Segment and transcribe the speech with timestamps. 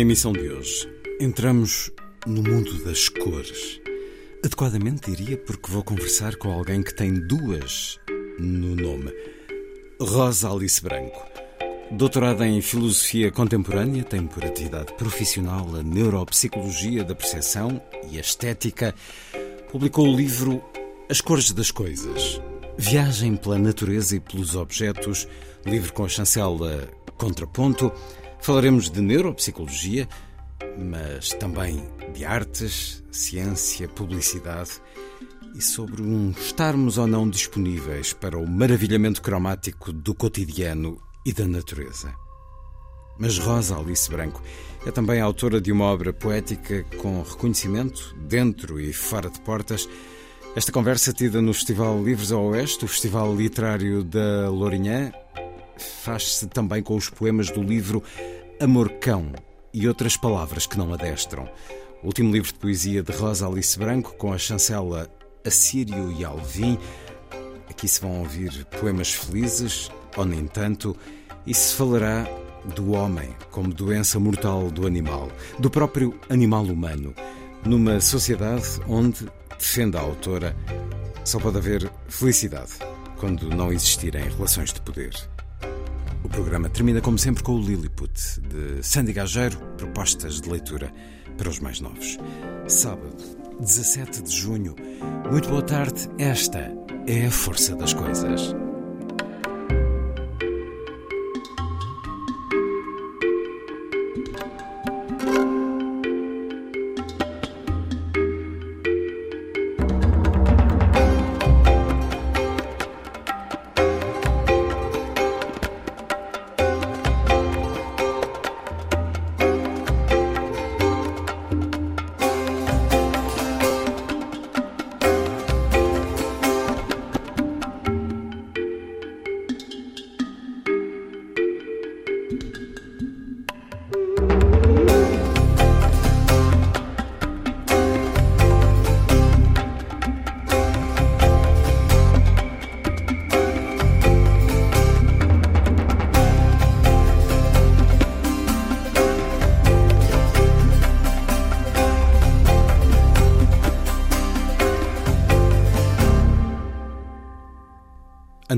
[0.00, 0.88] emissão de hoje,
[1.20, 1.92] entramos
[2.26, 3.80] no mundo das cores.
[4.42, 8.00] Adequadamente diria porque vou conversar com alguém que tem duas
[8.38, 9.12] no nome.
[10.00, 11.22] Rosa Alice Branco.
[11.90, 18.94] Doutorada em Filosofia Contemporânea, tem por atividade profissional a Neuropsicologia da Percepção e a Estética.
[19.70, 20.64] Publicou o livro
[21.10, 22.40] As Cores das Coisas.
[22.78, 25.28] Viagem pela natureza e pelos objetos,
[25.66, 27.92] livro com a chancela Contraponto.
[28.42, 30.08] Falaremos de neuropsicologia,
[30.78, 34.70] mas também de artes, ciência, publicidade
[35.54, 41.46] e sobre um estarmos ou não disponíveis para o maravilhamento cromático do cotidiano e da
[41.46, 42.14] natureza.
[43.18, 44.42] Mas Rosa Alice Branco
[44.86, 49.86] é também autora de uma obra poética com reconhecimento dentro e fora de portas.
[50.56, 55.12] Esta conversa tida no Festival Livres ao Oeste, o Festival Literário da Lourinhã,
[55.82, 58.02] faz-se também com os poemas do livro
[58.60, 59.32] Amor Cão
[59.72, 61.48] e outras palavras que não adestram.
[62.02, 65.08] O último livro de poesia de Rosa Alice Branco, com a chancela
[65.44, 66.78] Assírio e Alvim.
[67.68, 70.96] Aqui se vão ouvir poemas felizes, ou nem tanto,
[71.46, 72.26] e se falará
[72.74, 77.14] do homem como doença mortal do animal, do próprio animal humano,
[77.64, 80.56] numa sociedade onde, defende a autora,
[81.24, 82.72] só pode haver felicidade
[83.18, 85.14] quando não existirem relações de poder.
[86.22, 90.92] O programa termina, como sempre, com o Lilliput, de Sandy Gageiro, propostas de leitura
[91.36, 92.18] para os mais novos.
[92.68, 93.16] Sábado,
[93.58, 94.76] 17 de junho.
[95.30, 96.08] Muito boa tarde.
[96.18, 96.72] Esta
[97.06, 98.54] é a força das coisas.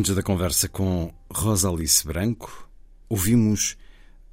[0.03, 2.69] Antes da conversa com Rosa Alice Branco,
[3.09, 3.77] ouvimos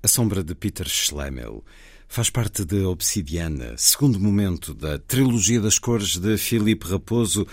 [0.01, 1.63] A Sombra de Peter Schlemel.
[2.07, 7.45] Faz parte de Obsidiana, segundo momento da trilogia das cores de Philippe Raposo,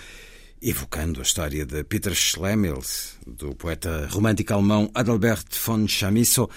[0.63, 2.81] evocando a história de Peter Schlemel,
[3.27, 6.49] do poeta romântico alemão Adalbert von Chamisso,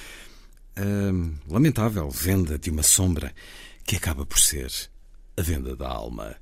[0.78, 3.34] a lamentável venda de uma sombra
[3.84, 4.72] que acaba por ser
[5.36, 6.38] a venda da alma.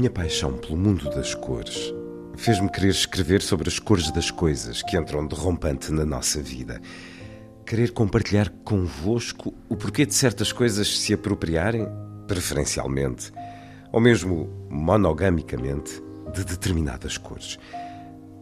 [0.00, 1.92] Minha paixão pelo mundo das cores
[2.34, 6.80] fez-me querer escrever sobre as cores das coisas que entram de rompante na nossa vida.
[7.66, 11.86] Querer compartilhar convosco o porquê de certas coisas se apropriarem,
[12.26, 13.30] preferencialmente,
[13.92, 16.02] ou mesmo monogamicamente,
[16.32, 17.58] de determinadas cores.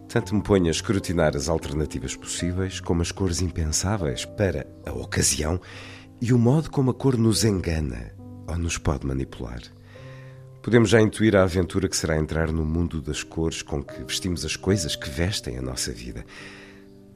[0.08, 5.60] Tanto me ponho a escrutinar as alternativas possíveis, como as cores impensáveis para a ocasião
[6.20, 8.12] e o modo como a cor nos engana
[8.46, 9.60] ou nos pode manipular.
[10.68, 14.44] Podemos já intuir a aventura que será entrar no mundo das cores com que vestimos
[14.44, 16.26] as coisas que vestem a nossa vida.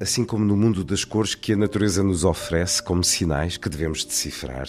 [0.01, 4.07] Assim como no mundo das cores que a natureza nos oferece como sinais que devemos
[4.07, 4.69] decifrar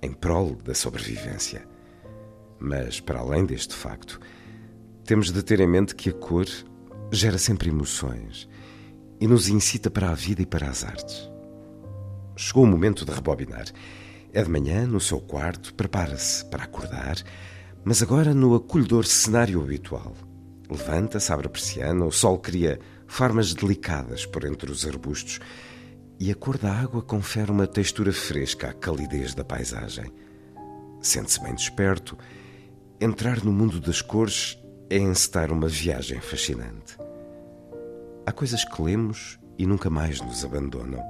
[0.00, 1.68] em prol da sobrevivência.
[2.58, 4.18] Mas, para além deste facto,
[5.04, 6.46] temos de ter em mente que a cor
[7.12, 8.48] gera sempre emoções
[9.20, 11.30] e nos incita para a vida e para as artes.
[12.36, 13.66] Chegou o momento de rebobinar.
[14.32, 17.16] É de manhã, no seu quarto, prepara-se para acordar
[17.84, 20.14] mas agora no acolhedor cenário habitual.
[20.70, 25.38] Levanta-se, abre a persiana, o sol cria formas delicadas por entre os arbustos
[26.18, 30.12] e a cor da água confere uma textura fresca à calidez da paisagem.
[31.00, 32.16] Sente-se bem desperto.
[33.00, 36.96] Entrar no mundo das cores é encetar uma viagem fascinante.
[38.24, 41.02] Há coisas que lemos e nunca mais nos abandonam.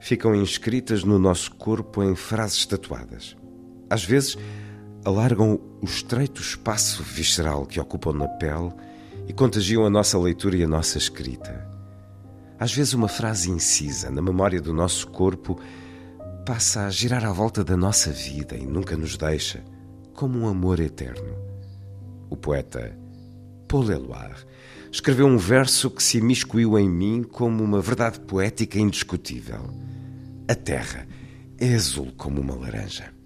[0.00, 3.36] Ficam inscritas no nosso corpo em frases tatuadas.
[3.88, 4.36] Às vezes,
[5.04, 8.72] alargam o estreito espaço visceral que ocupam na pele
[9.26, 11.66] e contagiam a nossa leitura e a nossa escrita.
[12.58, 15.58] Às vezes, uma frase incisa na memória do nosso corpo
[16.44, 19.62] passa a girar à volta da nossa vida e nunca nos deixa,
[20.14, 21.36] como um amor eterno.
[22.30, 22.98] O poeta
[23.68, 24.46] Paul Eluard
[24.90, 29.70] escreveu um verso que se imiscuiu em mim como uma verdade poética indiscutível.
[30.48, 31.06] A terra
[31.58, 33.17] é azul como uma laranja.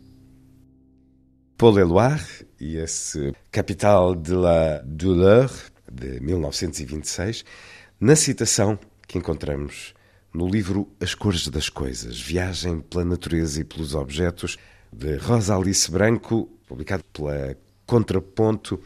[1.62, 5.48] Paul Éluard e esse Capital de la Douleur,
[5.88, 7.44] de 1926,
[8.00, 8.76] na citação
[9.06, 9.94] que encontramos
[10.34, 14.58] no livro As Cores das Coisas, Viagem pela Natureza e pelos Objetos,
[14.92, 18.82] de Rosa Alice Branco, publicado pela Contraponto.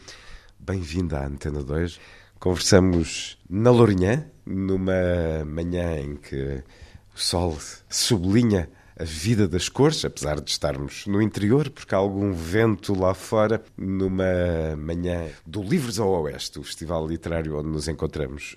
[0.59, 1.99] Bem-vinda à Antena 2.
[2.39, 6.63] Conversamos na Lourinhã, numa manhã em que
[7.15, 7.57] o sol
[7.89, 8.69] sublinha
[8.99, 13.63] a vida das cores, apesar de estarmos no interior, porque há algum vento lá fora,
[13.77, 18.55] numa manhã do Livros ao Oeste, o festival literário onde nos encontramos.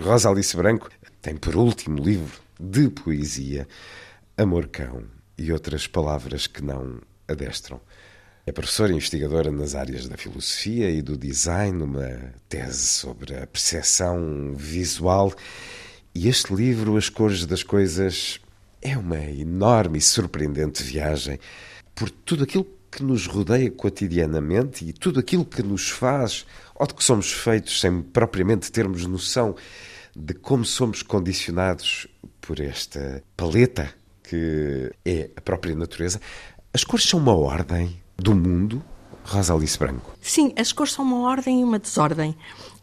[0.00, 0.88] Rosa Alice Branco
[1.20, 3.68] tem por último livro de poesia
[4.36, 5.04] Amor Cão
[5.36, 7.78] e outras palavras que não adestram.
[8.46, 13.46] É professora e investigadora nas áreas da filosofia e do design, numa tese sobre a
[13.46, 15.32] percepção visual.
[16.14, 18.40] E este livro, As Cores das Coisas,
[18.82, 21.38] é uma enorme e surpreendente viagem
[21.94, 26.92] por tudo aquilo que nos rodeia cotidianamente e tudo aquilo que nos faz, ou de
[26.92, 29.54] que somos feitos sem propriamente termos noção
[30.14, 32.06] de como somos condicionados
[32.40, 36.20] por esta paleta que é a própria natureza.
[36.74, 38.82] As cores são uma ordem do mundo,
[39.24, 40.12] Rosa Alice Branco.
[40.20, 42.36] Sim, as cores são uma ordem e uma desordem.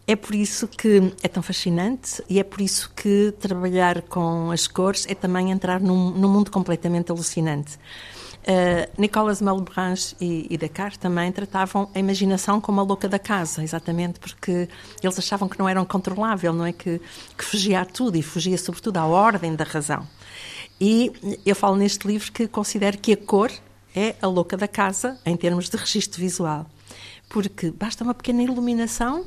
[0.10, 4.66] É por isso que é tão fascinante e é por isso que trabalhar com as
[4.66, 7.76] cores é também entrar num, num mundo completamente alucinante.
[7.76, 13.64] Uh, Nicolas Malebranche e, e Descartes também tratavam a imaginação como a louca da casa,
[13.64, 14.68] exatamente porque
[15.04, 16.74] eles achavam que não era controlável, não é?
[16.74, 17.00] Que,
[17.38, 20.08] que fugia a tudo e fugia sobretudo à ordem da razão.
[20.82, 23.52] E eu falo neste livro que considero que a cor
[23.96, 26.66] é a louca da casa em termos de registro visual,
[27.30, 29.24] porque basta uma pequena iluminação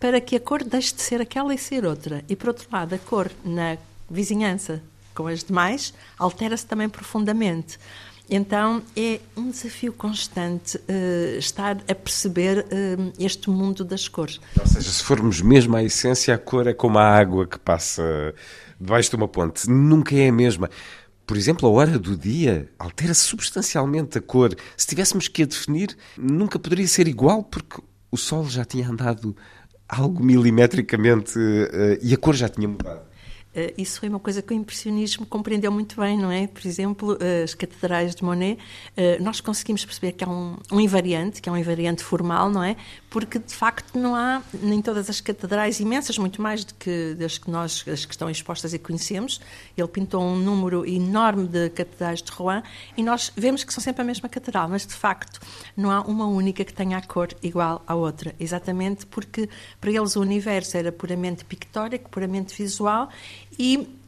[0.00, 2.24] para que a cor deixe de ser aquela e ser outra.
[2.28, 3.76] E, por outro lado, a cor na
[4.10, 4.82] vizinhança
[5.14, 7.78] com as demais altera-se também profundamente.
[8.32, 14.40] Então é um desafio constante uh, estar a perceber uh, este mundo das cores.
[14.58, 18.32] Ou seja, se formos mesmo à essência, a cor é como a água que passa
[18.80, 19.68] debaixo de uma ponte.
[19.68, 20.70] Nunca é a mesma.
[21.26, 24.54] Por exemplo, a hora do dia altera substancialmente a cor.
[24.76, 29.36] Se tivéssemos que a definir, nunca poderia ser igual porque o sol já tinha andado
[29.90, 33.00] algo milimetricamente uh, e a cor já tinha mudado.
[33.54, 36.46] Uh, isso foi uma coisa que o impressionismo compreendeu muito bem, não é?
[36.46, 38.58] Por exemplo, uh, as catedrais de Monet,
[39.20, 42.76] nós conseguimos perceber que há um, um, invariante, que é um invariante formal, não é?
[43.10, 47.38] Porque de facto não há nem todas as catedrais imensas, muito mais do que das
[47.38, 49.40] que nós as que estão expostas e conhecemos.
[49.76, 52.62] Ele pintou um número enorme de catedrais de Rouen
[52.96, 55.40] e nós vemos que são sempre a mesma catedral, mas de facto
[55.76, 59.48] não há uma única que tenha a cor igual à outra, exatamente porque
[59.80, 63.08] para eles o universo era puramente pictórico, puramente visual
[63.58, 63.99] e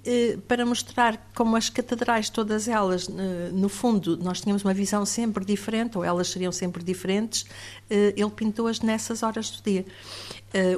[0.48, 5.44] para mostrar como as catedrais, todas elas, eh, no fundo, nós tínhamos uma visão sempre
[5.44, 7.46] diferente, ou elas seriam sempre diferentes,
[7.88, 9.84] eh, ele pintou-as nessas horas do dia.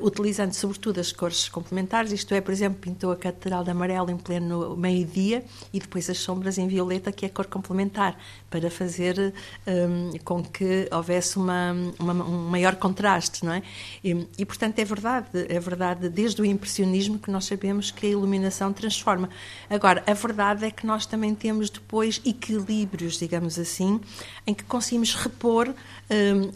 [0.01, 4.17] Utilizando sobretudo as cores complementares, isto é, por exemplo, pintou a Catedral de Amarelo em
[4.17, 8.17] pleno meio-dia e depois as sombras em violeta, que é a cor complementar,
[8.55, 9.35] para fazer
[9.67, 13.63] um, com que houvesse uma, uma, um maior contraste, não é?
[14.05, 18.11] E, e, portanto, é verdade, é verdade, desde o impressionismo que nós sabemos que a
[18.11, 19.29] iluminação transforma.
[19.69, 24.01] Agora, a verdade é que nós também temos depois equilíbrios, digamos assim,
[24.47, 25.75] em que conseguimos repor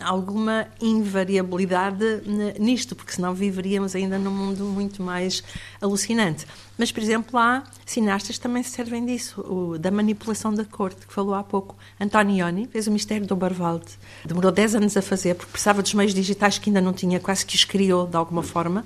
[0.01, 2.05] alguma invariabilidade
[2.59, 5.43] nisto, porque senão viveríamos ainda num mundo muito mais
[5.81, 6.47] alucinante.
[6.77, 10.95] Mas, por exemplo, há cineastas que também se servem disso, o, da manipulação da cor,
[10.95, 11.77] que falou há pouco.
[11.99, 13.87] Antonioni fez o Mistério do Barvalde.
[14.25, 17.45] Demorou 10 anos a fazer, porque precisava dos meios digitais que ainda não tinha, quase
[17.45, 18.85] que os criou de alguma forma.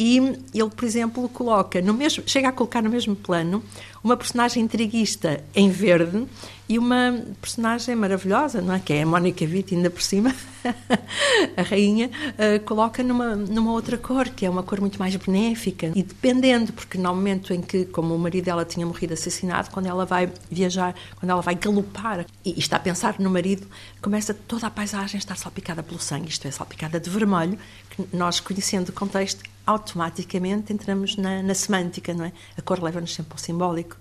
[0.00, 0.18] E
[0.54, 3.64] ele, por exemplo, coloca no mesmo, chega a colocar no mesmo plano
[4.02, 6.24] uma personagem intriguista em verde
[6.68, 8.78] e uma personagem maravilhosa, não é?
[8.78, 10.32] Que é a Mónica Witt, ainda por cima,
[11.56, 15.90] a rainha, uh, coloca numa, numa outra cor, que é uma cor muito mais benéfica.
[15.92, 19.86] E dependendo, porque no momento em que, como o marido dela tinha morrido assassinado, quando
[19.86, 23.66] ela vai viajar, quando ela vai galopar e, e está a pensar no marido,
[24.00, 27.58] começa toda a paisagem a estar salpicada pelo sangue, isto é, salpicada de vermelho,
[27.90, 32.32] que nós, conhecendo o contexto, automaticamente entramos na, na semântica, não é?
[32.56, 33.98] A cor leva-nos sempre ao simbólico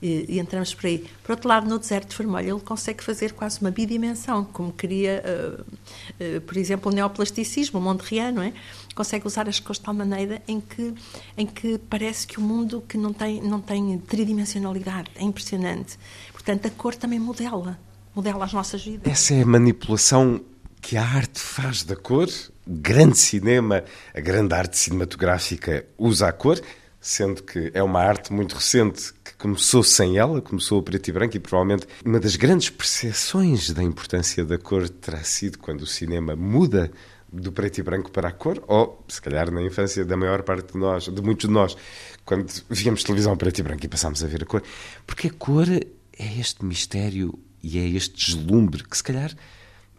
[0.00, 1.06] e, e, entramos por aí.
[1.22, 5.60] Por outro lado, no deserto vermelho, ele consegue fazer quase uma bidimensão, como queria, uh,
[5.60, 8.54] uh, por exemplo, o neoplasticismo, o Mondrian, não é?
[8.94, 10.94] Consegue usar as cores de tal maneira em que,
[11.36, 15.10] em que parece que o mundo que não tem, não tem tridimensionalidade.
[15.16, 15.98] É impressionante.
[16.32, 17.78] Portanto, a cor também modela,
[18.14, 19.12] modela as nossas vidas.
[19.12, 20.40] Essa é a manipulação
[20.80, 22.26] que a arte faz da cor.
[22.72, 23.82] Grande cinema,
[24.14, 26.60] a grande arte cinematográfica usa a cor
[27.00, 31.12] sendo que é uma arte muito recente que começou sem ela, começou a preto e
[31.12, 35.86] branco, e provavelmente uma das grandes percepções da importância da cor terá sido quando o
[35.86, 36.90] cinema muda
[37.32, 40.72] do preto e branco para a cor, ou se calhar na infância da maior parte
[40.72, 41.76] de nós, de muitos de nós,
[42.24, 44.62] quando víamos televisão preto e branco e passámos a ver a cor,
[45.06, 49.34] porque a cor é este mistério e é este deslumbre que se calhar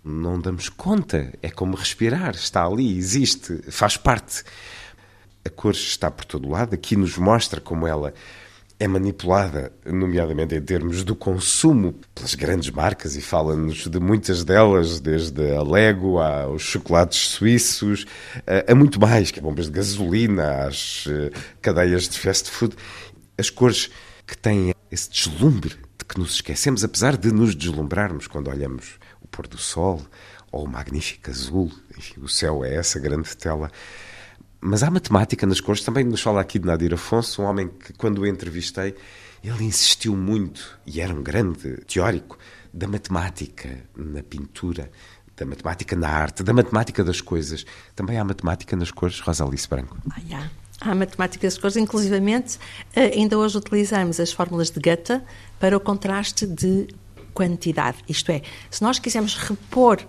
[0.03, 4.43] não damos conta, é como respirar, está ali, existe, faz parte
[5.43, 8.13] a cor está por todo lado, aqui nos mostra como ela
[8.79, 15.00] é manipulada, nomeadamente em termos do consumo, pelas grandes marcas e fala-nos de muitas delas,
[15.00, 18.07] desde a Lego aos chocolates suíços,
[18.68, 22.75] a, muito mais, que é bombas de gasolina, às eh, cadeias de fast food.
[23.37, 23.92] As cores
[24.25, 28.98] que têm esse deslumbre de que nos esquecemos, apesar de nos deslumbrarmos quando olhamos
[29.31, 30.01] pôr do sol
[30.51, 33.72] ou o magnífico azul, enfim, o céu é essa grande tela
[34.61, 35.83] mas há matemática nas cores.
[35.83, 38.96] Também nos fala aqui de Nadir Afonso, um homem que, quando o entrevistei,
[39.44, 42.37] ele insistiu muito, e era um grande teórico,
[42.72, 44.91] da matemática na pintura,
[45.35, 47.65] da matemática na arte, da matemática das coisas.
[47.96, 49.98] Também há matemática nas cores, Rosa Alice Branco.
[50.11, 50.61] Ah, há.
[50.83, 52.57] Há matemática das cores, inclusivamente,
[52.96, 55.22] eh, ainda hoje utilizamos as fórmulas de Goethe
[55.59, 56.87] para o contraste de
[57.33, 57.98] quantidade.
[58.07, 60.05] Isto é, se nós quisermos repor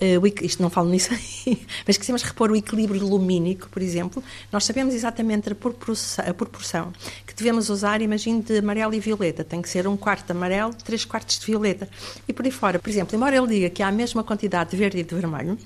[0.00, 1.10] uh, isto não falo nisso,
[1.86, 4.22] mas quisermos repor o equilíbrio lumínico, por exemplo,
[4.52, 6.92] nós sabemos exatamente a proporção, a proporção
[7.26, 9.44] que devemos usar, imagine, de amarelo e violeta.
[9.44, 11.88] Tem que ser um quarto de amarelo, três quartos de violeta.
[12.26, 14.76] E por aí fora, por exemplo, embora ele diga que há a mesma quantidade de
[14.76, 15.58] verde e de vermelho,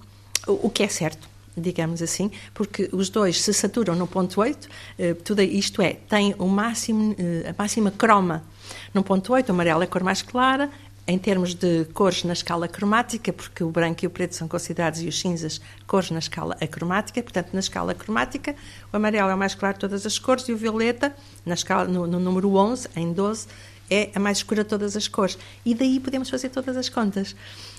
[0.46, 4.68] o, o que é certo, digamos assim, porque os dois se saturam no ponto 8,
[4.98, 8.44] eh, tudo isto é, tem o máximo, eh, a máxima croma
[8.94, 10.70] no ponto 8, o amarelo é a cor mais clara,
[11.08, 15.00] em termos de cores na escala cromática, porque o branco e o preto são considerados
[15.00, 18.54] e os cinzas cores na escala acromática, portanto, na escala cromática,
[18.92, 21.16] o amarelo é o mais claro de todas as cores e o violeta,
[21.46, 23.46] na escala, no, no número 11, em 12,
[23.90, 25.38] é a mais escura de todas as cores.
[25.64, 27.34] E daí podemos fazer todas as contas.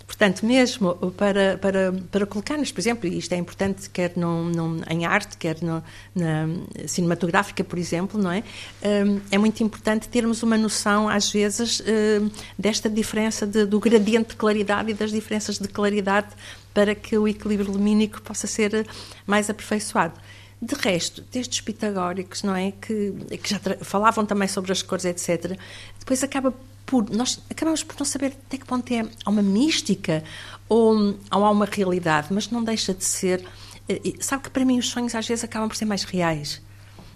[0.09, 4.81] Portanto, mesmo para, para, para colocar-nos, por exemplo, e isto é importante quer num, num,
[4.89, 5.83] em arte, quer no,
[6.15, 6.47] na
[6.87, 8.43] cinematográfica, por exemplo, não é?
[8.83, 14.29] Hum, é muito importante termos uma noção, às vezes, hum, desta diferença de, do gradiente
[14.29, 16.29] de claridade e das diferenças de claridade
[16.73, 18.87] para que o equilíbrio lumínico possa ser
[19.27, 20.15] mais aperfeiçoado.
[20.59, 22.71] De resto, destes pitagóricos, não é?
[22.71, 25.55] Que, que já falavam também sobre as cores, etc.,
[25.99, 26.51] depois acaba
[26.89, 27.07] por.
[27.11, 30.23] Nós acabamos por não saber até que ponto é há uma mística
[30.67, 33.45] ou, ou há uma realidade, mas não deixa de ser.
[33.87, 36.59] Eh, sabe que para mim os sonhos às vezes acabam por ser mais reais,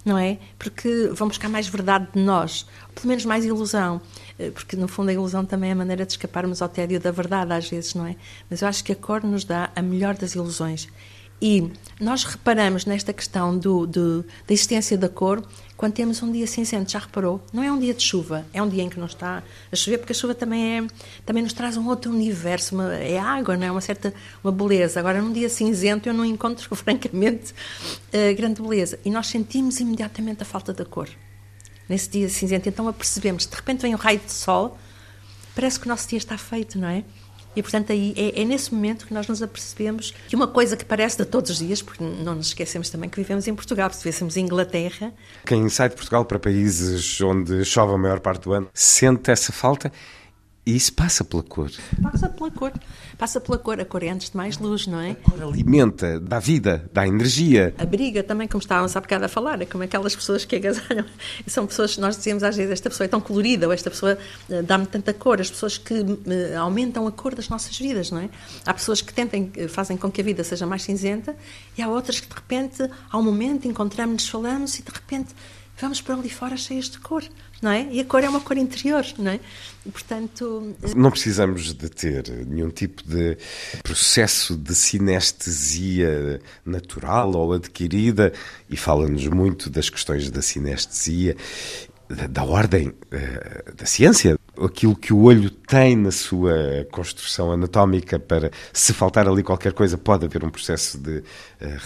[0.05, 0.37] não é?
[0.59, 3.99] Porque vão buscar mais verdade de nós, pelo menos mais ilusão
[4.37, 7.11] eh, porque no fundo a ilusão também é a maneira de escaparmos ao tédio da
[7.11, 8.15] verdade às vezes, não é?
[8.49, 10.87] Mas eu acho que a cor nos dá a melhor das ilusões
[11.41, 15.43] E nós reparamos nesta questão do, do, da existência da cor
[15.75, 17.43] quando temos um dia cinzento, já reparou?
[17.51, 19.97] Não é um dia de chuva, é um dia em que não está a chover,
[19.97, 20.87] porque a chuva também, é,
[21.25, 23.71] também nos traz um outro universo, uma, é água, não é?
[23.71, 24.99] Uma certa uma beleza.
[24.99, 28.99] Agora, num dia cinzento, eu não encontro, francamente, uh, grande beleza.
[29.03, 31.09] E nós sentimos imediatamente a falta da cor.
[31.89, 34.77] Nesse dia cinzento, então apercebemos, de repente vem um raio de sol,
[35.53, 37.03] parece que o nosso dia está feito, não é?
[37.55, 40.85] E, portanto, aí é, é, nesse momento que nós nos apercebemos que uma coisa que
[40.85, 43.99] parece de todos os dias, porque não nos esquecemos também que vivemos em Portugal, se
[43.99, 45.13] vivêssemos em Inglaterra.
[45.45, 49.51] Quem sai de Portugal para países onde chove a maior parte do ano sente essa
[49.51, 49.91] falta
[50.65, 51.69] e isso passa pela cor.
[52.01, 52.71] Passa pela cor.
[53.17, 53.81] Passa pela cor.
[53.81, 55.11] A cor é antes de mais luz, não é?
[55.11, 57.75] A cor alimenta, dá vida, dá energia.
[57.77, 61.05] Abriga também, como estávamos há bocado a falar, é como aquelas pessoas que agasalham.
[61.45, 64.17] São pessoas, nós dizemos às vezes, esta pessoa é tão colorida, ou esta pessoa
[64.49, 65.41] eh, dá-me tanta cor.
[65.41, 68.29] As pessoas que uh, aumentam a cor das nossas vidas, não é?
[68.65, 71.35] Há pessoas que tentem, eh, fazem com que a vida seja mais cinzenta,
[71.77, 75.33] e há outras que de repente, ao momento, encontramos-nos, falamos, e de repente
[75.81, 77.23] vamos para ali fora cheias de cor
[77.63, 77.87] não é?
[77.89, 79.39] E a cor é uma cor interior, não é?
[79.91, 80.75] Portanto...
[80.95, 83.37] Não precisamos de ter nenhum tipo de
[83.81, 88.33] processo de sinestesia natural ou adquirida,
[88.69, 91.35] e fala-nos muito das questões da sinestesia,
[92.09, 98.19] da, da ordem uh, da ciência, aquilo que o olho tem na sua construção anatómica
[98.19, 101.23] para, se faltar ali qualquer coisa, pode haver um processo de uh,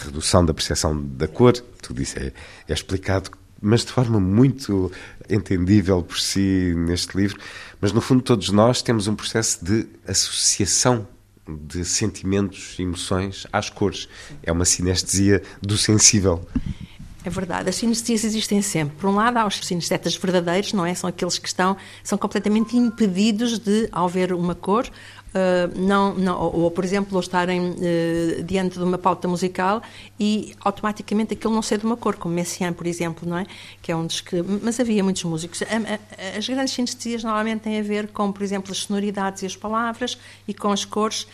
[0.04, 1.52] redução da percepção da cor.
[1.80, 2.32] Tudo isso é,
[2.68, 4.90] é explicado mas de forma muito
[5.28, 7.38] entendível por si neste livro.
[7.80, 11.06] Mas no fundo, todos nós temos um processo de associação
[11.48, 14.08] de sentimentos, emoções às cores.
[14.42, 16.46] É uma sinestesia do sensível.
[17.24, 18.96] É verdade, as sinestesias existem sempre.
[18.96, 20.94] Por um lado, há os sinestetas verdadeiros, não é?
[20.94, 24.88] São aqueles que estão, são completamente impedidos de, ao ver uma cor,
[25.76, 29.82] não, não, ou, ou, por exemplo, estarem uh, diante de uma pauta musical
[30.18, 33.46] e automaticamente aquilo não ser de uma cor, como Messiaen, por exemplo, não é?
[33.82, 34.42] Que é um dos que.
[34.62, 35.62] Mas havia muitos músicos.
[36.36, 40.18] As grandes sinestesias normalmente têm a ver com, por exemplo, as sonoridades e as palavras
[40.46, 41.26] e com as cores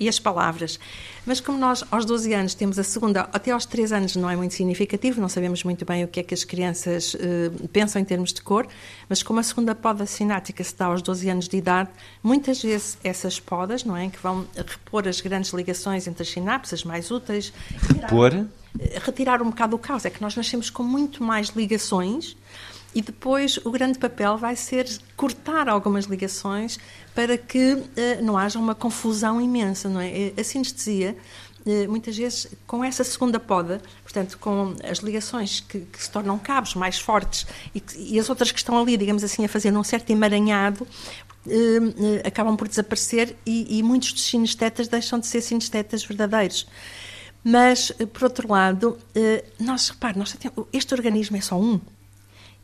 [0.00, 0.80] e as palavras.
[1.26, 4.34] Mas como nós, aos 12 anos, temos a segunda, até aos 3 anos não é
[4.34, 8.04] muito significativo, não sabemos muito bem o que é que as crianças uh, pensam em
[8.04, 8.66] termos de cor,
[9.08, 11.90] mas como a segunda poda sinática se dá aos 12 anos de idade,
[12.22, 16.82] muitas vezes essas podas, não é, que vão repor as grandes ligações entre as sinapses
[16.82, 17.52] mais úteis...
[18.00, 18.30] Repor?
[18.32, 22.36] Retirar, retirar um bocado o caos, é que nós nascemos com muito mais ligações
[22.94, 24.86] e depois o grande papel vai ser
[25.16, 26.78] cortar algumas ligações
[27.14, 27.86] para que uh,
[28.22, 30.08] não haja uma confusão imensa, não é?
[30.10, 31.16] Eh, a sinestesia,
[31.66, 36.38] uh, muitas vezes, com essa segunda poda, portanto, com as ligações que, que se tornam
[36.38, 39.84] cabos mais fortes e, e, as outras que estão ali, digamos assim, a fazer um
[39.84, 40.86] certo emaranhado,
[41.46, 46.66] uh, acabam por desaparecer e, e muitos dos sinestetas deixam de ser sinestetas verdadeiros.
[47.42, 48.98] Mas, por outro lado,
[49.58, 50.36] nós, repare, nós
[50.74, 51.80] este organismo é só um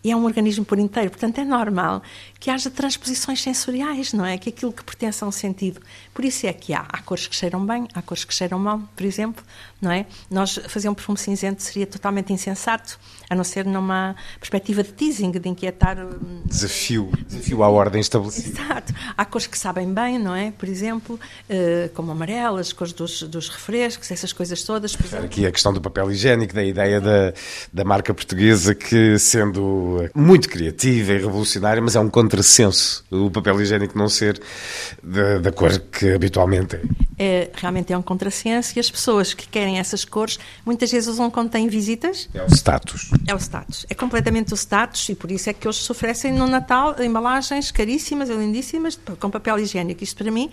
[0.07, 1.11] e é um organismo por inteiro.
[1.11, 2.01] Portanto, é normal
[2.39, 4.39] que haja transposições sensoriais, não é?
[4.39, 5.81] Que aquilo que pertence a um sentido.
[6.15, 8.81] Por isso é que há, há cores que cheiram bem, há cores que cheiram mal,
[8.95, 9.45] por exemplo,
[9.81, 10.07] não é?
[10.31, 15.31] Nós fazer um perfume cinzento seria totalmente insensato, a não ser numa perspectiva de teasing,
[15.31, 15.99] de inquietar.
[15.99, 18.61] Hum, desafio, desafio à ordem estabelecida.
[18.61, 18.95] Exato.
[19.17, 20.51] Há cores que sabem bem, não é?
[20.51, 21.19] Por exemplo,
[21.51, 24.95] uh, como amarelas, cores dos, dos refrescos, essas coisas todas.
[24.95, 25.27] Exemplo.
[25.27, 27.33] Aqui a questão do papel higiênico, da ideia da,
[27.73, 32.77] da marca portuguesa que, sendo muito criativa e revolucionária, mas é um contrassenso
[33.11, 34.41] o papel higiênico não ser
[35.03, 36.83] da, da cor que habitualmente é.
[37.19, 37.51] é.
[37.55, 41.51] Realmente é um contrassenso e as pessoas que querem essas cores muitas vezes usam quando
[41.51, 42.29] têm visitas.
[42.35, 43.11] É o status.
[43.27, 43.87] É o status.
[43.89, 47.71] É completamente o status e por isso é que hoje se oferecem no Natal embalagens
[47.71, 50.03] caríssimas e lindíssimas com papel higiênico.
[50.03, 50.51] Isto para mim,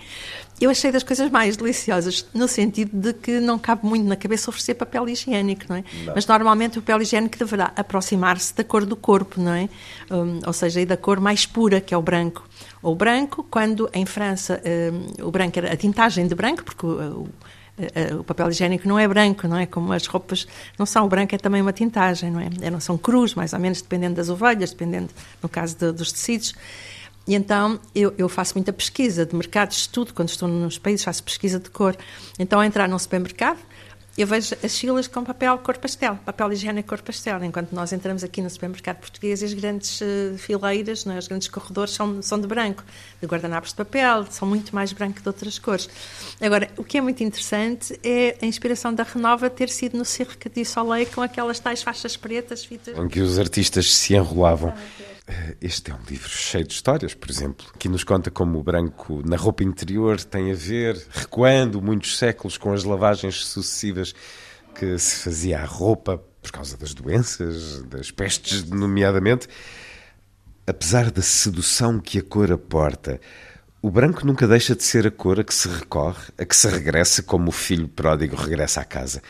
[0.60, 4.50] eu achei das coisas mais deliciosas no sentido de que não cabe muito na cabeça
[4.50, 5.84] oferecer papel higiênico, não é?
[6.06, 6.14] Não.
[6.16, 9.70] Mas normalmente o papel higiênico deverá aproximar-se da cor do corpo, não é?
[10.10, 12.48] Um, ou seja, e da cor mais pura, que é o branco.
[12.82, 14.62] O branco, quando em França
[15.20, 17.28] um, o branco era a tintagem de branco, porque o,
[17.78, 19.66] o, o papel higiênico não é branco, não é?
[19.66, 21.06] Como as roupas não são.
[21.06, 22.50] O branco é também uma tintagem, não é?
[22.70, 25.10] Não são cruz, mais ou menos, dependendo das ovelhas, dependendo,
[25.42, 26.54] no caso de, dos tecidos.
[27.26, 31.24] E então eu, eu, faço muita pesquisa de mercados, estudo, quando estou nos países, faço
[31.24, 31.96] pesquisa de cor.
[32.38, 33.60] Então, ao entrar num supermercado,
[34.16, 38.24] eu vejo as filas com papel cor pastel, papel higiênico cor pastel, enquanto nós entramos
[38.24, 41.18] aqui no supermercado português e as grandes uh, fileiras, é?
[41.18, 42.84] os grandes corredores são, são de branco,
[43.20, 45.90] de guardanapos de papel, são muito mais branco de outras cores.
[46.40, 50.48] Agora, o que é muito interessante é a inspiração da Renova ter sido no Cirque
[50.48, 52.96] du Soleil com aquelas tais faixas pretas, fitas...
[52.96, 54.70] Em que os artistas se enrolavam.
[55.00, 55.13] Eh,
[55.62, 59.22] este é um livro cheio de histórias, por exemplo, que nos conta como o branco
[59.26, 64.14] na roupa interior tem a ver, recuando muitos séculos com as lavagens sucessivas
[64.76, 69.48] que se fazia à roupa por causa das doenças, das pestes, nomeadamente.
[70.68, 73.20] Apesar da sedução que a cor aporta,
[73.82, 76.68] o branco nunca deixa de ser a cor a que se recorre, a que se
[76.68, 79.22] regressa como o filho pródigo regressa à casa.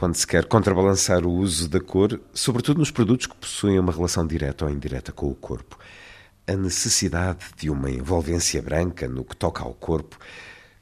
[0.00, 4.26] Quando se quer contrabalançar o uso da cor, sobretudo nos produtos que possuem uma relação
[4.26, 5.78] direta ou indireta com o corpo.
[6.46, 10.16] A necessidade de uma envolvência branca no que toca ao corpo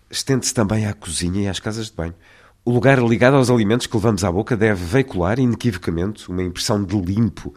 [0.09, 2.15] estende-se também à cozinha e às casas de banho.
[2.65, 6.97] O lugar ligado aos alimentos que levamos à boca deve veicular inequivocamente uma impressão de
[6.97, 7.53] limpo,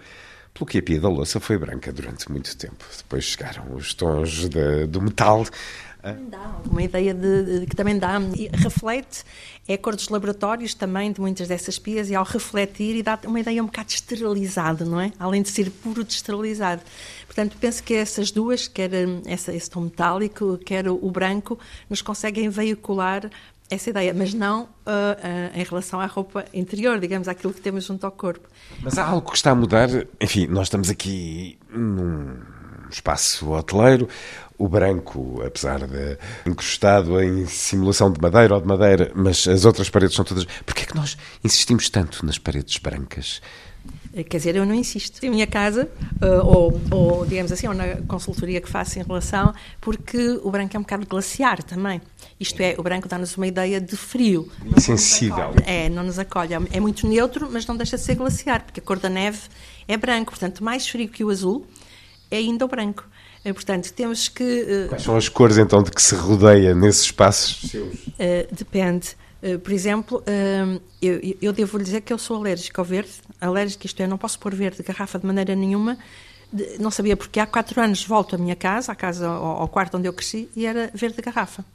[0.55, 2.83] pelo que a pia da louça foi branca durante muito tempo.
[2.97, 5.45] Depois chegaram os tons de, do metal.
[6.03, 9.23] Dá uma ideia de, de, que também dá e reflete
[9.67, 13.17] é a cor dos laboratórios também de muitas dessas pias e ao refletir e dá
[13.25, 15.11] uma ideia um bocado esterilizada, não é?
[15.19, 16.81] Além de ser puro de esterilizado.
[17.25, 18.91] Portanto, penso que essas duas, quer
[19.25, 21.59] essa, esse tom metálico, quer o, o branco,
[21.89, 23.29] nos conseguem veicular
[23.69, 24.69] essa ideia, mas não uh, uh,
[25.57, 28.49] em relação à roupa interior, digamos, àquilo que temos junto ao corpo.
[28.81, 29.87] Mas há algo que está a mudar.
[30.19, 32.37] Enfim, nós estamos aqui num
[32.95, 34.07] espaço hoteleiro.
[34.57, 39.89] O branco, apesar de encostado em simulação de madeira ou de madeira, mas as outras
[39.89, 40.45] paredes são todas.
[40.65, 43.41] Porquê é que nós insistimos tanto nas paredes brancas?
[44.13, 45.23] Eh, quer dizer, eu não insisto.
[45.25, 45.89] Em minha casa,
[46.21, 50.75] uh, ou, ou, digamos assim, ou na consultoria que faço em relação, porque o branco
[50.75, 52.01] é um bocado glaciar também.
[52.39, 54.49] Isto é, o branco dá-nos uma ideia de frio.
[54.75, 55.53] Insensível.
[55.65, 56.53] É, não nos acolhe.
[56.71, 59.39] É muito neutro, mas não deixa de ser glaciar, porque a cor da neve
[59.87, 60.31] é branco.
[60.31, 61.65] Portanto, mais frio que o azul
[62.31, 63.07] é ainda o branco.
[63.43, 64.87] Eh, portanto, temos que.
[64.87, 67.97] Quais são as cores então de que se rodeia nesses espaços seus?
[68.51, 69.15] depende.
[69.41, 73.11] Uh, por exemplo, uh, eu, eu, devo lhe dizer que eu sou alérgica ao verde.
[73.39, 75.97] Alérgica, isto é, não posso pôr verde de garrafa de maneira nenhuma.
[76.53, 79.67] De, não sabia porque há quatro anos volto à minha casa, à casa, ao, ao
[79.67, 81.65] quarto onde eu cresci, e era verde de garrafa.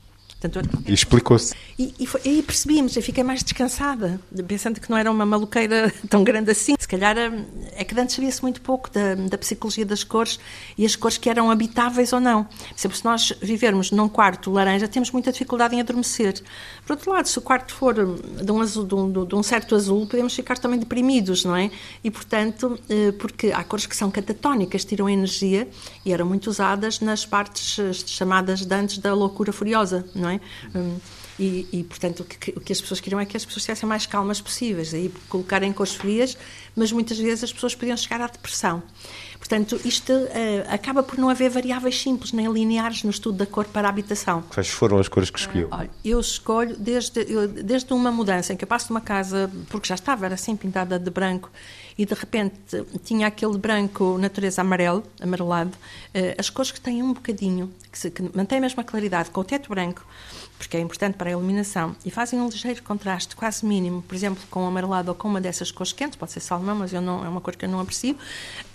[0.40, 1.54] Portanto, e explicou-se.
[1.78, 6.22] E, e, e percebi-me, já fiquei mais descansada, pensando que não era uma maluqueira tão
[6.22, 6.74] grande assim.
[6.78, 7.32] Se calhar eh,
[7.72, 10.38] é que antes sabia-se muito pouco da, da, psicologia das cores
[10.76, 12.44] e as cores que eram habitáveis ou não.
[12.44, 16.42] Por exemplo, se nós vivermos num quarto laranja, temos muita dificuldade em adormecer.
[16.86, 19.74] Por outro lado, se o quarto for de um, azul, de um, de um certo
[19.74, 21.68] azul, podemos ficar também deprimidos, não é?
[22.04, 25.68] E, portanto, eh, porque há cores que são catatónicas, tiram energia
[26.04, 30.40] e eram muito usadas nas partes eh, chamadas de antes da loucura furiosa, não é?
[30.72, 30.84] não é?
[30.84, 30.98] Um,
[31.38, 33.86] e, e, portanto, o que, o que, as pessoas queriam é que as pessoas estivessem
[33.86, 36.36] mais calmas possíveis, aí colocarem cores frias,
[36.74, 38.82] mas muitas vezes as pessoas podiam chegar à depressão.
[39.48, 40.26] Portanto, isto uh,
[40.68, 44.42] acaba por não haver variáveis simples nem lineares no estudo da cor para a habitação.
[44.42, 45.68] Quais foram as cores que escolheu?
[45.68, 49.00] Uh, olha, eu escolho desde, eu, desde uma mudança em que eu passo de uma
[49.00, 51.48] casa, porque já estava, era assim pintada de branco,
[51.96, 52.56] e de repente
[53.04, 58.10] tinha aquele branco natureza amarelo, amarelado, uh, as cores que têm um bocadinho, que, se,
[58.10, 60.04] que mantém a mesma claridade com o teto branco,
[60.58, 64.42] porque é importante para a iluminação, e fazem um ligeiro contraste, quase mínimo, por exemplo,
[64.50, 67.24] com o amarelado ou com uma dessas cores quentes, pode ser salmão, mas eu não,
[67.24, 68.16] é uma cor que eu não aprecio,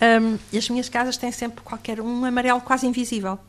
[0.01, 3.39] um, e as minhas casas têm sempre qualquer um amarelo quase invisível.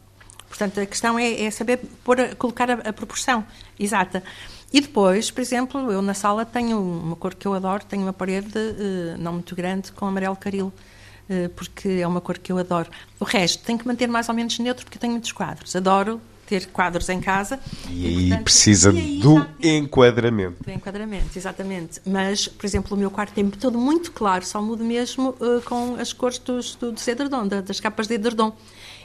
[0.49, 3.45] Portanto, a questão é, é saber pôr, colocar a, a, proporção
[3.79, 4.23] exata.
[4.71, 8.13] E depois, por exemplo, eu na sala tenho uma cor que eu adoro, tenho uma
[8.13, 12.59] parede uh, não muito grande com amarelo caril, uh, porque é uma cor que eu
[12.59, 12.91] adoro.
[13.19, 15.75] O resto tem que manter mais ou menos neutro, porque tenho muitos quadros.
[15.75, 16.21] Adoro
[16.53, 17.59] ter quadros em casa.
[17.89, 20.63] E, aí portanto, precisa e aí, do enquadramento.
[20.63, 22.01] Do enquadramento, exatamente.
[22.05, 25.95] Mas, por exemplo, o meu quarto tem todo muito claro, só mudo mesmo uh, com
[25.95, 28.53] as cores dos, do, dos edredom, das capas de edredom.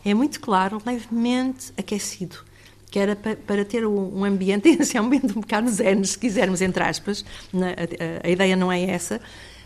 [0.03, 2.45] É muito claro, levemente aquecido
[2.89, 7.25] que era para, ter um, ambiente, esse ambiente um bocado zen, se quisermos, entre aspas,
[8.23, 9.19] a ideia não é essa,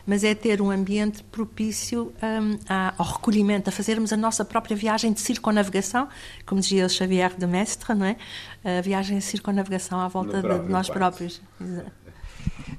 [0.06, 2.58] mas é ter um ambiente propício um,
[2.98, 6.08] ao recolhimento, a fazermos a nossa própria viagem de circonnavegação,
[6.46, 8.16] como dizia o Xavier de Mestre, não é?
[8.64, 11.42] A viagem de circonnavegação à volta de, de nós próprios.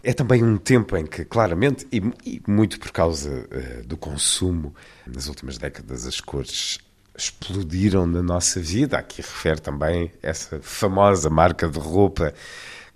[0.02, 4.74] É também um tempo em que, claramente, e, e muito por causa uh, do consumo,
[5.06, 6.78] nas últimas décadas as cores
[7.16, 8.98] explodiram na nossa vida.
[8.98, 12.34] Aqui refere também essa famosa marca de roupa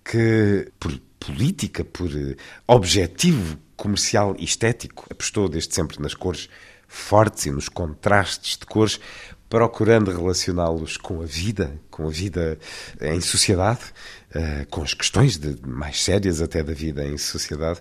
[0.05, 6.49] que, por política, por eh, objetivo comercial e estético, apostou desde sempre nas cores
[6.89, 9.01] fortes e nos contrastes de cores,
[9.49, 12.59] procurando relacioná-los com a vida, com a vida
[13.01, 13.81] em sociedade,
[14.35, 17.81] eh, com as questões mais sérias até da vida em sociedade.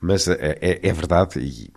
[0.00, 1.70] Mas é, é, é verdade, e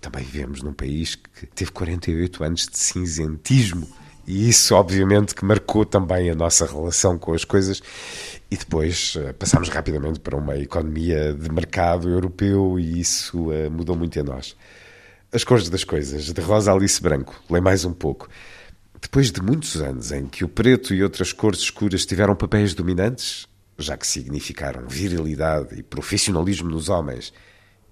[0.00, 3.86] também vivemos num país que teve 48 anos de cinzentismo.
[4.26, 7.80] E isso, obviamente, que marcou também a nossa relação com as coisas.
[8.50, 13.96] E depois uh, passámos rapidamente para uma economia de mercado europeu e isso uh, mudou
[13.96, 14.56] muito em nós.
[15.32, 18.28] As cores das coisas, de rosa Alice branco, lê mais um pouco.
[19.00, 23.46] Depois de muitos anos em que o preto e outras cores escuras tiveram papéis dominantes,
[23.78, 27.32] já que significaram virilidade e profissionalismo nos homens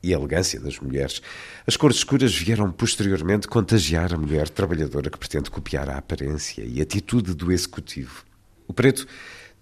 [0.04, 1.22] e elegância das mulheres,
[1.66, 6.80] as cores escuras vieram posteriormente contagiar a mulher trabalhadora que pretende copiar a aparência e
[6.80, 8.22] atitude do executivo.
[8.68, 9.06] O preto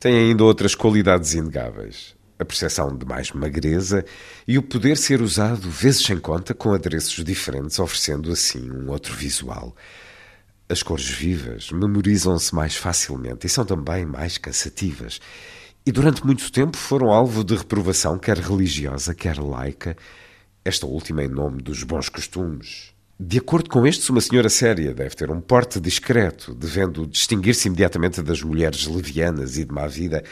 [0.01, 2.15] tem ainda outras qualidades inegáveis.
[2.39, 4.05] A percepção de mais magreza
[4.49, 9.15] e o poder ser usado vezes sem conta com adereços diferentes, oferecendo assim um outro
[9.15, 9.77] visual.
[10.69, 15.21] As cores vivas memorizam-se mais facilmente e são também mais cansativas.
[15.85, 19.97] E durante muito tempo foram alvo de reprovação, quer religiosa, quer laica,
[20.65, 22.93] esta última em nome dos bons costumes.
[23.19, 28.23] De acordo com estes, uma senhora séria deve ter um porte discreto, devendo distinguir-se imediatamente
[28.23, 30.25] das mulheres levianas e de má vida.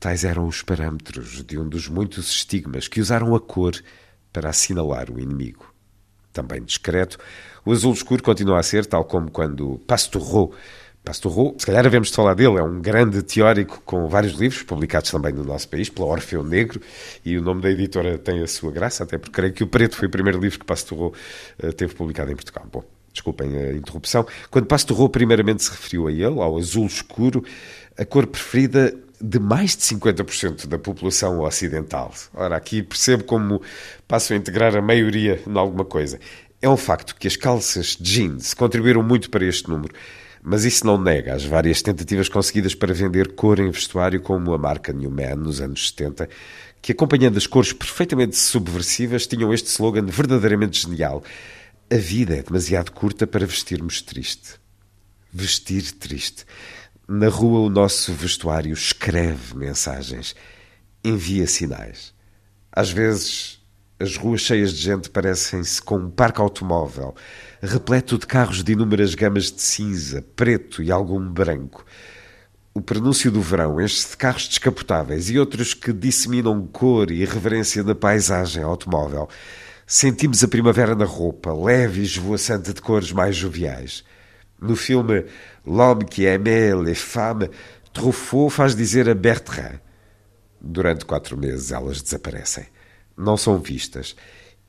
[0.00, 3.74] Tais eram os parâmetros de um dos muitos estigmas que usaram a cor
[4.32, 5.72] para assinalar o inimigo.
[6.32, 7.18] Também discreto,
[7.64, 9.78] o azul escuro continua a ser, tal como quando
[11.04, 14.62] Pastoreau Pastoreau, se calhar devemos de falar dele, é um grande teórico com vários livros,
[14.62, 16.80] publicados também no nosso país, pela Orfeu Negro,
[17.22, 19.96] e o nome da editora tem a sua graça, até porque creio que o Preto
[19.96, 21.12] foi o primeiro livro que Pastoreau
[21.62, 22.66] uh, teve publicado em Portugal.
[22.72, 24.26] Bom, desculpem a interrupção.
[24.50, 27.44] Quando Pastoreau primeiramente se referiu a ele, ao azul escuro,
[27.98, 32.12] a cor preferida de mais de 50% da população ocidental.
[32.32, 33.60] Ora, aqui percebo como
[34.08, 36.18] passo a integrar a maioria em alguma coisa.
[36.62, 39.94] É um facto que as calças jeans contribuíram muito para este número.
[40.46, 44.58] Mas isso não nega as várias tentativas conseguidas para vender cor em vestuário, como a
[44.58, 46.28] marca Newman nos anos 70,
[46.82, 51.24] que, acompanhando as cores perfeitamente subversivas, tinham este slogan verdadeiramente genial:
[51.90, 54.60] A vida é demasiado curta para vestirmos triste.
[55.32, 56.44] Vestir triste.
[57.08, 60.36] Na rua, o nosso vestuário escreve mensagens,
[61.02, 62.12] envia sinais.
[62.70, 63.63] Às vezes,
[64.04, 67.14] as ruas cheias de gente parecem-se com um parque automóvel
[67.62, 71.84] repleto de carros de inúmeras gamas de cinza, preto e algum branco.
[72.74, 77.82] O prenúncio do verão enche-se de carros descapotáveis e outros que disseminam cor e reverência
[77.82, 79.28] na paisagem automóvel.
[79.86, 84.04] Sentimos a primavera na roupa, leve e esvoaçante de cores mais joviais.
[84.60, 85.24] No filme
[85.66, 87.48] L'homme qui aimait les femmes,
[87.94, 89.80] Truffaut faz dizer a Bertrand.
[90.60, 92.73] Durante quatro meses elas desaparecem.
[93.16, 94.14] Não são vistas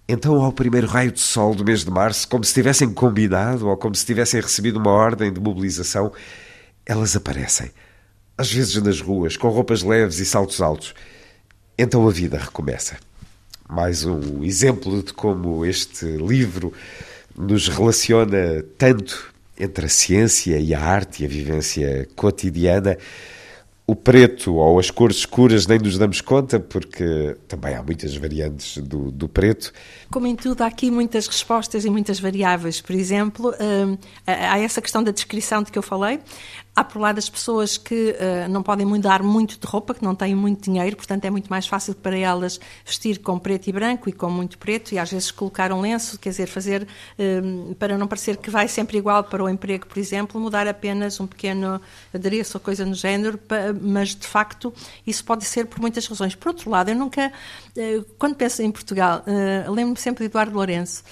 [0.08, 3.76] então, ao primeiro raio de sol do mês de março, como se tivessem combinado ou
[3.76, 6.12] como se tivessem recebido uma ordem de mobilização,
[6.86, 7.72] elas aparecem.
[8.38, 10.94] Às vezes nas ruas, com roupas leves e saltos altos.
[11.76, 12.98] Então a vida recomeça.
[13.68, 16.72] Mais um exemplo de como este livro
[17.36, 22.96] nos relaciona tanto entre a ciência e a arte e a vivência cotidiana
[23.88, 28.78] o preto ou as cores escuras nem nos damos conta, porque também há muitas variantes
[28.80, 29.72] do, do preto.
[30.10, 32.82] Como em tudo, há aqui muitas respostas e muitas variáveis.
[32.82, 36.20] Por exemplo, hum, há essa questão da descrição de que eu falei.
[36.76, 40.14] Há por lá das pessoas que uh, não podem mudar muito de roupa, que não
[40.14, 44.10] têm muito dinheiro, portanto é muito mais fácil para elas vestir com preto e branco
[44.10, 47.98] e com muito preto e às vezes colocar um lenço, quer dizer, fazer uh, para
[47.98, 51.80] não parecer que vai sempre igual para o emprego, por exemplo, mudar apenas um pequeno
[52.14, 53.40] adereço ou coisa no género,
[53.82, 54.74] mas de facto
[55.08, 56.36] isso pode ser por muitas razões.
[56.36, 57.32] Por outro lado, eu nunca,
[57.78, 59.24] uh, quando penso em Portugal,
[59.70, 61.04] lembro-me sempre de Eduardo Lourenço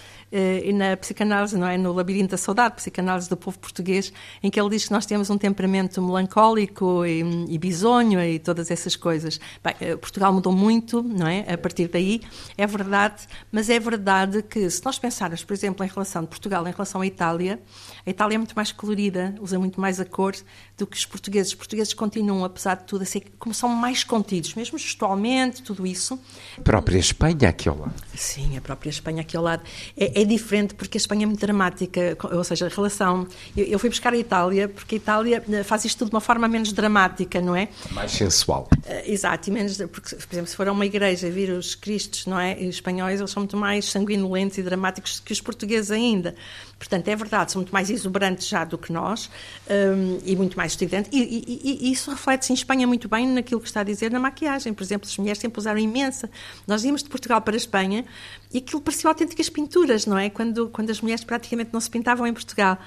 [0.66, 1.78] e na psicanálise, não é?
[1.78, 5.30] No Labirinto da Saudade, psicanálise do povo português, em que ele diz que nós temos
[5.30, 9.40] um temperamento melancólico e, e bisonho e todas essas coisas.
[9.64, 11.46] Bem, eh, Portugal mudou muito, não é?
[11.54, 12.22] A partir daí,
[12.58, 16.68] é verdade, mas é verdade que se nós pensarmos, por exemplo, em relação de Portugal
[16.68, 17.60] em relação à Itália,
[18.06, 20.34] a Itália é muito mais colorida, usa muito mais a cor
[20.78, 21.52] do que os portugueses.
[21.52, 25.86] Os portugueses continuam, apesar de tudo, a ser, como são mais contidos, mesmo gestualmente, tudo
[25.86, 26.20] isso.
[26.58, 27.94] A própria Espanha aqui ao lado.
[28.16, 29.64] Sim, a própria Espanha aqui ao lado.
[29.96, 33.28] É, é diferente porque a Espanha é muito dramática, ou seja, a relação.
[33.56, 36.22] Eu, eu, fui buscar a Itália porque a Itália eh, faz isto tudo de uma
[36.22, 37.70] forma menos dramática, não é?
[37.92, 38.68] Mais sensual.
[38.72, 39.78] Uh, exato, e menos.
[39.78, 42.62] Porque, por exemplo, se for a uma igreja vir os cristos, não é?
[42.62, 46.36] E os espanhóis, eles são muito mais sanguinolentos e dramáticos que os portugueses ainda.
[46.84, 49.30] Portanto, é verdade, são muito mais exuberantes já do que nós
[49.70, 51.10] um, e muito mais estridentes.
[51.14, 54.20] E, e, e, isso reflete-se em Espanha muito bem naquilo que está a dizer na
[54.20, 54.74] maquiagem.
[54.74, 56.30] Por exemplo, as mulheres sempre usaram imensa.
[56.68, 58.04] Nós íamos de Portugal para a Espanha
[58.54, 60.30] e aquilo parecia autênticas pinturas, não é?
[60.30, 62.78] Quando, quando as mulheres praticamente não se pintavam em Portugal.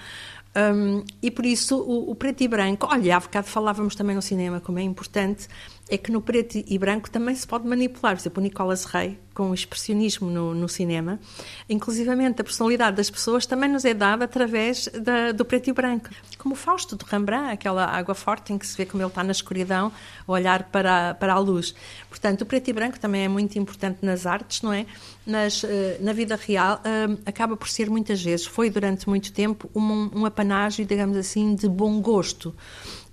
[0.56, 4.22] Um, e por isso o, o, preto e branco, olha, há bocado falávamos também no
[4.22, 5.48] cinema, como é importante,
[5.88, 8.16] é que no preto e branco também se pode manipular.
[8.16, 11.20] Por exemplo, o Nicolas Rey, com o expressionismo no, no cinema,
[11.68, 16.08] inclusivamente a personalidade das pessoas também nos é dada através da, do preto e branco.
[16.38, 19.22] Como o Fausto de Rembrandt, aquela água forte em que se vê como ele está
[19.22, 19.92] na escuridão,
[20.26, 21.72] a olhar para, para a luz.
[22.08, 24.86] Portanto, o preto e branco também é muito importante nas artes, não é?
[25.24, 29.70] Mas eh, na vida real eh, acaba por ser muitas vezes, foi durante muito tempo,
[29.74, 32.54] um, um apanágio, digamos assim, de bom gosto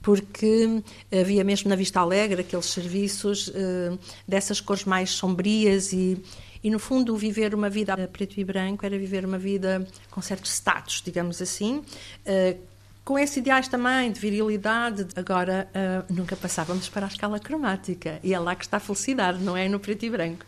[0.04, 3.98] porque havia mesmo na Vista Alegre aqueles serviços uh,
[4.28, 6.22] dessas cores mais sombrias e,
[6.62, 10.52] e, no fundo, viver uma vida preto e branco era viver uma vida com certos
[10.52, 12.73] status, digamos assim, uh,
[13.04, 15.08] com esses ideais também de virilidade.
[15.16, 18.20] Agora, uh, nunca passávamos para a escala cromática.
[18.24, 20.46] E é lá que está a felicidade, não é no preto e branco.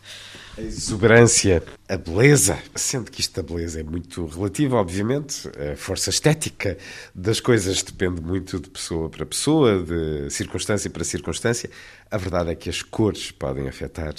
[0.56, 6.08] A exuberância, a beleza, sendo que isto da beleza é muito relativa, obviamente, a força
[6.08, 6.78] estética
[7.14, 11.70] das coisas depende muito de pessoa para pessoa, de circunstância para circunstância.
[12.10, 14.14] A verdade é que as cores podem afetar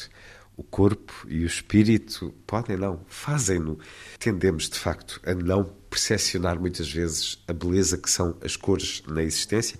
[0.58, 3.80] o corpo e o espírito, podem não, fazem-no.
[4.20, 9.24] Tendemos, de facto, a não percepcionar muitas vezes a beleza que são as cores na
[9.24, 9.80] existência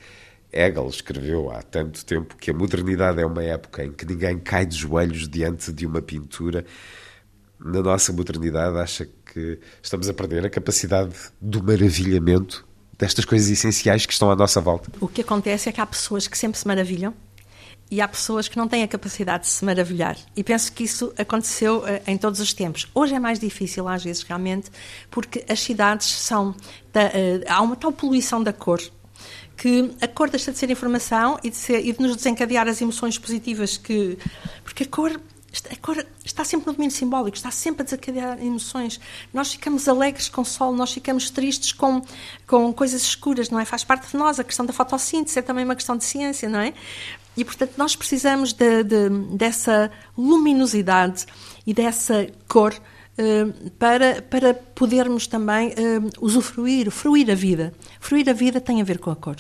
[0.52, 4.66] Hegel escreveu há tanto tempo que a modernidade é uma época em que ninguém cai
[4.66, 6.66] de joelhos diante de uma pintura.
[7.60, 12.66] Na nossa modernidade, acha que estamos a perder a capacidade do maravilhamento
[12.98, 14.92] destas coisas essenciais que estão à nossa volta?
[15.02, 17.14] O que acontece é que há pessoas que sempre se maravilham
[17.90, 20.18] e há pessoas que não têm a capacidade de se maravilhar.
[20.36, 22.88] E penso que isso aconteceu uh, em todos os tempos.
[22.94, 24.70] Hoje é mais difícil, às vezes, realmente,
[25.10, 26.50] porque as cidades são.
[26.50, 28.82] Uh, há uma tal poluição da cor
[29.56, 32.82] que a cor deixa de ser informação e de, ser, e de nos desencadear as
[32.82, 34.18] emoções positivas que.
[34.64, 35.20] Porque a cor
[35.72, 39.00] a cor está sempre no domínio simbólico, está sempre a desencadear emoções.
[39.34, 42.02] Nós ficamos alegres com o sol, nós ficamos tristes com,
[42.46, 43.66] com coisas escuras, não é?
[43.66, 44.40] Faz parte de nós.
[44.40, 46.74] A questão da fotossíntese é também uma questão de ciência, não é?
[47.38, 51.26] E, portanto, nós precisamos de, de, dessa luminosidade
[51.68, 57.74] e dessa cor uh, para, para podermos também uh, usufruir, fruir a vida.
[58.00, 59.38] Fruir a vida tem a ver com a cor.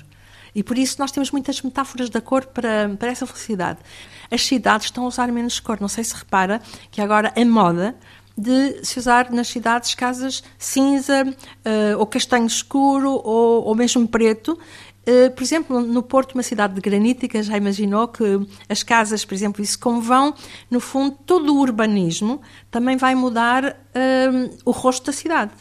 [0.54, 3.80] E por isso nós temos muitas metáforas da cor para, para essa felicidade.
[4.32, 5.80] As cidades estão a usar menos cor.
[5.82, 7.96] Não sei se repara que agora é moda
[8.38, 14.58] de se usar nas cidades casas cinza uh, ou castanho escuro ou, ou mesmo preto.
[15.08, 18.24] Uh, por exemplo, no Porto, uma cidade de granítica, já imaginou que
[18.68, 20.34] as casas, por exemplo, isso como vão,
[20.70, 25.52] no fundo, todo o urbanismo também vai mudar uh, o rosto da cidade.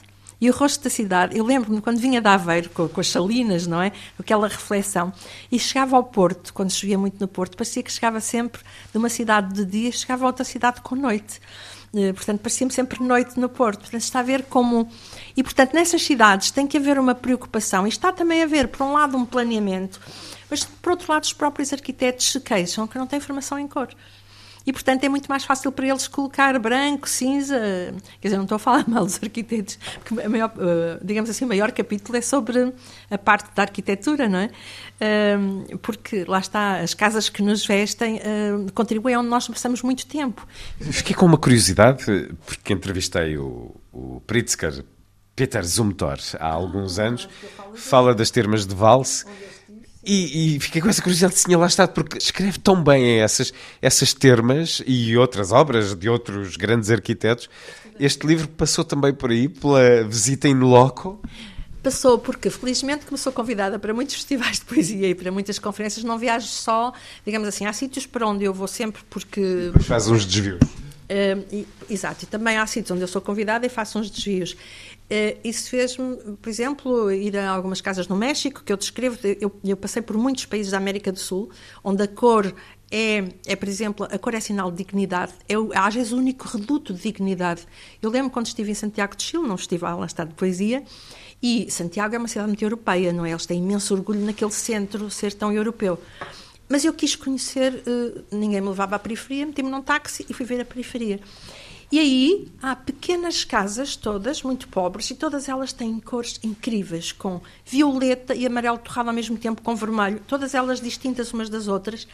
[0.40, 3.68] E o rosto da cidade, eu lembro-me quando vinha de Aveiro, com, com, as salinas,
[3.68, 3.92] não é?
[4.18, 5.12] Aquela reflexão,
[5.50, 9.08] e chegava ao Porto, quando chovia muito no Porto, parecia que chegava sempre de uma
[9.08, 11.40] cidade de dia, chegava a outra cidade com noite.
[11.96, 13.80] Eh, portanto, parecia-me sempre noite no Porto.
[13.80, 14.88] Portanto, está a ver como.
[15.36, 18.82] E, portanto, nessas cidades tem que haver uma preocupação, e está também a haver, por
[18.84, 20.00] um lado, um planeamento,
[20.50, 23.88] mas, por outro lado, os próprios arquitetos se queixam que não têm formação em cor
[24.66, 27.56] e, portanto, é muito mais fácil para eles colocar branco, cinza.
[28.20, 31.48] Quer dizer, não estou a falar mal dos arquitetos, porque, maior, eh, digamos assim, o
[31.48, 32.72] maior capítulo é sobre
[33.08, 34.50] a parte da arquitetura, não é?
[35.80, 38.20] Porque lá está, as casas que nos vestem
[38.74, 40.44] contribuem onde nós passamos muito tempo.
[40.80, 42.04] Fiquei com uma curiosidade,
[42.44, 44.84] porque entrevistei o, o Pritzker,
[45.36, 47.28] Peter Zumthor, há alguns anos,
[47.74, 49.26] fala das termas de valse.
[50.02, 53.52] E, e, fiquei com essa curiosidade de tinha lá estado, porque escreve tão bem essas,
[53.82, 57.50] essas termas e outras obras de outros grandes arquitetos.
[57.98, 61.20] Este livro passou também por aí, pela visita in loco.
[61.82, 66.04] Passou porque, felizmente, como sou convidada para muitos festivais de poesia e para muitas conferências,
[66.04, 66.92] não viajo só,
[67.24, 69.72] digamos assim, há sítios para onde eu vou sempre porque...
[69.80, 70.60] Faz uns desvios.
[70.62, 74.56] Uh, e, exato, e também há sítios onde eu sou convidada e faço uns desvios.
[75.06, 79.16] Uh, isso fez-me, por exemplo, ir a algumas casas no México, que eu descrevo.
[79.40, 81.48] Eu, eu, passei por muitos países da América do Sul,
[81.84, 82.52] onde a cor
[82.90, 86.48] é, é por exemplo, a cor é sinal de dignidade, é, às vezes, o único
[86.48, 87.66] reduto de dignidade.
[88.02, 90.82] Eu lembro quando estive em Santiago de Chile, num festival lá está de poesia,
[91.42, 93.30] e Santiago é uma cidade muito europeia, não é?
[93.30, 96.00] Eles têm imenso orgulho naquele centro ser tão europeu.
[96.68, 100.44] Mas eu quis conhecer, uh, ninguém me levava à periferia, meti-me num táxi e fui
[100.44, 101.20] ver a periferia.
[101.90, 107.40] E aí há pequenas casas, todas muito pobres, e todas elas têm cores incríveis, com
[107.64, 112.08] violeta e amarelo torrado ao mesmo tempo com vermelho, todas elas distintas umas das outras.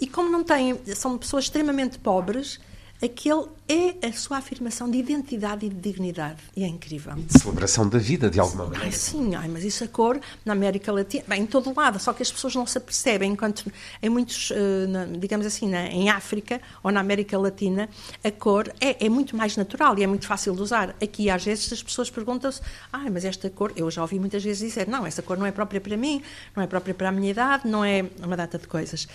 [0.00, 2.58] E como não têm, são pessoas extremamente pobres,
[3.02, 6.38] aquele é a sua afirmação de identidade e de dignidade.
[6.56, 7.14] E é incrível.
[7.14, 8.86] De celebração da vida, de alguma maneira.
[8.86, 12.12] Ai, sim, ai, mas isso a cor na América Latina, bem, em todo lado, só
[12.12, 13.70] que as pessoas não se apercebem, enquanto
[14.02, 17.88] em muitos, uh, digamos assim, na, em África ou na América Latina,
[18.24, 20.96] a cor é, é, muito mais natural e é muito fácil de usar.
[21.00, 22.60] Aqui, às vezes, as pessoas perguntam-se,
[22.92, 25.52] ai, mas esta cor, eu já ouvi muitas vezes dizer, não, essa cor não é
[25.52, 26.22] própria para mim,
[26.56, 29.06] não é própria para a minha idade, não é uma data de coisas.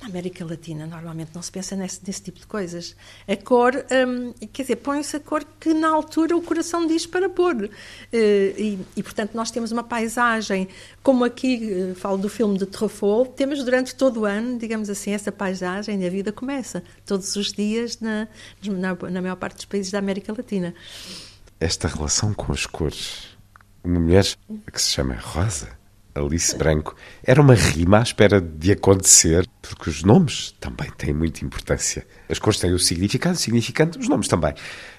[0.00, 2.94] Na América Latina, normalmente não se pensa nesse, nesse tipo de coisas.
[3.26, 7.30] A cor, hum, quer dizer, põe-se a cor que na altura o coração diz para
[7.30, 7.64] pôr.
[7.64, 7.70] Uh,
[8.12, 10.68] e, e, portanto, nós temos uma paisagem,
[11.02, 15.12] como aqui uh, falo do filme de Truffaut, temos durante todo o ano, digamos assim,
[15.12, 18.28] essa paisagem e a vida começa todos os dias na,
[18.64, 20.74] na, na maior parte dos países da América Latina.
[21.58, 23.36] Esta relação com as cores.
[23.82, 24.24] Uma mulher
[24.70, 25.85] que se chama Rosa
[26.18, 26.94] Alice Branco.
[27.22, 32.06] Era uma rima à espera de acontecer, porque os nomes também têm muita importância.
[32.28, 34.54] As cores têm o significado, o significante, os nomes também.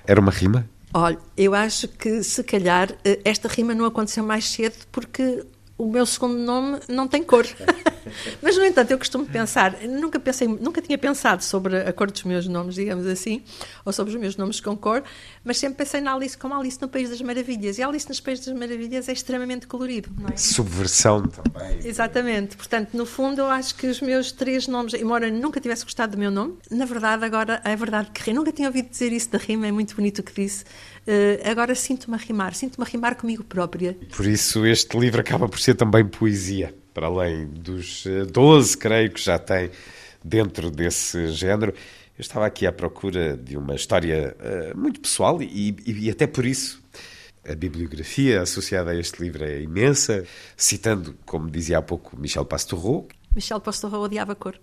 [0.05, 0.69] Era uma rima?
[0.93, 5.45] Olha, eu acho que se calhar eh, esta rima não aconteceu mais cedo porque
[5.77, 7.45] o meu segundo nome não tem cor.
[8.41, 12.23] Mas, no entanto, eu costumo pensar, nunca, pensei, nunca tinha pensado sobre a cor dos
[12.23, 13.43] meus nomes, digamos assim,
[13.85, 15.03] ou sobre os meus nomes com cor,
[15.43, 17.77] mas sempre pensei na Alice como Alice no País das Maravilhas.
[17.77, 20.37] E Alice nos País das Maravilhas é extremamente colorido, não é?
[20.37, 21.79] Subversão também.
[21.83, 22.55] Exatamente.
[22.55, 26.17] Portanto, no fundo, eu acho que os meus três nomes, embora nunca tivesse gostado do
[26.17, 29.67] meu nome, na verdade, agora é verdade que nunca tinha ouvido dizer isso da rima,
[29.67, 30.63] é muito bonito o que disse.
[31.07, 33.97] Uh, agora sinto-me a rimar, sinto-me a rimar comigo própria.
[34.15, 39.11] Por isso, este livro acaba por ser também poesia para além dos 12, eh, creio
[39.11, 39.69] que já tem
[40.23, 41.71] dentro desse género.
[42.17, 46.25] Eu estava aqui à procura de uma história uh, muito pessoal e, e, e, até
[46.25, 46.81] por isso
[47.47, 50.25] a bibliografia associada a este livro é imensa,
[50.57, 53.07] citando, como dizia há pouco, Michel Pastoureau.
[53.35, 54.59] Michel Pastoureau odiava cor.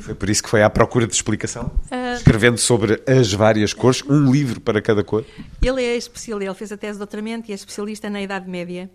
[0.00, 1.70] Foi por isso que foi à procura de explicação?
[1.90, 5.24] Uh, Escrevendo sobre as várias cores, um livro para cada cor?
[5.62, 8.90] Ele é especialista, ele fez a tese de doutoramento e é especialista na Idade Média.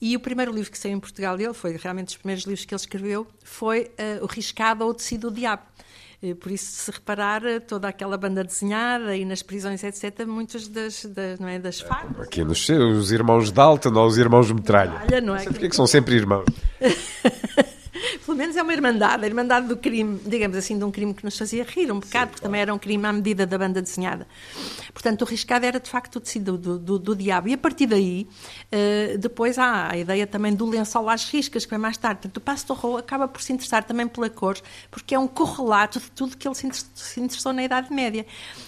[0.00, 2.74] E o primeiro livro que saiu em Portugal dele, foi realmente dos primeiros livros que
[2.74, 3.90] ele escreveu, foi
[4.20, 5.62] uh, O Riscado ou o Tecido do Diabo.
[6.38, 11.40] Por isso, se reparar, toda aquela banda desenhada e nas prisões, etc., muitas das, das,
[11.40, 12.20] não é, das fardas...
[12.20, 15.00] Aqui nos os irmãos Dalton ou os irmãos Metralha.
[15.00, 15.44] Metralha não é?
[15.44, 16.44] Não sei que são sempre irmãos.
[18.18, 21.24] pelo menos é uma irmandade, a irmandade do crime, digamos assim, de um crime que
[21.24, 22.40] nos fazia rir um bocado, Sim, porque claro.
[22.40, 24.26] também era um crime à medida da banda desenhada.
[24.92, 27.48] Portanto, o riscado era de facto o tecido do, do, do diabo.
[27.48, 28.26] E a partir daí,
[28.72, 32.20] uh, depois há a ideia também do lençol às riscas, que vem mais tarde.
[32.22, 34.58] Portanto, o Passo Rô acaba por se interessar também pela cor,
[34.90, 38.26] porque é um correlato de tudo que ele se interessou na Idade Média.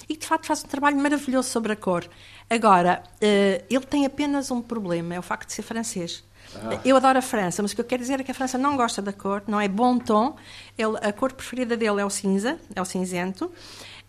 [0.08, 2.08] E de facto faz um trabalho maravilhoso sobre a cor.
[2.48, 6.22] Agora, uh, ele tem apenas um problema, é o facto de ser francês.
[6.56, 6.80] Ah.
[6.84, 8.76] Eu adoro a França, mas o que eu quero dizer é que a França não
[8.76, 10.36] gosta da cor, não é bom tom.
[10.76, 13.50] Ele, a cor preferida dele é o cinza, é o cinzento.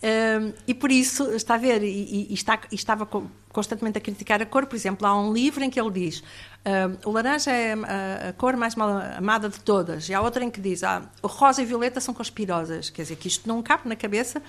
[0.03, 3.07] Um, e por isso, está a ver, e, e, está, e estava
[3.55, 4.65] constantemente a criticar a cor.
[4.65, 6.21] Por exemplo, há um livro em que ele diz
[6.65, 10.09] Uh, o laranja é a, a, cor mais mal amada de todas.
[10.09, 12.89] E há outra em que diz: ah, o rosa e violeta são conspirosas.
[12.89, 14.41] Quer dizer, que isto não cabe na cabeça.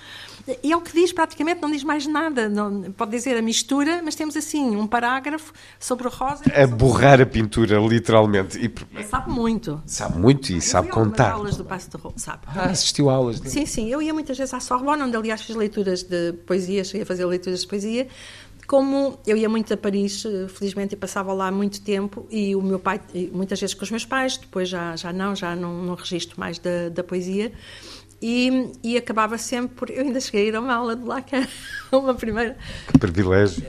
[0.62, 2.48] E é o que diz, praticamente, não diz mais nada.
[2.48, 6.44] Não, pode dizer a mistura, mas temos assim um parágrafo sobre o rosa.
[6.54, 8.58] A borrar a pintura, literalmente.
[8.64, 9.04] E...
[9.04, 9.82] Sabe muito.
[9.84, 11.32] Sabe muito e eu sabe contar.
[11.32, 12.44] aulas do Passo de Rolo, sabe?
[12.46, 13.42] Ah, assistiu a aulas.
[13.42, 13.50] De...
[13.50, 13.90] Sim, sim.
[13.90, 17.26] Eu ia muitas vezes à Sorbonne, onde aliás fiz leituras de poesia, cheguei a fazer
[17.26, 18.08] leituras de poesia
[18.66, 22.62] como eu ia muito a Paris, eh, felizmente, e passava lá muito tempo, e o
[22.62, 23.00] meu pai,
[23.32, 26.58] muitas vezes com os meus pais, depois já, já não, já não, não registro mais
[26.58, 27.52] da, da poesia,
[28.20, 29.90] e, e, acabava sempre por.
[29.90, 31.46] Eu ainda cheguei a ir a uma aula de Lacan,
[31.92, 32.56] uma primeira.
[32.90, 33.62] Que privilégio!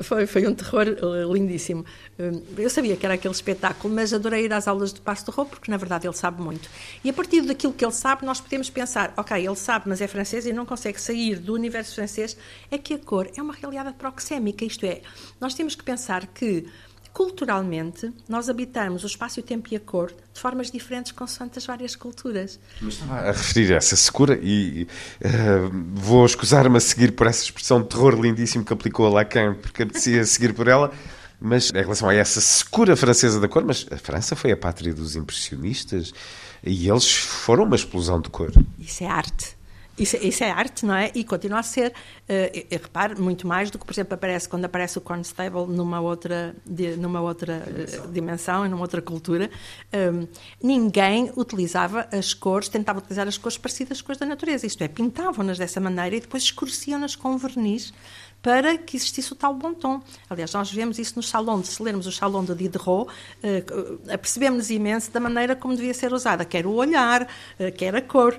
[0.00, 1.84] Foi, foi um terror eh, lindíssimo.
[2.18, 5.30] Eh, eu sabia que era aquele espetáculo, mas adorei ir às aulas de Passo de
[5.30, 6.68] Rô, porque na verdade ele sabe muito.
[7.04, 10.08] E a partir daquilo que ele sabe, nós podemos pensar: ok, ele sabe, mas é
[10.08, 12.36] francês e não consegue sair do universo francês.
[12.70, 15.02] É que a cor é uma realidade proxémica, isto é,
[15.40, 16.66] nós temos que pensar que
[17.12, 21.66] culturalmente, nós habitamos o espaço, o tempo e a cor de formas diferentes consoante as
[21.66, 22.58] várias culturas.
[22.80, 24.86] Mas estava a referir a essa secura e
[25.20, 29.54] uh, vou escusar-me a seguir por essa expressão de terror lindíssimo que aplicou a Lacan,
[29.54, 30.90] porque apetecia seguir por ela.
[31.44, 34.94] Mas em relação a essa secura francesa da cor, mas a França foi a pátria
[34.94, 36.12] dos impressionistas
[36.62, 38.52] e eles foram uma explosão de cor.
[38.78, 39.56] Isso é arte.
[39.98, 41.10] Isso, isso, é arte, não é?
[41.14, 44.64] E continua a ser, uh, eu, reparo, muito mais do que, por exemplo, aparece quando
[44.64, 48.04] aparece o Constable numa outra, de, numa outra dimensão.
[48.04, 49.50] Uh, dimensão e numa outra cultura.
[49.92, 50.26] Um,
[50.62, 54.66] ninguém utilizava as cores, tentava utilizar as cores parecidas com as da natureza.
[54.66, 57.92] Isto é, pintavam-nas dessa maneira e depois escureciam-nas com verniz
[58.42, 60.02] para que existisse o tal bom tom.
[60.28, 65.12] Aliás, nós vemos isso nos salões, se lermos o salão de Diderot, uh, apercebemos imenso
[65.12, 68.38] da maneira como devia ser usada, quer o olhar, uh, quer a cor.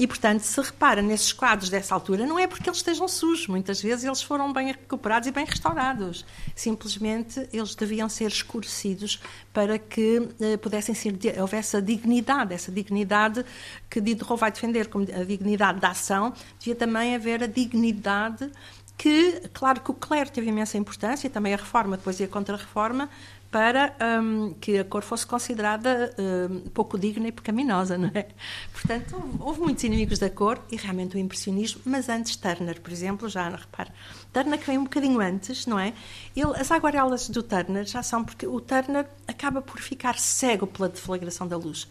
[0.00, 3.82] E, portanto, se repara nesses quadros dessa altura, não é porque eles estejam sujos, muitas
[3.82, 6.24] vezes eles foram bem recuperados e bem restaurados.
[6.56, 9.20] Simplesmente eles deviam ser escurecidos
[9.52, 13.44] para que eh, pudessem ser, houvesse a dignidade, essa dignidade
[13.90, 18.50] que Diderot vai defender como a dignidade da ação, devia também haver a dignidade
[18.96, 23.10] que, claro que o clero teve imensa importância, também a reforma, depois e a contra-reforma,
[23.50, 28.28] para um, que a cor fosse considerada um, pouco digna e pecaminosa, não é?
[28.72, 33.28] Portanto, houve muitos inimigos da cor e realmente o impressionismo, mas antes Turner, por exemplo,
[33.28, 33.92] já repara,
[34.32, 35.92] Turner que vem um bocadinho antes, não é?
[36.36, 40.88] Ele, as aguarelas do Turner já são porque o Turner acaba por ficar cego pela
[40.88, 41.88] deflagração da luz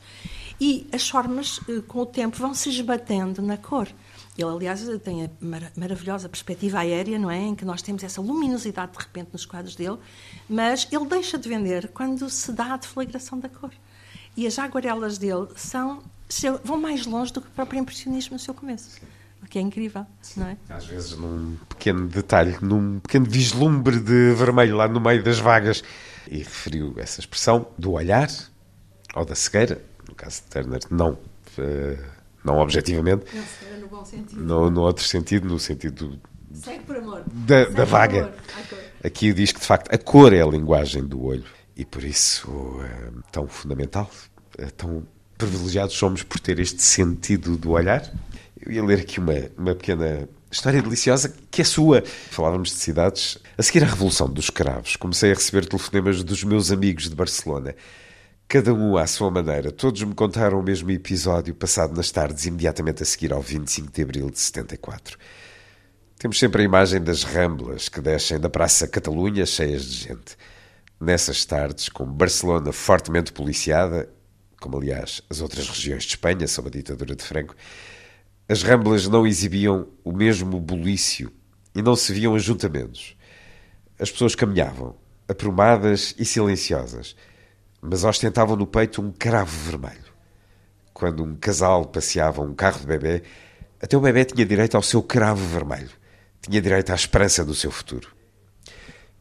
[0.60, 3.88] e as formas eh, com o tempo vão se esbatendo na cor.
[4.42, 7.38] Ele, aliás, tem a mar maravilhosa perspectiva aérea, não é?
[7.38, 9.98] Em que nós temos essa luminosidade de repente nos quadros dele,
[10.48, 13.72] mas ele deixa de vender quando se dá a deflagração da cor.
[14.38, 16.02] E as aguarelas dele são,
[16.64, 19.02] vão mais longe do que o próprio impressionismo no seu começo.
[19.44, 20.06] O que é incrível,
[20.38, 20.58] não é?
[20.70, 25.84] Às vezes num pequeno detalhe, num pequeno vislumbre de vermelho lá no meio das vagas.
[26.30, 28.30] E referiu essa expressão do olhar
[29.16, 31.14] ou da cegueira, no caso de Turner, não.
[31.58, 33.26] Uh, não objetivamente.
[33.34, 34.42] Não, cegueira no bom sentido.
[34.42, 36.20] No, no outro sentido, no sentido
[36.54, 37.24] Segue por amor.
[37.28, 38.22] Da, da vaga.
[38.22, 38.34] Amor.
[39.04, 41.46] Aqui diz que, de facto, a cor é a linguagem do olho.
[41.76, 42.50] E por isso
[42.84, 44.10] é tão fundamental,
[44.58, 45.04] é tão
[45.38, 48.12] privilegiados somos por ter este sentido do olhar.
[48.60, 52.04] Eu ia ler aqui uma, uma pequena história deliciosa que é sua.
[52.32, 53.38] Falávamos de cidades.
[53.58, 57.74] A seguir à Revolução dos Escravos, comecei a receber telefonemas dos meus amigos de Barcelona.
[58.52, 59.72] Cada um à sua maneira.
[59.72, 64.02] Todos me contaram o mesmo episódio passado nas tardes imediatamente a seguir ao 25 de
[64.02, 65.20] abril de 74.
[66.18, 70.36] Temos sempre a imagem das ramblas que descem da Praça Catalunha cheias de gente.
[71.00, 74.10] Nessas tardes, com Barcelona fortemente policiada,
[74.60, 77.56] como aliás as outras regiões de Espanha sob a ditadura de Franco,
[78.48, 81.32] as ramblas não exibiam o mesmo bulício
[81.76, 83.16] e não se viam ajuntamentos.
[84.00, 84.96] As pessoas caminhavam,
[85.28, 87.16] aprumadas e silenciosas,
[87.82, 90.10] mas ostentavam no peito um cravo vermelho.
[90.94, 93.24] Quando um casal passeava um carro de bebê,
[93.82, 96.00] até o bebê tinha direito ao seu cravo vermelho
[96.42, 98.08] tinha direito à esperança do seu futuro.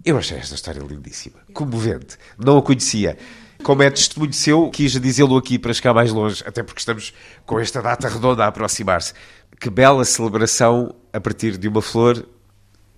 [0.04, 2.16] Eu achei esta história lindíssima, comovente.
[2.38, 3.18] Não a conhecia.
[3.62, 7.12] Como é testemunho seu, quis dizê-lo aqui para chegar mais longe, até porque estamos
[7.44, 9.12] com esta data redonda a aproximar-se.
[9.60, 12.24] Que bela celebração a partir de uma flor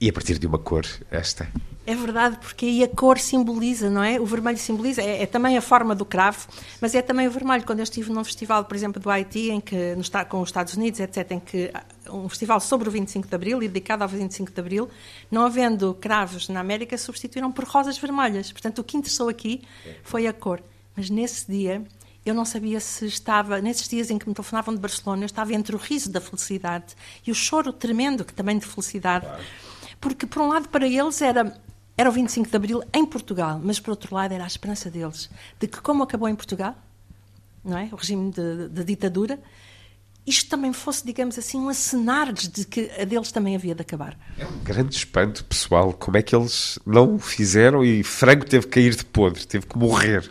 [0.01, 1.47] e a partir de uma cor, esta.
[1.87, 4.21] É verdade, porque aí a cor simboliza, não é?
[4.21, 6.47] O vermelho simboliza, é, é, também a forma do cravo,
[6.81, 7.65] mas é também o vermelho.
[7.65, 10.75] Quando eu estive num festival, por exemplo, do Haiti, em que, no, com os Estados
[10.75, 11.73] Unidos, etc., em que
[12.11, 14.89] um festival sobre o 25 de Abril e dedicado ao 25 de Abril,
[15.31, 18.53] não havendo cravos na América, substituíram por rosas vermelhas.
[18.53, 19.63] Portanto, o que interessou aqui
[20.03, 20.63] foi a cor.
[20.97, 21.83] Mas nesse dia,
[22.25, 25.53] eu não sabia se estava, nesses dias em que me telefonavam de Barcelona, eu estava
[25.55, 26.95] entre o riso da felicidade
[27.27, 29.27] e o choro tremendo, que também de felicidade.
[30.01, 31.55] Porque, por um lado, para eles era
[31.97, 35.29] era o 25 de Abril em Portugal, mas por outro lado era a esperança deles
[35.59, 36.75] de que, como acabou em Portugal,
[37.63, 37.91] não é?
[37.93, 39.39] o regime de, de ditadura,
[40.27, 44.19] isto também fosse, digamos assim, um acenar-lhes de que a deles também havia de acabar.
[44.39, 45.93] É um grande espanto pessoal.
[45.93, 49.67] Como é que eles não o fizeram e Franco teve que cair de podre, teve
[49.67, 50.31] que morrer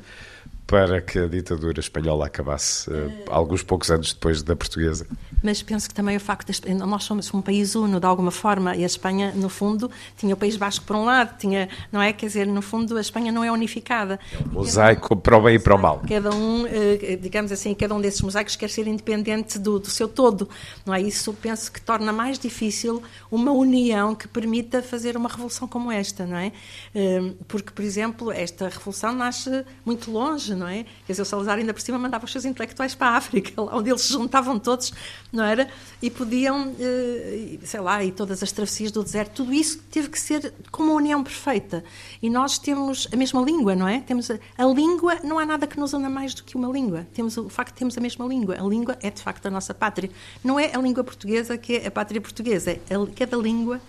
[0.65, 5.07] para que a ditadura espanhola acabasse uh, alguns poucos anos depois da portuguesa.
[5.43, 8.75] Mas penso que também o facto de nós somos um país uno de alguma forma
[8.75, 12.11] e a Espanha no fundo tinha o País Basco por um lado, tinha, não é,
[12.13, 14.19] quer dizer, no fundo a Espanha não é unificada.
[14.33, 16.01] É um mosaico para o bem e para o mal.
[16.07, 20.07] Cada um, eh, digamos assim, cada um desses mosaicos quer ser independente do, do seu
[20.07, 20.49] todo,
[20.85, 21.01] não é?
[21.01, 26.25] Isso penso que torna mais difícil uma união que permita fazer uma revolução como esta,
[26.25, 26.51] não é?
[26.93, 30.85] Eh, porque, por exemplo, esta revolução nasce muito longe, não é?
[31.05, 33.89] Quer dizer, o Salazar ainda por cima mandava os seus intelectuais para a África, onde
[33.89, 34.91] eles se juntavam todos,
[35.31, 35.69] não era?
[36.01, 40.19] E podiam, eh, sei lá, e todas as travessias do deserto, tudo isso teve que
[40.19, 41.83] ser com uma união perfeita.
[42.21, 44.01] E nós temos a mesma língua, não é?
[44.01, 47.07] Temos a, a língua, não há nada que nos una mais do que uma língua.
[47.13, 48.55] Temos o facto de termos a mesma língua.
[48.59, 50.09] A língua é de facto a nossa pátria.
[50.43, 53.79] Não é a língua portuguesa que é a pátria portuguesa, é a, cada língua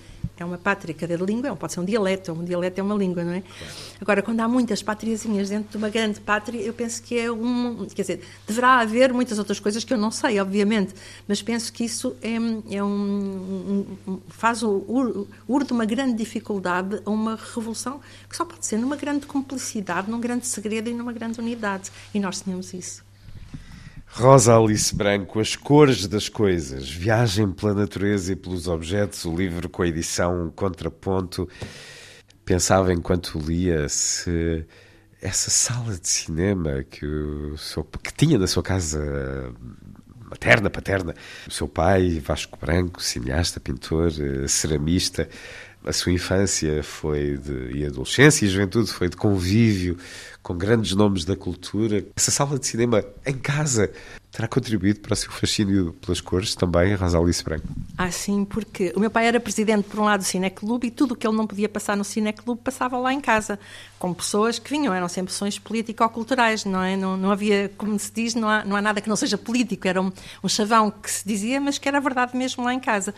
[0.45, 3.33] uma pátria, cada língua é pode ser um dialeto, um dialeto é uma língua, não
[3.33, 3.43] é?
[4.01, 7.87] Agora, quando há muitas pátriazinhas dentro de uma grande pátria, eu penso que é um.
[7.95, 10.95] Quer dizer, deverá haver muitas outras coisas que eu não sei, obviamente,
[11.29, 12.37] mas penso que isso é,
[12.75, 14.85] é um, um, faz o
[15.49, 20.11] ur de uma grande dificuldade a uma revolução que só pode ser numa grande cumplicidade,
[20.11, 21.91] num grande segredo e numa grande unidade.
[22.15, 23.10] E nós tínhamos isso.
[24.13, 29.69] Rosa Alice Branco, As Cores das Coisas, Viagem pela Natureza e pelos Objetos, o livro
[29.69, 31.49] com a edição Contraponto.
[32.45, 34.67] Pensava enquanto lia se
[35.23, 39.55] essa sala de cinema que, o seu, que tinha na sua casa
[40.29, 41.15] materna, paterna,
[41.47, 45.29] o seu pai, Vasco Branco, cineasta, pintor, eh, ceramista,
[45.85, 49.97] a sua infância foi de, e adolescência e juventude foi de convívio
[50.43, 52.05] com grandes nomes da cultura.
[52.17, 53.91] Essa sala de cinema em casa
[54.31, 57.67] terá contribuído para o seu fascínio pelas cores também, Rosalice Branco?
[57.99, 61.13] Ah, sim, porque o meu pai era presidente, por um lado, do Cineclube e tudo
[61.13, 63.59] o que ele não podia passar no Cineclube passava lá em casa,
[63.99, 66.97] com pessoas que vinham, eram sempre sessões político-culturais, não é?
[66.97, 69.89] Não, não havia, como se diz, não há, não há nada que não seja político,
[69.89, 70.13] era um,
[70.45, 73.15] um chavão que se dizia, mas que era verdade mesmo lá em casa.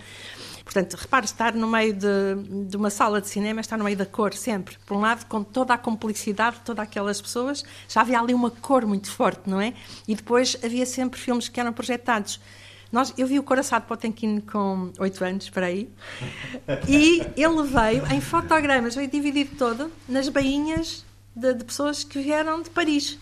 [0.64, 4.06] Portanto, repare, estar no meio de, de, uma sala de cinema, estar no meio da
[4.06, 4.76] cor, sempre.
[4.86, 8.50] Por um lado, com toda a complicidade de todas aquelas pessoas, já havia ali uma
[8.50, 9.74] cor muito forte, não é?
[10.06, 12.40] E depois havia sempre filmes que eram projetados.
[12.92, 15.88] Nós, eu vi o Coraçado Potemkin com oito anos, para aí,
[16.86, 21.04] e ele veio em fotogramas, veio dividido todo nas bainhas
[21.34, 23.18] de, de pessoas que vieram de Paris.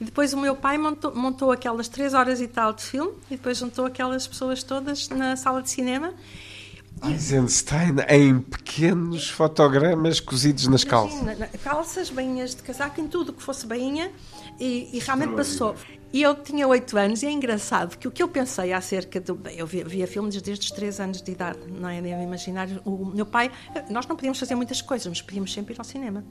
[0.00, 3.36] E depois o meu pai montou, montou aquelas três horas e tal de filme e
[3.36, 6.12] depois juntou aquelas pessoas todas na sala de cinema.
[7.04, 11.20] Eisenstein em pequenos fotogramas cozidos nas calças.
[11.20, 14.10] Imagina, calças, bainhas de casaco, em tudo que fosse bainha,
[14.58, 15.74] e, e realmente passou.
[16.12, 19.34] E eu tinha oito anos, e é engraçado que o que eu pensei acerca do.
[19.34, 22.00] bem, Eu via, via filmes desde os três anos de idade, não é?
[22.00, 22.68] Devo imaginar.
[22.84, 23.50] O meu pai.
[23.90, 26.24] Nós não podíamos fazer muitas coisas, mas podíamos sempre ir ao cinema.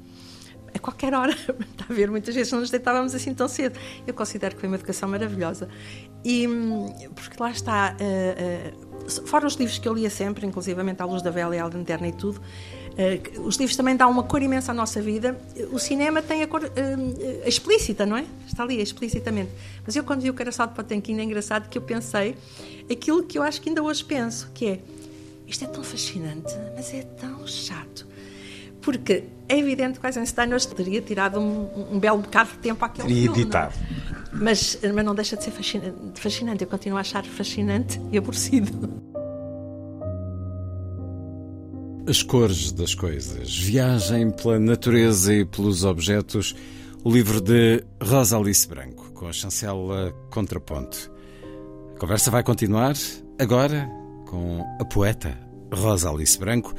[0.73, 1.31] A qualquer hora,
[1.71, 2.09] está a ver?
[2.11, 3.79] Muitas vezes não nos deitávamos assim tão cedo.
[4.05, 5.69] Eu considero que foi uma educação maravilhosa.
[6.23, 7.95] E, hum, porque lá está.
[7.99, 8.73] eh,
[9.25, 12.07] fora os livros que eu lia sempre, inclusivamente à luz da vela e à lanterna
[12.07, 12.41] e tudo,
[13.23, 15.37] que os livros também dão uma cor imensa à nossa vida.
[15.71, 18.25] O cinema tem a cor eh, explícita, não é?
[18.47, 19.51] Está ali explicitamente.
[19.85, 22.37] Mas eu, quando vi o Caraçal de Potemkin, é engraçado que eu pensei
[22.89, 24.79] aquilo que eu acho que ainda hoje penso, que é
[25.45, 28.07] isto é tão fascinante, mas é tão chato.
[28.81, 32.85] Porque é evidente que o Eisenstein hoje teria tirado um, um belo bocado de tempo
[32.85, 33.41] àquele Teria filme.
[33.41, 33.73] editado.
[33.75, 34.24] não é?
[34.39, 36.63] Mas, mas não deixa de ser fascinante, fascinante.
[36.63, 38.71] Eu continuo a achar fascinante e aborrecido.
[42.07, 46.55] As cores das coisas, viagem pela natureza e pelos objetos,
[47.03, 51.11] o livro de Rosa Alice Branco, com a chancela Contraponto.
[51.95, 52.95] A conversa vai continuar
[53.39, 53.89] agora
[54.27, 55.44] com a poeta
[55.75, 56.73] Rosa Alice Branco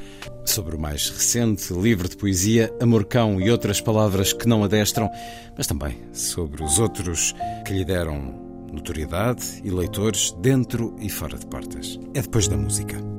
[0.45, 5.11] sobre o mais recente livro de poesia Amor Cão e outras palavras que não adestram,
[5.57, 7.35] mas também sobre os outros
[7.67, 11.99] que lhe deram notoriedade e leitores dentro e fora de portas.
[12.15, 13.16] É depois da música.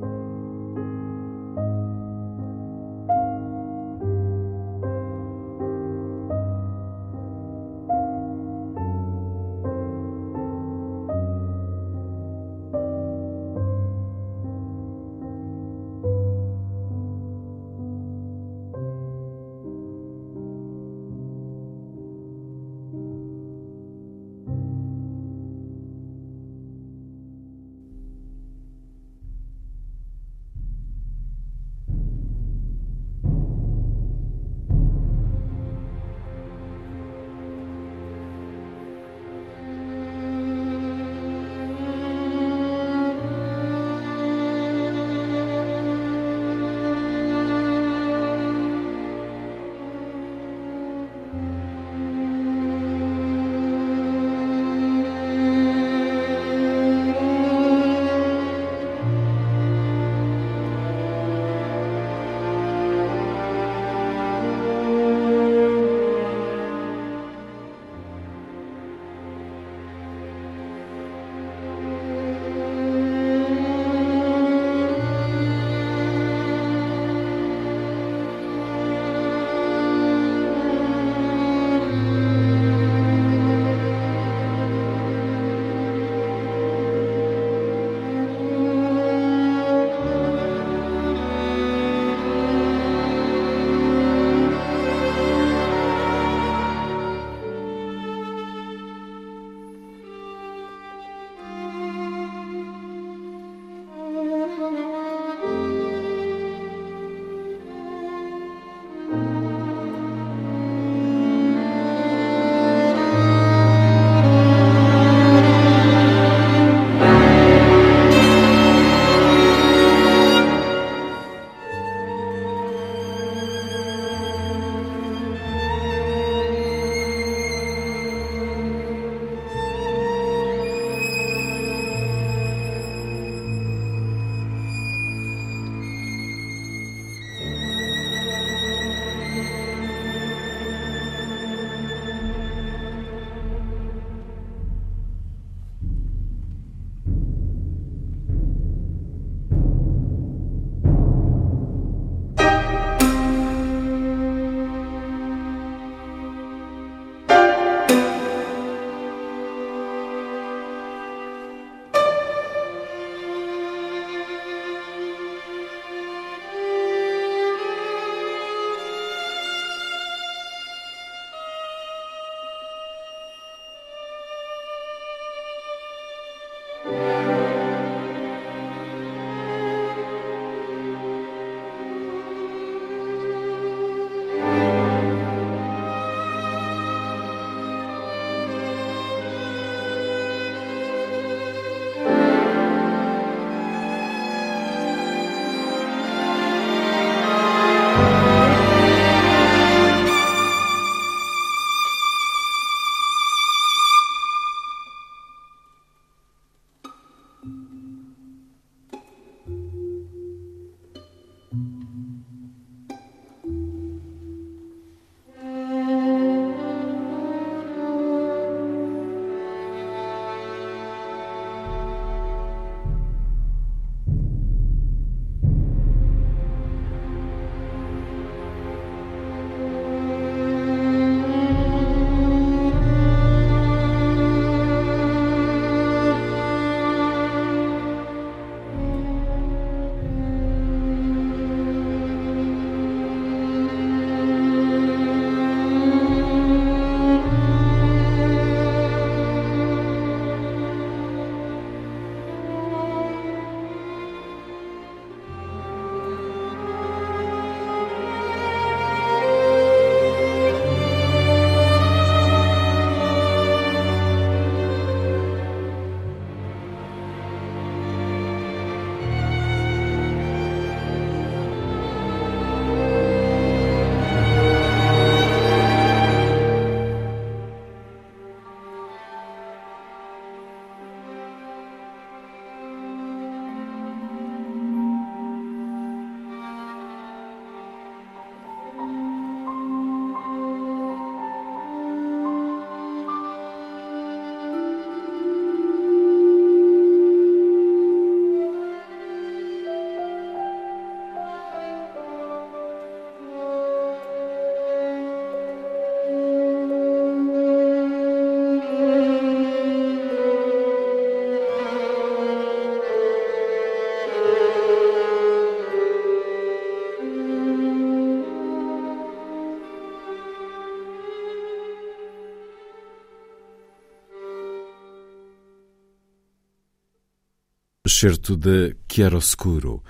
[327.98, 329.82] Excerto de Chiaroscuro,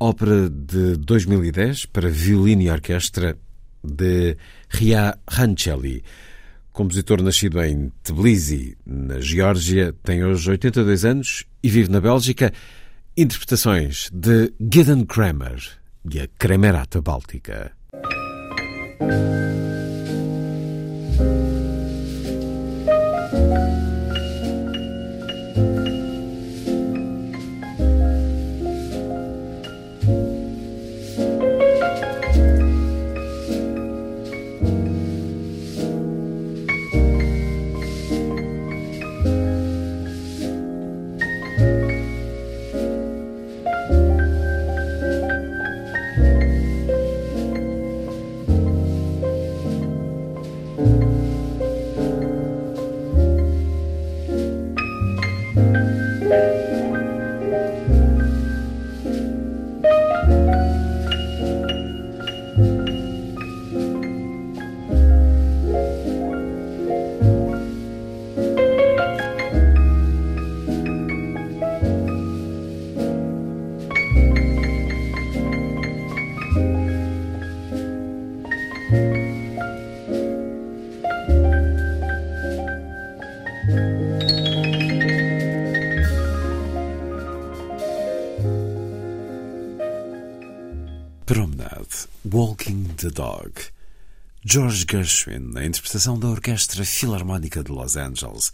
[0.00, 3.38] ópera de 2010 para violino e orquestra
[3.84, 4.36] de
[4.68, 6.02] Ria Rancelli.
[6.72, 12.52] Compositor nascido em Tbilisi, na Geórgia, tem hoje 82 anos e vive na Bélgica.
[13.16, 15.62] Interpretações de Gideon Kramer
[16.12, 17.70] e a Kremerata Báltica.
[94.88, 98.52] Gershwin, na interpretação da Orquestra Filarmónica de Los Angeles,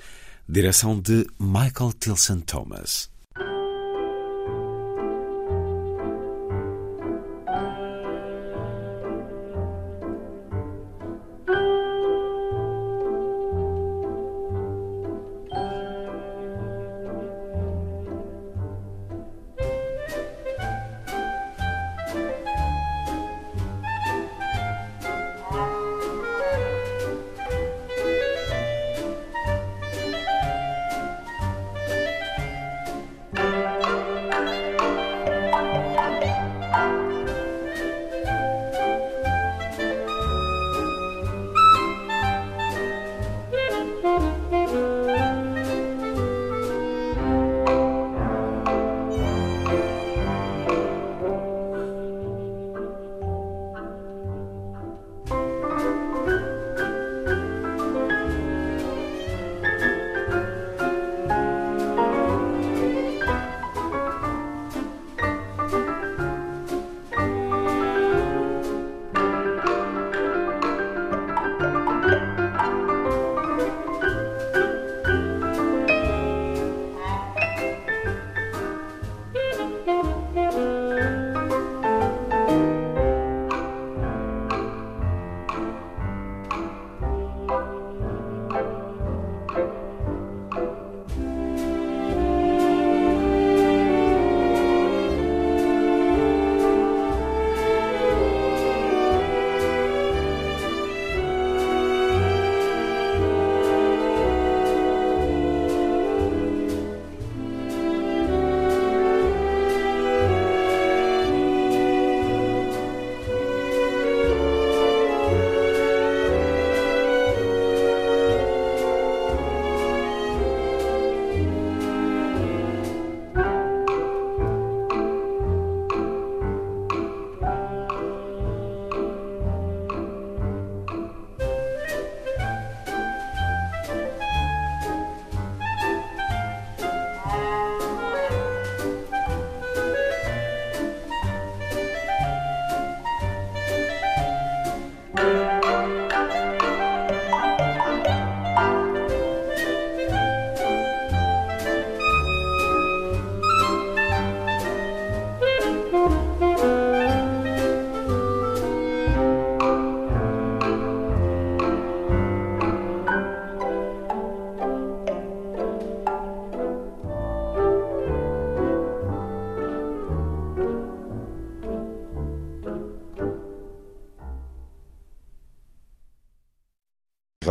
[0.49, 3.12] direção de Michael Tilson Thomas.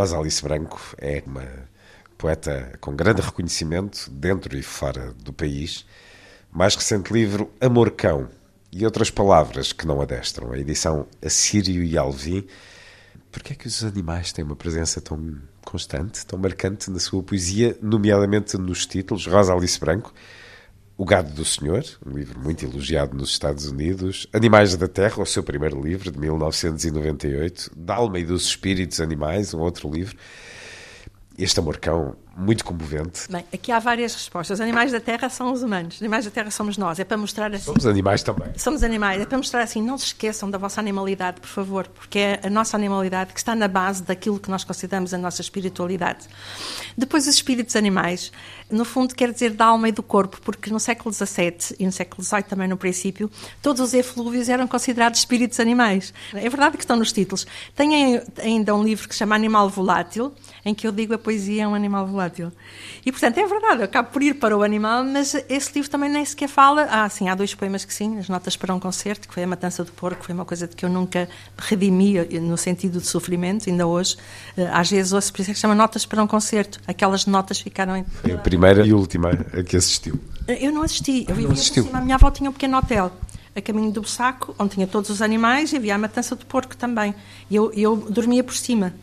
[0.02, 1.48] Rosa Alice Branco é uma
[2.18, 5.86] poeta com grande reconhecimento dentro e fora do país.
[6.52, 8.28] Mais recente livro, Amor Cão
[8.72, 10.54] e outras palavras que não adestram.
[10.54, 12.48] A edição Assírio e Alvim.
[13.32, 17.22] Por que é que os animais têm uma presença tão constante, tão marcante na sua
[17.22, 19.28] poesia, nomeadamente nos títulos?
[19.28, 20.12] Rosa Alice Branco,
[21.02, 24.28] O Gado do Senhor, um livro muito elogiado nos Estados Unidos.
[24.32, 27.72] Animais da Terra, o seu primeiro livro, de 1998.
[27.76, 30.16] Da Alma e dos Espíritos Animais, um outro livro.
[31.36, 33.30] Este amorcão muito comovente.
[33.30, 34.60] Bem, aqui há várias respostas.
[34.60, 37.00] Os animais da Terra são os humanos, os animais da Terra somos nós.
[37.00, 37.66] É para mostrar assim.
[37.66, 38.48] Somos animais também.
[38.58, 42.20] Somos animais, é para mostrar assim, não se esqueçam da vossa animalidade, por favor, porque
[42.20, 46.28] é a nossa animalidade que está na base daquilo que nós consideramos a nossa espiritualidade.
[46.98, 48.32] Depois, os espíritos animais,
[48.70, 51.92] no fundo, quer dizer da alma e do corpo, porque no século XVII e no
[51.92, 53.30] século XVIII também no princípio,
[53.62, 56.14] todos os eflúvios eram considerados espíritos animais.
[56.34, 57.46] É verdade que estão nos títulos.
[57.76, 61.64] Tem ainda um livro que se chama Animal Volátil, em que eu digo a poesia
[61.64, 62.52] é um animal volátil volátil.
[63.06, 66.10] E, portanto, é verdade, eu acabo por ir para o animal, mas esse livro também
[66.10, 66.88] nem sequer fala.
[66.90, 69.48] Ah, sim, há dois poemas que sim, as notas para um concerto, que foi a
[69.48, 73.70] Matança do Porco, foi uma coisa de que eu nunca redimi no sentido de sofrimento,
[73.70, 74.18] ainda hoje.
[74.56, 76.80] Eh, às vezes ouço, por isso é que chama Notas para um Concerto.
[76.88, 77.98] Aquelas notas ficaram.
[77.98, 78.04] Em...
[78.04, 80.20] Foi a primeira e última a que assistiu.
[80.48, 81.86] Eh, eu não assisti, eu vivia assistiu.
[81.86, 83.12] Cima, a minha avó tinha um pequeno hotel
[83.54, 86.76] a caminho do saco, onde tinha todos os animais e havia a matança do porco
[86.78, 87.14] também.
[87.50, 88.94] E eu, eu dormia por cima.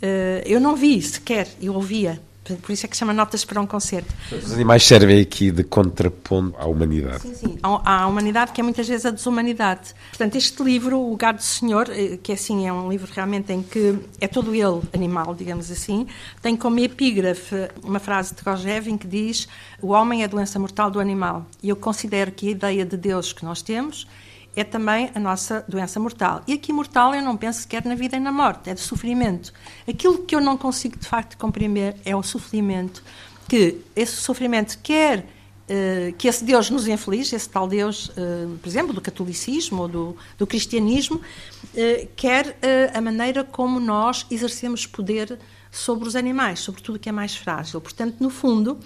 [0.00, 2.20] Uh, eu não vi sequer, eu ouvia.
[2.56, 4.12] Por isso é que chama Notas para um Concerto.
[4.32, 7.22] Os animais servem aqui de contraponto à humanidade.
[7.22, 7.58] Sim, sim.
[7.62, 9.94] À humanidade, que é muitas vezes a desumanidade.
[10.10, 13.52] Portanto, este livro, O Gado do Senhor, eh, que é assim, é um livro realmente
[13.52, 16.06] em que é todo ele animal, digamos assim,
[16.42, 19.48] tem como epígrafe uma frase de Gojevin que diz:
[19.80, 21.46] O homem é a doença mortal do animal.
[21.62, 24.06] E eu considero que a ideia de Deus que nós temos
[24.54, 26.42] é também a nossa doença mortal.
[26.46, 29.52] E aqui mortal eu não penso sequer na vida e na morte, é de sofrimento.
[29.88, 33.02] Aquilo que eu não consigo de facto compreender é o sofrimento,
[33.48, 38.68] que esse sofrimento quer uh, que esse Deus nos inflige, esse tal Deus, uh, por
[38.68, 42.56] exemplo, do catolicismo ou do, do cristianismo, uh, quer
[42.92, 45.38] a maneira como nós exercemos poder
[45.70, 47.80] sobre os animais, sobre tudo que é mais frágil.
[47.80, 48.78] Portanto, no fundo,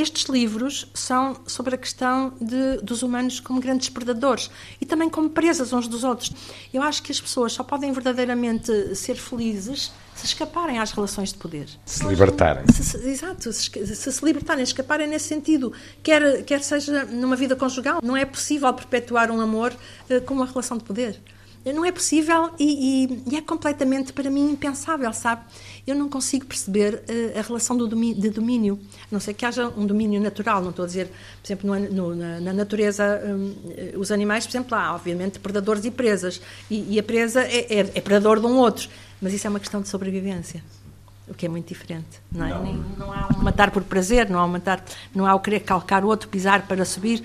[0.00, 5.30] estes livros são sobre a questão de, dos humanos como grandes predadores e também como
[5.30, 6.32] presas uns dos outros.
[6.72, 11.38] Eu acho que as pessoas só podem verdadeiramente ser felizes se escaparem às relações de
[11.38, 11.68] poder.
[11.86, 12.64] Se libertarem.
[12.72, 15.72] Se, se, exato, se, se, se libertarem, escaparem nesse sentido.
[16.02, 20.46] Quer, quer seja numa vida conjugal, não é possível perpetuar um amor uh, com uma
[20.46, 21.20] relação de poder.
[21.64, 25.42] Não é possível e, e, e, é completamente, para mim, impensável, sabe?
[25.88, 29.46] Eu não consigo perceber uh, a relação do domínio, de domínio, a não sei que
[29.46, 33.22] haja um domínio natural, não estou a dizer, por exemplo, no, no, na, na, natureza,
[33.24, 37.40] um, eh, os animais, por exemplo, há, obviamente, predadores e presas, e, e a presa
[37.40, 38.86] é, é, é, predador de um outro,
[39.18, 40.62] mas isso é uma questão de sobrevivência.
[41.26, 42.50] O que é muito diferente, não é?
[42.50, 44.84] Não, Nem, não há um matar por prazer, não há um matar,
[45.14, 47.24] não há o querer calcar o outro, pisar para subir,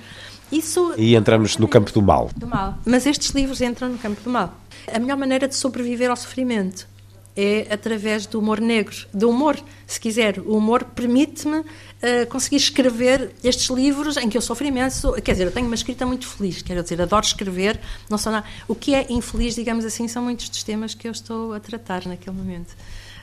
[0.49, 0.93] isso...
[0.97, 2.29] E entramos no campo do mal.
[2.33, 2.77] Do mal.
[2.85, 4.53] Mas estes livros entram no campo do mal.
[4.89, 6.92] A melhor maneira de sobreviver ao sofrimento
[7.35, 9.57] é através do humor negro, do humor,
[9.87, 10.39] se quiser.
[10.39, 11.65] O humor permite-me uh,
[12.29, 15.13] conseguir escrever estes livros em que eu sofro imenso.
[15.21, 17.79] Quer dizer, eu tenho uma escrita muito feliz, quero dizer, adoro escrever.
[18.09, 18.45] Não sou nada.
[18.67, 22.05] O que é infeliz, digamos assim, são muitos dos temas que eu estou a tratar
[22.05, 22.75] naquele momento.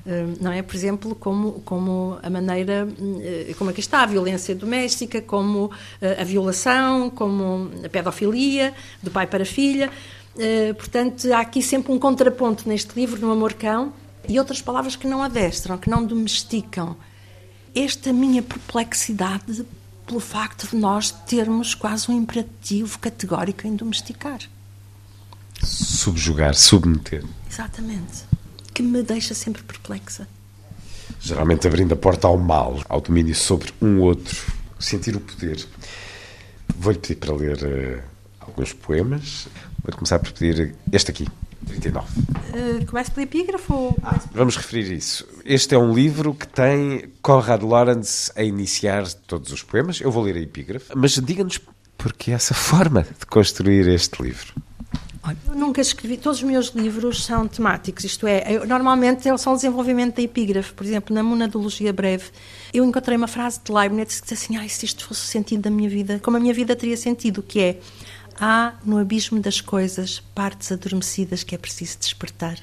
[0.06, 0.62] Hum, não é?
[0.62, 5.70] Por exemplo, como, como a maneira, hum, eh, como aqui está, a violência doméstica, como
[6.00, 9.90] eh, a violação, como a pedofilia, do pai para a filha.
[10.42, 13.92] Eh, portanto, há aqui sempre um contraponto neste livro, no Amorcão,
[14.26, 16.96] e outras palavras que não adestram, que não domesticam.
[17.74, 19.66] Esta minha perplexidade
[20.06, 24.40] pelo facto de nós termos quase um imperativo categórico em domesticar.
[25.62, 27.22] Subjugar, submeter.
[27.48, 28.30] Exatamente
[28.80, 30.26] que me deixa sempre perplexa.
[31.20, 35.66] Geralmente abrindo a porta ao mal, ao domínio sobre um outro, sentir o poder.
[36.74, 38.02] Vou-lhe pedir para ler uh,
[38.40, 39.48] alguns poemas.
[39.82, 41.26] Vou começar por pedir este aqui,
[41.66, 42.06] 39.
[42.08, 43.74] Uh, começo pelo epígrafo?
[43.74, 43.96] Ou...
[44.02, 45.26] Ah, vamos referir isso.
[45.44, 50.00] Este é um livro que tem Conrad Lawrence a iniciar todos os poemas.
[50.00, 51.60] Eu vou ler a epígrafe, mas diga-nos
[51.96, 54.54] porque essa forma de construir este livro.
[55.46, 59.52] Eu nunca escrevi, todos os meus livros são temáticos, isto é, eu, normalmente eles são
[59.52, 60.72] o desenvolvimento da epígrafe.
[60.72, 62.24] Por exemplo, na Monadologia Breve,
[62.72, 65.62] eu encontrei uma frase de Leibniz que diz assim: ah, se isto fosse o sentido
[65.62, 67.78] da minha vida, como a minha vida teria sentido, que é:
[68.40, 72.58] há no abismo das coisas partes adormecidas que é preciso despertar.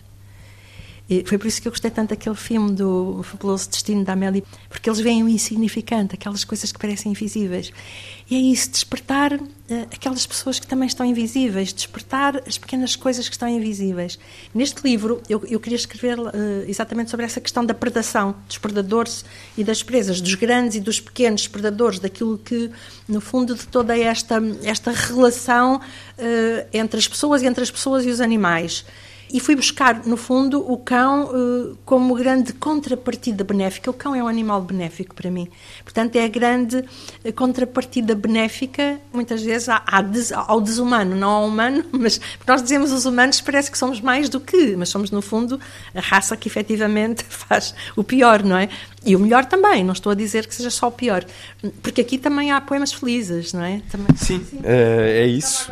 [1.09, 4.43] E foi por isso que eu gostei tanto daquele filme do Fabuloso Destino da Amélie,
[4.69, 7.71] porque eles veem o insignificante, aquelas coisas que parecem invisíveis.
[8.29, 9.41] E é isso, despertar uh,
[9.89, 14.19] aquelas pessoas que também estão invisíveis, despertar as pequenas coisas que estão invisíveis.
[14.53, 16.31] Neste livro, eu, eu queria escrever uh,
[16.67, 19.23] exatamente sobre essa questão da predação, dos predadores
[19.57, 22.69] e das presas, dos grandes e dos pequenos predadores, daquilo que,
[23.07, 28.09] no fundo, de toda esta, esta relação uh, entre as pessoas entre as pessoas e
[28.09, 28.83] os animais
[29.31, 33.91] E fui buscar, no fundo, o cão eh, como grande contrapartida benéfica.
[33.91, 35.49] O cão é um animal benéfico para mim.
[35.83, 36.85] Portanto, é a grande
[37.23, 39.67] eh, contrapartida benéfica, muitas vezes,
[40.31, 44.39] ao desumano, não ao humano, mas nós dizemos os humanos, parece que somos mais do
[44.39, 45.59] que, mas somos, no fundo,
[45.93, 48.69] a raça que efetivamente faz o pior, não é?
[49.05, 51.25] E o melhor também, não estou a dizer que seja só o pior.
[51.81, 53.81] Porque aqui também há poemas felizes, não é?
[53.89, 54.37] Também, sim.
[54.53, 55.71] Uh, é isso.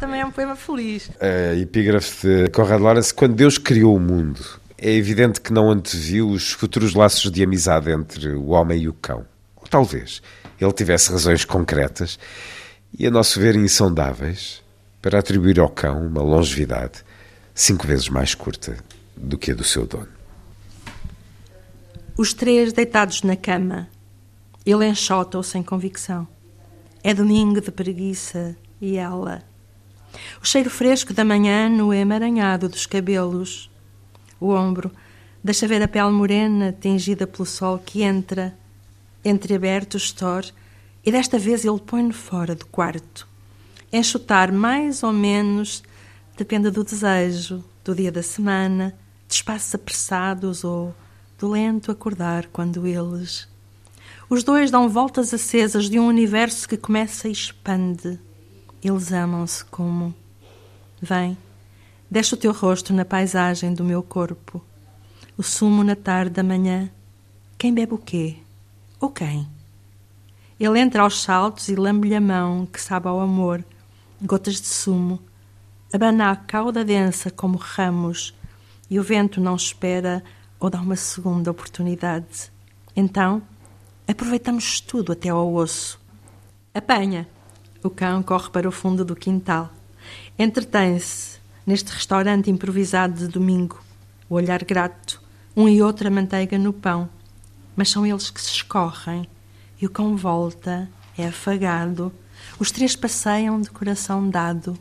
[0.00, 1.10] Também é um poema feliz.
[1.20, 4.40] A epígrafe de Conrad Lawrence, quando Deus criou o mundo,
[4.78, 8.92] é evidente que não anteviu os futuros laços de amizade entre o homem e o
[8.92, 9.24] cão.
[9.56, 10.20] Ou talvez
[10.60, 12.18] ele tivesse razões concretas
[12.98, 14.62] e, a nosso ver, insondáveis
[15.00, 17.04] para atribuir ao cão uma longevidade
[17.54, 18.76] cinco vezes mais curta
[19.16, 20.08] do que a do seu dono.
[22.16, 23.88] Os três deitados na cama,
[24.64, 26.26] ele enxota-o sem convicção.
[27.02, 29.42] É domingo de preguiça e ela.
[30.42, 33.70] O cheiro fresco da manhã no emaranhado dos cabelos.
[34.40, 34.90] O ombro
[35.42, 38.56] deixa ver a pele morena tingida pelo sol que entra,
[39.24, 40.52] entreaberto o store,
[41.04, 43.28] e desta vez ele põe-no fora do quarto.
[43.92, 45.82] Enxutar mais ou menos
[46.36, 48.94] depende do desejo, do dia da semana,
[49.28, 50.94] de espaços apressados ou
[51.38, 53.46] do lento acordar quando eles.
[54.28, 58.18] Os dois dão voltas acesas de um universo que começa e expande.
[58.84, 60.14] Eles amam-se como.
[61.00, 61.38] Vem,
[62.10, 64.62] deixa o teu rosto na paisagem do meu corpo.
[65.38, 66.90] O sumo na tarde da manhã.
[67.56, 68.36] Quem bebe o quê?
[69.00, 69.48] Ou quem?
[70.60, 73.64] Ele entra aos saltos e lambe-lhe a mão, que sabe ao amor,
[74.20, 75.18] gotas de sumo.
[75.90, 78.34] Abana a cauda densa como ramos,
[78.90, 80.22] e o vento não espera
[80.60, 82.52] ou dá uma segunda oportunidade.
[82.94, 83.40] Então,
[84.06, 85.98] aproveitamos tudo até ao osso.
[86.74, 87.26] Apanha.
[87.84, 89.70] O cão corre para o fundo do quintal.
[90.38, 93.78] Entretém-se neste restaurante improvisado de domingo.
[94.26, 95.20] O olhar grato,
[95.54, 97.10] um e outro a manteiga no pão.
[97.76, 99.28] Mas são eles que se escorrem.
[99.78, 102.10] E o cão volta, é afagado.
[102.58, 104.78] Os três passeiam de coração dado.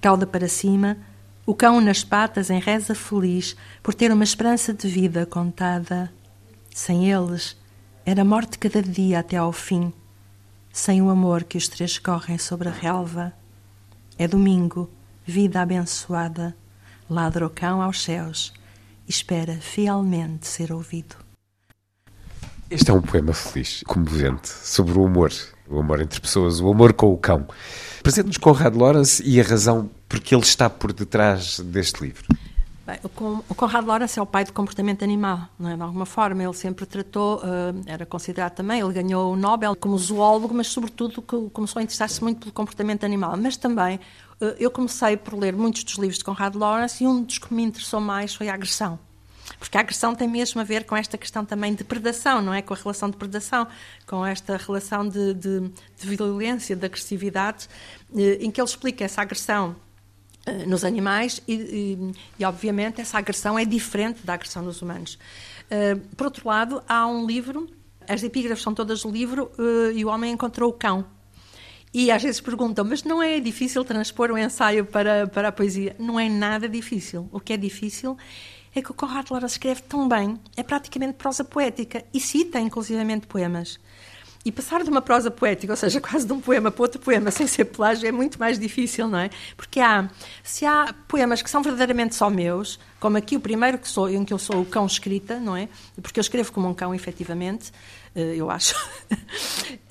[0.00, 0.96] Cauda para cima,
[1.44, 6.10] o cão nas patas em reza feliz por ter uma esperança de vida contada.
[6.74, 7.58] Sem eles,
[8.06, 9.92] era morte cada dia até ao fim.
[10.76, 13.32] Sem o amor que os três correm sobre a relva.
[14.18, 14.90] É domingo,
[15.24, 16.54] vida abençoada.
[17.08, 18.52] Ladra o cão aos céus
[19.08, 21.16] espera fielmente ser ouvido.
[22.70, 25.32] Este é um poema feliz, comovente, sobre o amor.
[25.66, 27.48] O amor entre pessoas, o amor com o cão.
[28.02, 32.26] Presente-nos Conrad Lawrence e a razão porque ele está por detrás deste livro.
[32.86, 35.74] Bem, o Conrad Lawrence é o pai do comportamento animal, não é?
[35.74, 36.44] de alguma forma.
[36.44, 41.20] Ele sempre tratou, uh, era considerado também, ele ganhou o Nobel como zoólogo, mas sobretudo
[41.52, 43.36] começou a interessar-se muito pelo comportamento animal.
[43.36, 43.96] Mas também
[44.40, 47.52] uh, eu comecei por ler muitos dos livros de Conrad Lawrence e um dos que
[47.52, 49.00] me interessou mais foi a agressão.
[49.58, 52.62] Porque a agressão tem mesmo a ver com esta questão também de predação, não é?
[52.62, 53.66] Com a relação de predação,
[54.06, 55.60] com esta relação de, de,
[55.98, 57.68] de violência, de agressividade,
[58.14, 59.85] eh, em que ele explica essa agressão eh,
[60.66, 65.18] nos animais e, e, e, obviamente, essa agressão é diferente da agressão nos humanos.
[65.66, 67.68] Uh, por outro lado, há um livro,
[68.08, 71.04] as epígrafes são todas do livro, uh, e o homem encontrou o cão.
[71.92, 75.96] E às vezes perguntam, mas não é difícil transpor um ensaio para, para a poesia?
[75.98, 77.28] Não é nada difícil.
[77.32, 78.16] O que é difícil
[78.74, 83.26] é que o Conrad Lara escreve tão bem, é praticamente prosa poética e cita inclusivamente
[83.26, 83.80] poemas.
[84.46, 87.32] E passar de uma prosa poética, ou seja, quase de um poema para outro poema,
[87.32, 89.28] sem ser plágio, é muito mais difícil, não é?
[89.56, 90.08] Porque há,
[90.44, 94.24] se há poemas que são verdadeiramente só meus, como aqui o primeiro que sou, em
[94.24, 95.68] que eu sou o cão escrita, não é?
[96.00, 97.72] Porque eu escrevo como um cão, efetivamente,
[98.14, 98.76] eh, eu acho.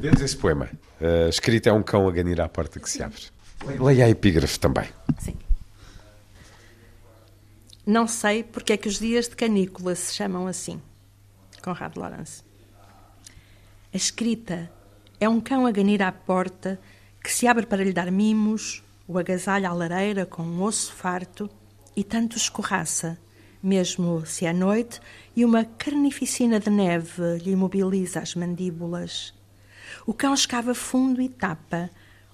[0.00, 0.70] Vemos esse poema.
[1.00, 3.22] Uh, escrita é um cão a ganir à porta que se abre.
[3.76, 4.88] Leia a epígrafe também.
[5.18, 5.34] Sim.
[7.84, 10.80] Não sei porque é que os dias de canícula se chamam assim.
[11.60, 12.45] Conrado Lawrence.
[13.96, 14.70] A escrita
[15.18, 16.78] é um cão a ganir à porta
[17.24, 21.48] que se abre para lhe dar mimos, o agasalha à lareira com um osso farto
[21.96, 23.18] e tanto escorraça,
[23.62, 25.00] mesmo se é noite
[25.34, 29.32] e uma carnificina de neve lhe imobiliza as mandíbulas.
[30.06, 31.88] O cão escava fundo e tapa,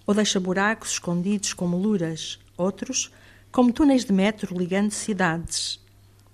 [0.05, 3.13] ou deixa buracos escondidos como luras, outros
[3.53, 5.81] como túneis de metro ligando cidades.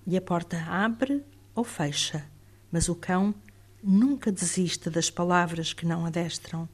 [0.06, 1.22] E a porta abre
[1.54, 2.24] ou fecha,
[2.72, 3.34] mas o cão
[3.82, 6.68] nunca desiste das palavras que não adestram.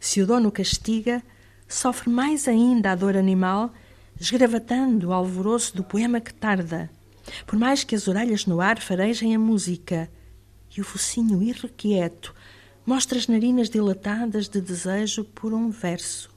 [0.00, 1.22] Se o dono castiga,
[1.68, 3.72] sofre mais ainda a dor animal,
[4.20, 6.90] esgravatando o alvoroço do poema que tarda,
[7.46, 10.10] por mais que as orelhas no ar farejem a música,
[10.76, 12.34] e o focinho irrequieto
[12.84, 16.30] mostra as narinas dilatadas de desejo por um verso,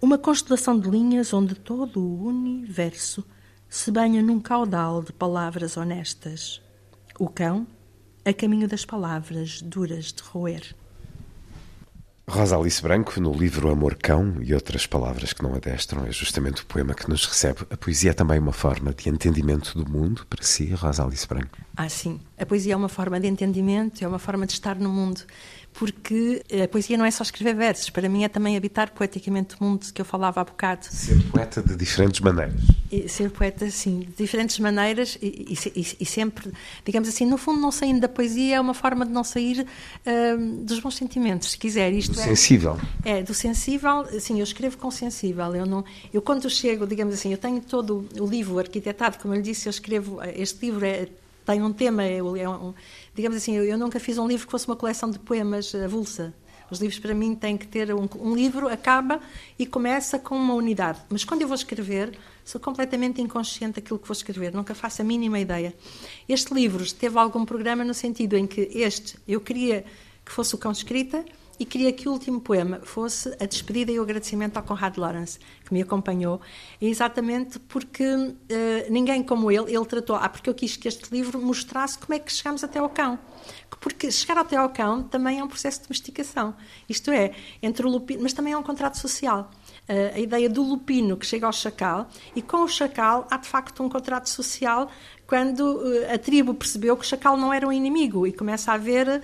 [0.00, 3.24] uma constelação de linhas onde todo o universo
[3.68, 6.60] se banha num caudal de palavras honestas.
[7.18, 7.66] O cão,
[8.28, 10.74] a caminho das palavras duras de roer.
[12.28, 16.60] Rosa Alice Branco, no livro Amor Cão e outras palavras que não adestram, é justamente
[16.60, 17.60] o poema que nos recebe.
[17.70, 21.56] A poesia é também uma forma de entendimento do mundo para si, Rosa Alice Branco?
[21.74, 22.20] Ah, sim.
[22.36, 25.22] A poesia é uma forma de entendimento, é uma forma de estar no mundo
[25.78, 29.64] porque a poesia não é só escrever versos, para mim é também habitar poeticamente o
[29.64, 30.84] mundo que eu falava há bocado.
[30.90, 32.60] Ser poeta de diferentes maneiras.
[32.90, 36.50] E ser poeta, sim, de diferentes maneiras e, e, e, sempre,
[36.84, 39.64] digamos assim, no fundo, não saindo da poesia é uma forma de não sair
[40.04, 41.92] uh, dos bons sentimentos, se quiser.
[41.92, 42.76] Isto do é, sensível.
[43.04, 45.54] É, do sensível, sim, eu escrevo com sensível.
[45.54, 49.36] Eu, não, eu quando chego, digamos assim, eu tenho todo o livro arquitetado, como eu
[49.36, 51.06] lhe disse, eu escrevo, este livro é,
[51.48, 52.74] tem um tema, é, é um,
[53.18, 56.32] digamos assim, eu, eu, nunca fiz um livro que fosse uma coleção de poemas avulsa.
[56.70, 59.20] Os livros, para mim, têm que ter um, um, livro, acaba
[59.58, 61.00] e começa com uma unidade.
[61.10, 65.04] Mas quando eu vou escrever, sou completamente inconsciente daquilo que vou escrever, nunca faço a
[65.04, 65.74] mínima ideia.
[66.28, 69.84] Este livro teve algum programa no sentido em que este, eu queria
[70.24, 71.24] que fosse o cão escrita,
[71.58, 75.38] e queria que o último poema fosse a despedida e o agradecimento ao Conrad Lawrence,
[75.64, 76.40] que me acompanhou,
[76.80, 78.36] exatamente porque uh,
[78.90, 82.18] ninguém como ele, ele tratou, ah, porque eu quis que este livro mostrasse como é
[82.18, 83.18] que chegamos até ao cão.
[83.80, 86.54] Porque chegar até ao cão também é um processo de domesticação.
[86.88, 87.32] Isto é,
[87.62, 89.50] entre o lupino, mas também é um contrato social.
[89.88, 93.48] Uh, a ideia do lupino que chega ao chacal, e com o chacal há de
[93.48, 94.90] facto um contrato social
[95.28, 98.76] quando eh, a tribo percebeu que o chacal não era um inimigo e começa a
[98.76, 99.20] haver uh,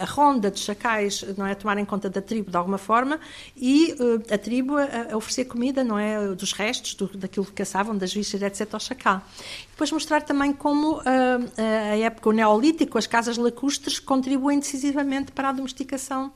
[0.00, 3.20] a ronda de chacais, não é, a tomar em conta da tribo de alguma forma
[3.54, 7.98] e uh, a tribo a, oferecer comida, não é, dos restos, do, daquilo que caçavam,
[7.98, 9.22] das vísceras, etc, ao chacal.
[9.70, 15.52] Depois mostrar também como a época, o neolítico, as casas lacustres contribuem decisivamente para a
[15.52, 16.32] domesticação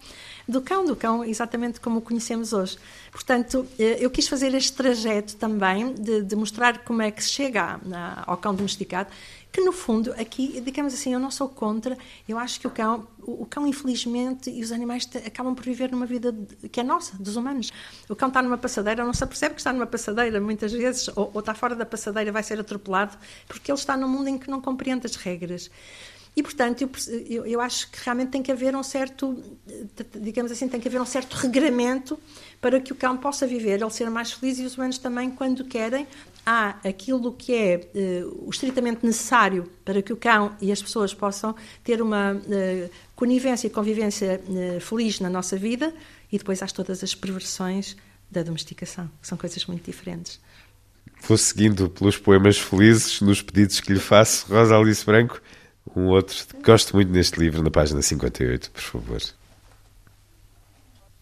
[0.47, 2.79] do cão, do cão exatamente como o conhecemos hoje.
[3.11, 7.31] Portanto, eh, eu quis fazer este trajeto também de, de mostrar como é que se
[7.31, 7.81] chega
[8.27, 9.11] ao cão domesticado,
[9.55, 11.97] que no fundo aqui, digamos assim, eu não sou contra,
[12.29, 16.07] eu acho que o cão, o cão infelizmente e os animais acabam por viver numa
[16.07, 16.35] vida
[16.73, 17.73] que é nossa, dos humanos.
[18.09, 21.31] O cão está numa passadeira, não se apercebe que está numa passadeira muitas vezes, ou,
[21.33, 23.17] ou está fora da passadeira, vai ser atropelado,
[23.47, 25.71] porque ele está num mundo em que não compreende as regras.
[26.37, 26.89] E, portanto,
[27.29, 29.41] eu, eu, acho que realmente tem que haver um certo,
[30.21, 32.19] digamos assim, tem que haver um certo regramento
[32.61, 35.65] para que o cão possa viver, ele ser mais feliz e os humanos também, quando
[35.65, 36.09] querem,
[36.45, 41.15] há aquilo que é uh, o estritamente necessário para que o cão e as pessoas
[41.15, 41.55] possam
[41.85, 45.95] ter uma uh, conivência e convivência uh, feliz na nossa vida
[46.33, 47.97] e depois há todas as perversões
[48.29, 50.41] da domesticação, que são coisas muito diferentes.
[51.23, 55.41] Vou seguindo pelos poemas felizes, nos pedidos que lhe faço, Rosa Alice Branco
[55.97, 59.23] um outro gosto muito neste livro, na página 58, por favor.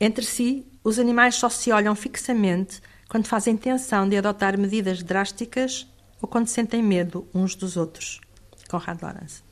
[0.00, 5.86] Entre si, os animais só se olham fixamente quando fazem tensão de adotar medidas drásticas
[6.20, 8.20] ou quando sentem medo uns dos outros.
[8.68, 9.42] Conrad Lawrence.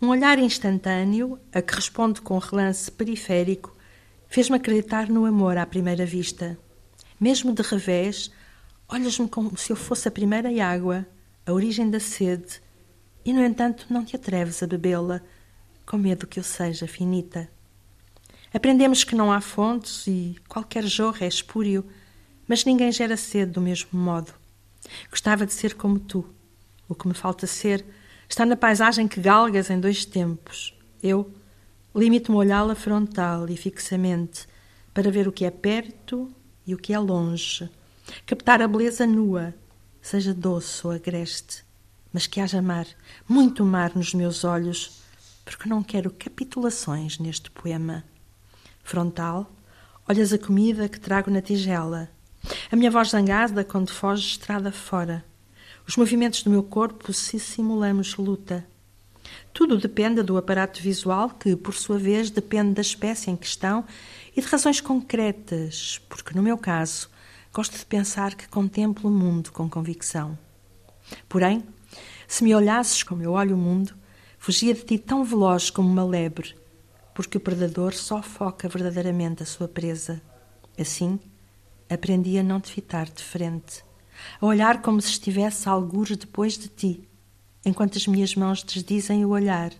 [0.00, 3.74] Um olhar instantâneo, a que responde com relance periférico,
[4.28, 6.58] fez-me acreditar no amor à primeira vista.
[7.18, 8.30] Mesmo de revés,
[8.88, 11.06] olhas-me como se eu fosse a primeira água,
[11.46, 12.60] a origem da sede,
[13.24, 15.20] e, no entanto, não te atreves a bebê-la,
[15.84, 17.48] com medo que eu seja finita.
[18.52, 21.84] Aprendemos que não há fontes e qualquer jorro é espúrio,
[22.46, 24.32] mas ninguém gera sede do mesmo modo.
[25.10, 26.24] Gostava de ser como tu.
[26.88, 27.84] O que me falta ser
[28.28, 30.74] está na paisagem que galgas em dois tempos.
[31.02, 31.30] Eu
[31.94, 34.46] limito-me a olhá-la frontal e fixamente
[34.94, 36.30] para ver o que é perto
[36.66, 37.68] e o que é longe.
[38.24, 39.54] Captar a beleza nua,
[40.00, 41.67] seja doce ou agreste
[42.12, 42.86] mas que haja mar,
[43.28, 45.02] muito mar nos meus olhos,
[45.44, 48.04] porque não quero capitulações neste poema.
[48.82, 49.50] Frontal,
[50.08, 52.10] olhas a comida que trago na tigela,
[52.70, 55.24] a minha voz zangada quando foge estrada fora,
[55.86, 58.66] os movimentos do meu corpo se simulamos luta.
[59.52, 63.84] Tudo depende do aparato visual, que, por sua vez, depende da espécie em questão
[64.36, 67.08] e de razões concretas, porque, no meu caso,
[67.52, 70.38] gosto de pensar que contemplo o mundo com convicção.
[71.28, 71.64] Porém,
[72.28, 73.94] se me olhasses como eu olho o mundo,
[74.38, 76.54] fugia de ti tão veloz como uma lebre,
[77.14, 80.20] porque o predador só foca verdadeiramente a sua presa.
[80.78, 81.18] Assim,
[81.88, 83.82] aprendi a não te fitar de frente,
[84.40, 87.08] a olhar como se estivesse algures depois de ti,
[87.64, 89.72] enquanto as minhas mãos desdizem o olhar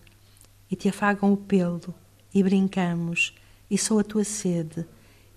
[0.71, 1.95] e te afagam o pelo,
[2.35, 3.35] e brincamos,
[3.71, 4.87] e sou a tua sede,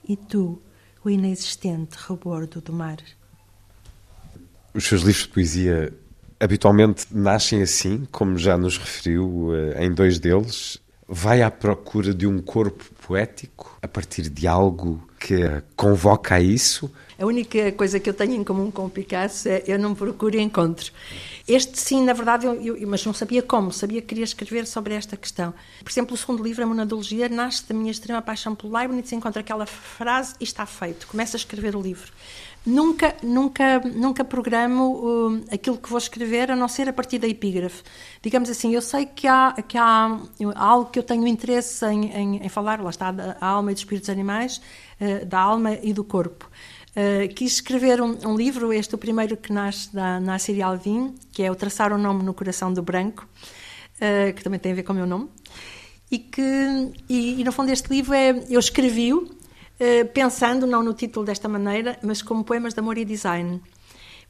[0.08, 0.62] e tu,
[1.04, 2.98] o inexistente rebordo do mar.
[4.74, 6.01] Os seus livros de poesia
[6.42, 10.80] habitualmente nascem assim, como já nos referiu eh, em dois deles.
[11.08, 16.92] Vai à procura de um corpo poético a partir de algo que convoca a isso?
[17.20, 20.40] A única coisa que eu tenho em comum com o Picasso é eu não procuro
[20.40, 20.92] encontro.
[21.48, 24.96] Este, sim, na verdade, eu, eu, mas não sabia como, sabia que queria escrever sobre
[24.96, 25.54] esta questão.
[25.84, 29.42] Por exemplo, o segundo livro, A Monadologia, nasce da minha extrema paixão pelo Leibniz, encontra
[29.42, 31.06] aquela frase e está feito.
[31.08, 32.12] Começa a escrever o livro.
[32.64, 37.28] Nunca, nunca, nunca programo uh, aquilo que vou escrever, a não ser a partir da
[37.28, 37.82] epígrafe.
[38.22, 40.20] Digamos assim, eu sei que há, que há
[40.56, 43.82] algo que eu tenho interesse em, em, em falar, lá está, da alma e dos
[43.82, 44.62] espíritos animais,
[45.00, 46.52] uh, da alma e do corpo.
[46.92, 51.42] Uh, quis escrever um, um, livro, este o primeiro que nasce da Nassir Alvin, que
[51.42, 53.28] é o Traçar o Nome no Coração do Branco,
[53.96, 55.30] uh, que também tem a ver com o meu nome,
[56.12, 56.42] e que,
[57.10, 59.41] e, e no fundo este livro é, eu escrevi-o
[60.14, 63.62] pensando não no título desta maneira, mas como poemas de amor e design,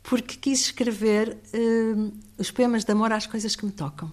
[0.02, 1.38] porque quis escrever
[2.38, 4.11] os poemas de amor às coisas que me tocam.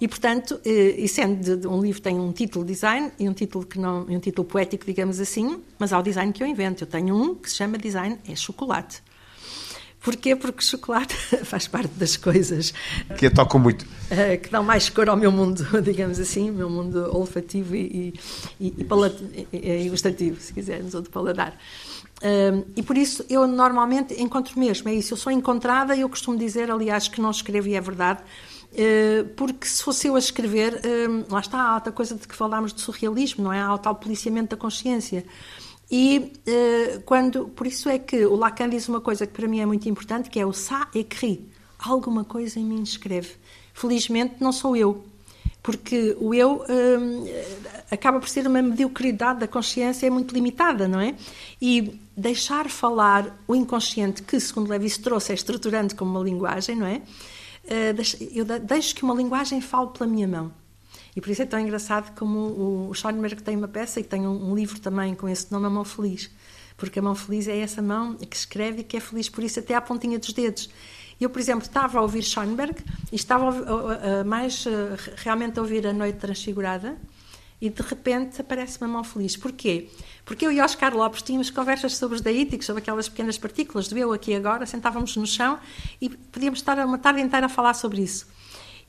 [0.00, 3.64] E, portanto, eh, e sendo de, um livro tem um título design e um título
[3.64, 6.84] que não, um título poético, digamos assim, mas há o design que eu invento.
[6.84, 9.02] Eu tenho um que se chama design é chocolate.
[10.06, 10.36] Porquê?
[10.36, 12.72] Porque chocolate faz parte das coisas
[13.18, 16.52] que a tocam muito, eh, que dão mais cor ao meu mundo, digamos assim, o
[16.52, 18.14] meu mundo olfativo e,
[18.60, 18.86] e, e,
[19.52, 21.58] e, e gustativo, se quisermos, ou de paladar.
[22.22, 25.14] Um, e por isso eu normalmente encontro mesmo, é isso.
[25.14, 28.22] Eu sou encontrada e eu costumo dizer, aliás, que não escrevo e é verdade
[28.76, 32.34] eh, porque se fosse eu a escrever, eh, lá está a alta coisa de que
[32.34, 33.60] falámos de surrealismo, não é?
[33.60, 35.24] Há o tal policiamento da consciência.
[35.90, 39.60] E eh, quando, por isso é que o Lacan diz uma coisa que para mim
[39.60, 41.40] é muito importante, que é o ça écrit.
[41.78, 43.30] Alguma coisa em mim escreve.
[43.72, 45.04] Felizmente não sou eu,
[45.62, 46.64] porque o eu
[47.90, 51.14] acaba por ser uma mediocridade da consciência é muito limitada, não é?
[51.60, 57.02] E deixar falar o inconsciente, que segundo Levi-Strauss é estruturante como uma linguagem, não é?
[57.68, 57.94] Eh,
[58.32, 60.52] eu deixo que uma linguagem fale pela minha mão.
[61.16, 64.54] E por isso é tão engraçado como o Schoenberg tem uma peça e tem um
[64.54, 66.30] livro também com esse nome, A Mão Feliz.
[66.76, 69.58] Porque a mão feliz é essa mão que escreve e que é feliz por isso
[69.58, 70.68] até à pontinha dos dedos.
[71.18, 72.76] Eu, por exemplo, estava a ouvir Schoenberg
[73.10, 76.98] e estava a, a, a mais eh, realmente a ouvir A Noite Transfigurada
[77.58, 79.34] e de repente aparece uma mão feliz.
[79.38, 79.88] Porquê?
[80.26, 83.96] Porque eu e Oscar Lopes tínhamos conversas sobre os daíticos, sobre aquelas pequenas partículas do
[83.96, 85.58] eu aqui agora, sentávamos no chão
[85.98, 88.26] e podíamos estar uma tarde inteira a falar sobre isso.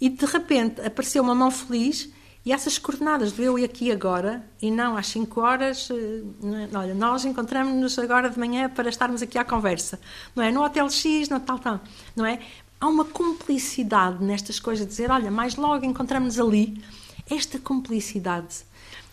[0.02, 2.12] E de repente apareceu uma mão feliz
[2.48, 6.24] e essas coordenadas do eu e aqui agora, e não às 5 horas, eh,
[6.72, 6.78] é?
[6.78, 10.00] olha, nós encontramos-nos agora de manhã para estarmos aqui à conversa,
[10.34, 10.50] não é?
[10.50, 11.82] No Hotel X, no tal, tal,
[12.16, 12.40] não é?
[12.80, 16.82] Há uma cumplicidade nestas coisas, de dizer, olha, mais logo encontramos-nos ali,
[17.30, 18.64] esta cumplicidade.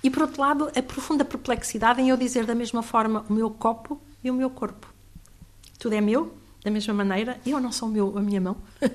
[0.01, 3.51] E, por outro lado, a profunda perplexidade em eu dizer da mesma forma o meu
[3.51, 4.87] copo e o meu corpo.
[5.77, 6.33] Tudo é meu,
[6.65, 8.57] da mesma maneira, eu não sou meu, a minha mão.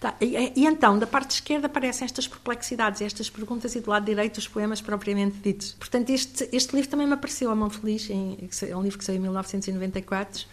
[0.00, 0.16] tá.
[0.20, 4.38] e, e, então, da parte esquerda aparecem estas perplexidades, estas perguntas, e do lado direito
[4.38, 5.76] os poemas propriamente ditos.
[5.78, 8.36] Portanto, este, este livro também me apareceu, A Mão Feliz, em,
[8.68, 10.46] é um livro que saiu em 1994.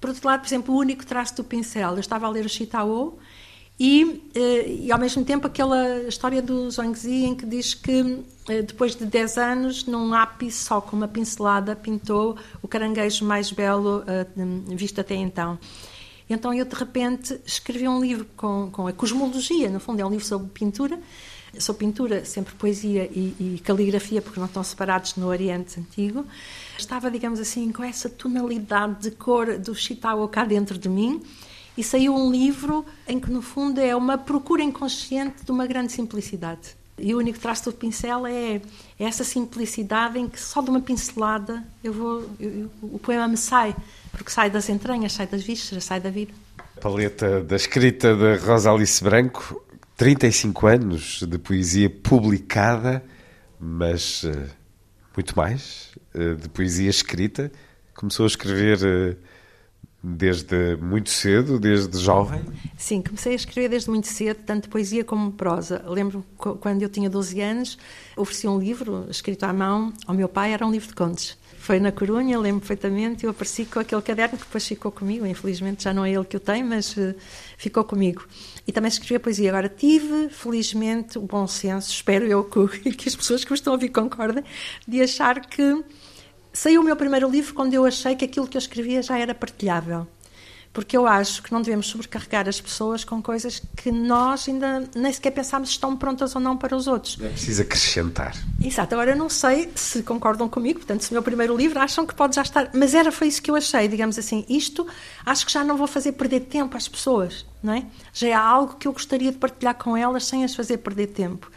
[0.00, 1.92] Por outro lado, por exemplo, o único traço do pincel.
[1.92, 3.16] Eu estava a ler o Chitao
[3.78, 8.62] e, eh, e, ao mesmo tempo aquela história do Zhuangzi em que diz que eh,
[8.62, 14.02] depois de 10 anos num lápis só com uma pincelada pintou o caranguejo mais belo
[14.08, 14.26] eh,
[14.66, 15.56] visto até então
[16.28, 20.10] então eu de repente escrevi um livro com, com a cosmologia no fundo é um
[20.10, 20.98] livro sobre pintura
[21.58, 26.26] sobre pintura, sempre poesia e, e caligrafia porque não estão separados no Oriente Antigo
[26.78, 31.22] estava digamos assim com essa tonalidade de cor do Chitao cá dentro de mim
[31.78, 35.92] e saiu um livro em que, no fundo, é uma procura inconsciente de uma grande
[35.92, 36.76] simplicidade.
[36.98, 38.60] E o único traço do pincel é,
[38.98, 43.74] essa simplicidade em que só de uma pincelada eu vou, eu, o poema me sai,
[44.10, 46.32] porque sai das entranhas, sai das vísceras, sai da vida.
[46.80, 49.62] Paleta da escrita de Rosa Alice Branco,
[49.96, 53.02] 35 anos de poesia publicada,
[53.58, 54.46] mas uh,
[55.16, 57.50] muito mais, uh, de poesia escrita.
[57.94, 59.16] Começou a escrever uh,
[60.00, 62.40] Desde muito cedo, desde jovem?
[62.76, 65.84] Sim, comecei a escrever desde muito cedo, tanto poesia como prosa.
[65.88, 67.78] Lembro quando eu tinha 12 anos,
[68.16, 71.36] ofereci um livro escrito à mão ao meu pai, era um livro de contos.
[71.58, 75.82] Foi na Corunha, lembro perfeitamente, eu apareci com aquele caderno que depois ficou comigo, infelizmente
[75.82, 77.14] já não é ele que eu tenho, mas uh,
[77.58, 78.24] ficou comigo.
[78.66, 79.50] E também escrevi poesia.
[79.50, 83.72] Agora tive, felizmente, o bom senso, espero eu que, que as pessoas que me estão
[83.72, 84.44] a ouvir concordem,
[84.86, 85.84] de achar que
[86.58, 89.32] Saiu o meu primeiro livro quando eu achei que aquilo que eu escrevia já era
[89.32, 90.08] partilhável.
[90.72, 95.12] Porque eu acho que não devemos sobrecarregar as pessoas com coisas que nós ainda nem
[95.12, 97.16] sequer pensamos se estão prontas ou não para os outros.
[97.22, 98.34] É preciso acrescentar.
[98.60, 98.92] Exato.
[98.92, 102.12] Agora, eu não sei se concordam comigo, portanto, se o meu primeiro livro acham que
[102.12, 102.70] pode já estar.
[102.74, 104.44] Mas era foi isso que eu achei, digamos assim.
[104.48, 104.84] Isto
[105.24, 107.86] acho que já não vou fazer perder tempo às pessoas, não é?
[108.12, 111.48] Já é algo que eu gostaria de partilhar com elas sem as fazer perder tempo.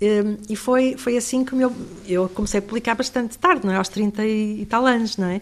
[0.00, 1.72] Um, e foi, foi assim que eu,
[2.06, 3.76] eu comecei a publicar bastante tarde, não é?
[3.76, 5.40] Aos 30 e, e tal anos, não é?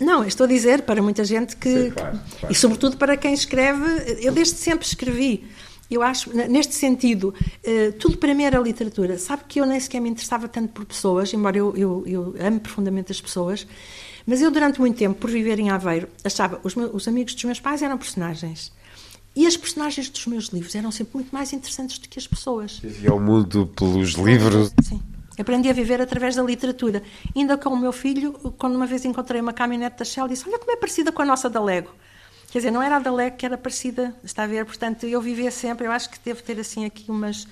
[0.00, 1.68] Não, estou a dizer para muita gente que.
[1.68, 2.52] Sim, claro, claro.
[2.52, 3.84] E sobretudo para quem escreve,
[4.20, 5.44] eu desde sempre escrevi.
[5.90, 7.34] Eu acho, neste sentido,
[7.66, 9.18] uh, tudo para mim era literatura.
[9.18, 12.60] Sabe que eu nem sequer me interessava tanto por pessoas, embora eu, eu, eu ame
[12.60, 13.66] profundamente as pessoas,
[14.26, 17.44] mas eu, durante muito tempo, por viver em Aveiro, achava os, meus, os amigos dos
[17.44, 18.72] meus pais eram personagens.
[19.34, 22.78] E as personagens dos meus livros eram sempre muito mais interessantes do que as pessoas.
[22.78, 24.72] Vivia o mundo pelos livros.
[24.82, 25.00] Sim.
[25.38, 27.02] Aprendi a viver através da literatura.
[27.34, 30.58] Ainda com o meu filho, quando uma vez encontrei uma caminhonete da Shell, disse: Olha
[30.58, 31.90] como é parecida com a nossa da Lego.
[32.52, 34.66] Quer dizer, não era a da Lego que era parecida, está a ver?
[34.66, 37.48] Portanto, eu vivia sempre, eu acho que devo ter assim aqui umas,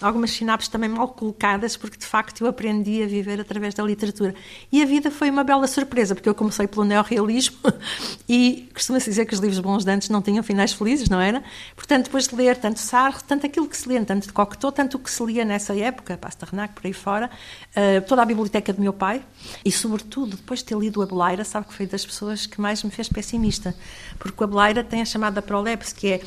[0.00, 4.34] algumas sinapses também mal colocadas, porque de facto eu aprendi a viver através da literatura.
[4.72, 7.58] E a vida foi uma bela surpresa, porque eu comecei pelo neorrealismo
[8.28, 11.44] e costuma-se dizer que os livros bons de antes não tinham finais felizes, não era?
[11.76, 14.96] Portanto, depois de ler tanto Sartre, tanto aquilo que se lia, tanto de Cocteau, tanto
[14.96, 17.30] o que se lia nessa época, Pasternak, por aí fora,
[17.76, 19.22] uh, toda a biblioteca do meu pai,
[19.64, 22.82] e sobretudo depois de ter lido a Beleira, sabe que foi das pessoas que mais
[22.82, 23.76] me fez pessimista,
[24.18, 26.20] porque a Beleira tem a chamada prolepse, que é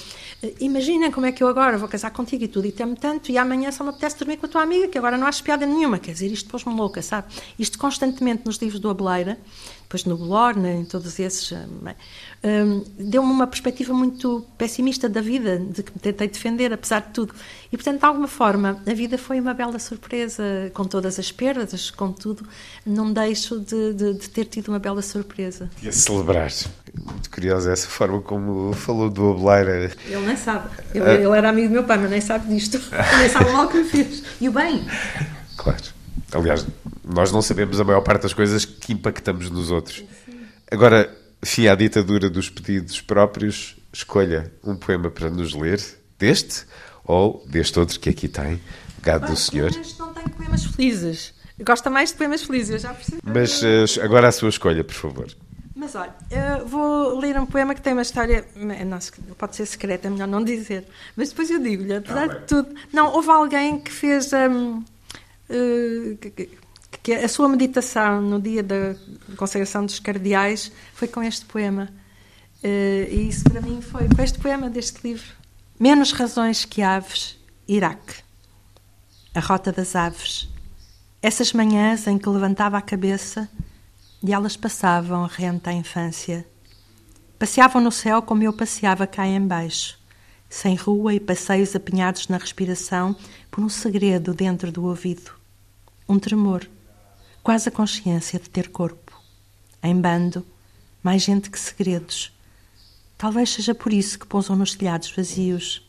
[0.60, 3.38] imaginem como é que eu agora vou casar contigo e tudo, e temo tanto, e
[3.38, 6.00] amanhã só me apetece dormir com a tua amiga, que agora não acho piada nenhuma.
[6.00, 7.28] Quer dizer, isto pôs-me louca, sabe?
[7.58, 9.38] Isto constantemente nos livros do Abeleira,
[9.84, 15.84] depois no Bolorna, em todos esses, um, deu-me uma perspectiva muito pessimista da vida, de
[15.84, 17.36] que me tentei defender, apesar de tudo.
[17.72, 21.92] E, portanto, de alguma forma, a vida foi uma bela surpresa, com todas as perdas,
[21.92, 22.44] com tudo.
[22.84, 25.70] Não deixo de, de, de ter tido uma bela surpresa.
[25.82, 26.52] E a celebrar.
[27.34, 29.92] Curiosa essa forma como falou do Abeleira.
[30.06, 30.70] Ele nem sabe.
[30.94, 31.14] Ele, ah.
[31.16, 32.80] ele, era amigo do meu pai, mas nem sabe disto.
[33.18, 34.24] nem sabe o mal que me fez.
[34.40, 34.88] E o bem.
[35.58, 35.84] Claro.
[36.32, 36.66] Aliás,
[37.04, 40.04] nós não sabemos a maior parte das coisas que impactamos nos outros.
[40.72, 41.12] Agora,
[41.44, 45.82] fia à ditadura dos pedidos próprios, escolha um poema para nos ler,
[46.20, 46.66] deste
[47.04, 48.62] ou deste outro que aqui tem,
[49.02, 49.72] Gado do Senhor.
[49.76, 51.34] Mas não tenho poemas felizes.
[51.62, 53.18] Gosta mais de poemas felizes, eu já percebi.
[53.24, 55.28] Mas uh, agora a sua escolha, por favor.
[55.84, 56.14] Mas olha,
[56.66, 58.46] vou ler um poema que tem uma história.
[58.56, 60.88] Não, pode ser secreta, é melhor não dizer.
[61.14, 62.74] Mas depois eu digo-lhe, apesar ah, de tudo.
[62.94, 64.32] Não, houve alguém que fez.
[64.32, 66.50] Um, uh, que,
[67.04, 68.96] que a sua meditação no dia da
[69.36, 71.90] consagração dos cardeais foi com este poema.
[72.64, 75.36] Uh, e isso para mim foi com este poema deste livro.
[75.78, 77.38] Menos razões que aves,
[77.68, 78.24] Iraque.
[79.36, 80.48] A rota das aves.
[81.22, 83.50] Essas manhãs em que levantava a cabeça
[84.24, 86.48] e elas passavam rente à infância.
[87.38, 90.00] Passeavam no céu como eu passeava cá embaixo,
[90.50, 93.16] sem rua e passeios apinhados na respiração
[93.52, 95.32] por um segredo dentro do ouvido.
[96.08, 96.70] Um tremor,
[97.44, 99.12] quase a consciência de ter corpo.
[99.84, 100.46] Em bando,
[101.04, 102.32] mais gente que segredos.
[103.18, 105.86] Talvez seja por isso que pousam nos telhados vazios.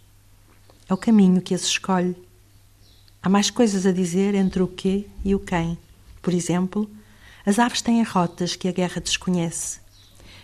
[0.88, 2.16] É o caminho que as escolhe.
[3.22, 5.78] Há mais coisas a dizer entre o quê e o quem.
[6.20, 6.90] Por exemplo,
[7.46, 9.78] as aves têm rotas que a guerra desconhece.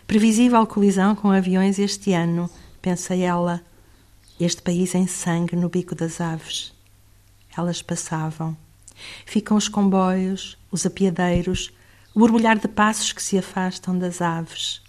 [0.06, 2.50] Previsível colisão com aviões este ano,
[2.82, 3.62] pensa ela.
[4.38, 6.74] Este país em sangue no bico das aves.
[7.56, 8.56] Elas passavam.
[9.24, 11.72] Ficam os comboios, os apiadeiros,
[12.14, 14.82] o borbulhar de passos que se afastam das aves.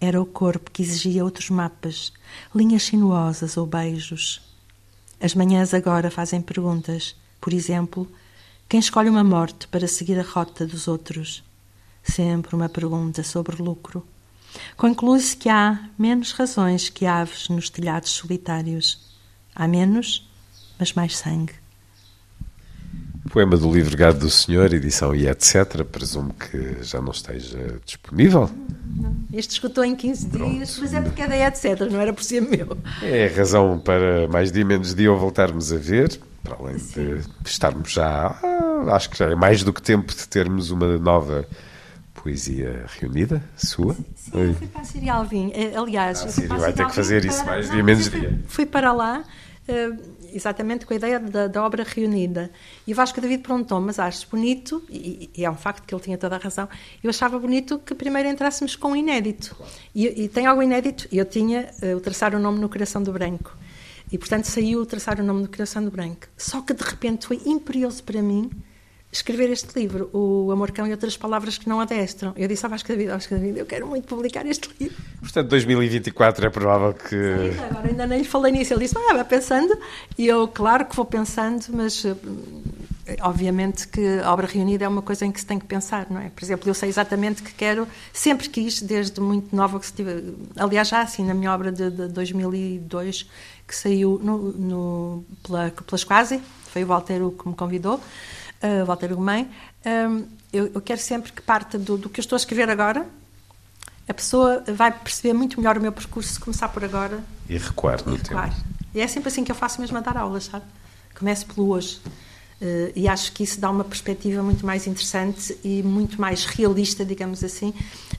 [0.00, 2.12] Era o corpo que exigia outros mapas,
[2.54, 4.42] linhas sinuosas ou beijos.
[5.20, 7.16] As manhãs agora fazem perguntas.
[7.40, 8.10] Por exemplo,
[8.68, 11.44] quem escolhe uma morte para seguir a rota dos outros?
[12.02, 14.04] Sempre uma pergunta sobre lucro.
[14.76, 18.98] Conclui-se que há menos razões que aves nos telhados solitários.
[19.54, 20.28] Há menos,
[20.78, 21.52] mas mais sangue.
[23.30, 25.84] Poema do livro Gado do Senhor, edição e etc.
[25.84, 28.50] Presumo que já não esteja disponível.
[29.32, 30.52] Este escutou em 15 Pronto.
[30.52, 31.80] dias, mas é porque é da etc.
[31.90, 32.76] Não era por ser meu.
[33.02, 37.16] É razão para mais dia menos dia o voltarmos a ver, para além Sim.
[37.40, 38.38] de estarmos já.
[38.42, 41.46] Ah, acho que já é mais do que tempo de termos uma nova
[42.14, 43.94] poesia reunida, sua?
[44.14, 45.50] Sim, fui para a Síria Alvim.
[45.52, 48.40] Eh, aliás, ah, Síria vai ter que fazer isso mais dia menos dia.
[48.46, 49.24] Fui para lá.
[49.68, 52.52] Uh, exatamente com a ideia da, da, obra reunida.
[52.86, 56.02] E o Vasco David perguntou mas acho bonito, e, e, é um facto que ele
[56.02, 56.68] tinha toda a razão,
[57.02, 59.56] eu achava bonito que primeiro entrássemos com o inédito.
[59.92, 63.12] E, e tem algo inédito, eu tinha uh, o traçar o nome no coração do
[63.12, 63.56] branco.
[64.10, 66.26] E, portanto, saiu traçar o nome no coração do branco.
[66.36, 68.50] Só que, de repente, foi imperioso para mim
[69.10, 72.34] escrever este livro, O Amor Cão e Outras Palavras que Não Adestram.
[72.36, 74.96] Eu disse ao Vasco David, Vasco David, eu quero muito publicar este livro.
[75.20, 77.08] Portanto, 2024 é provável que...
[77.08, 78.74] Sim, agora ainda nem lhe falei nisso.
[78.74, 79.76] Ele disse, ah, vai pensando.
[80.18, 85.02] E eu, claro que vou pensando, mas eh, obviamente que a obra reunida é uma
[85.02, 86.28] coisa em que se tem que pensar, não é?
[86.28, 90.34] Por exemplo, eu sei exatamente que quero, sempre quis, desde muito nova, que se tive,
[90.56, 93.30] aliás, já assim, na minha obra de, de 2002,
[93.66, 96.40] que saiu no, no, pela, pelas quase,
[96.72, 99.50] foi o Walter que me convidou, uh, Walter Mãe.
[99.84, 103.06] Um, eu, eu, quero sempre que parta do, do, que eu estou a escrever agora.
[104.08, 107.22] A pessoa vai perceber muito melhor o meu percurso se começar por agora.
[107.48, 108.50] E recuar no e recuar.
[108.50, 108.66] tempo.
[108.94, 110.64] E é sempre assim que eu faço mesmo a dar aulas, sabe?
[111.18, 112.00] Começo pelo hoje.
[112.60, 117.04] Uh, e acho que isso dá uma perspectiva muito mais interessante e muito mais realista,
[117.04, 117.68] digamos assim.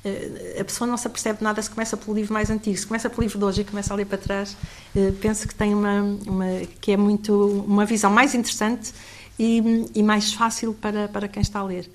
[0.05, 2.77] Uh, a pessoa não se apercebe nada se começa pelo livro mais antigo.
[2.77, 4.55] Se começa pelo livro de hoje e começa a ler para trás,
[4.95, 6.45] uh, penso que tem uma, uma,
[6.80, 8.93] que é muito uma visão mais interessante
[9.39, 11.89] e, e mais fácil para, para quem está a ler.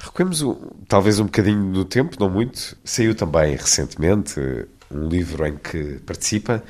[0.00, 0.42] Recuemos
[0.86, 2.76] talvez um bocadinho do tempo, não muito.
[2.84, 4.40] Saiu também recentemente
[4.90, 6.62] um livro em que participa,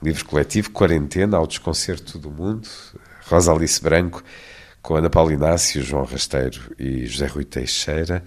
[0.00, 2.68] um livro coletivo, Quarentena ao Desconcerto do Mundo,
[3.26, 4.22] Rosa Alice Branco,
[4.82, 8.22] com Ana Paula Inácio, João Rasteiro e José Rui Teixeira.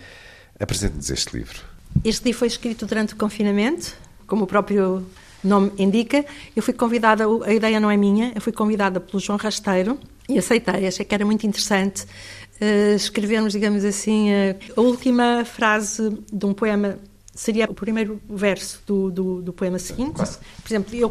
[0.60, 1.60] Apresente-nos este livro.
[2.03, 3.94] Este livro foi escrito durante o confinamento,
[4.26, 5.06] como o próprio
[5.44, 6.26] nome indica.
[6.56, 10.38] Eu fui convidada, a ideia não é minha, eu fui convidada pelo João Rasteiro e
[10.38, 16.45] aceitei, achei que era muito interessante uh, escrevermos, digamos assim, uh, a última frase de
[16.45, 16.98] um poema
[17.38, 20.15] seria o primeiro verso do, do, do poema seguinte.
[20.15, 21.09] Por exemplo, eu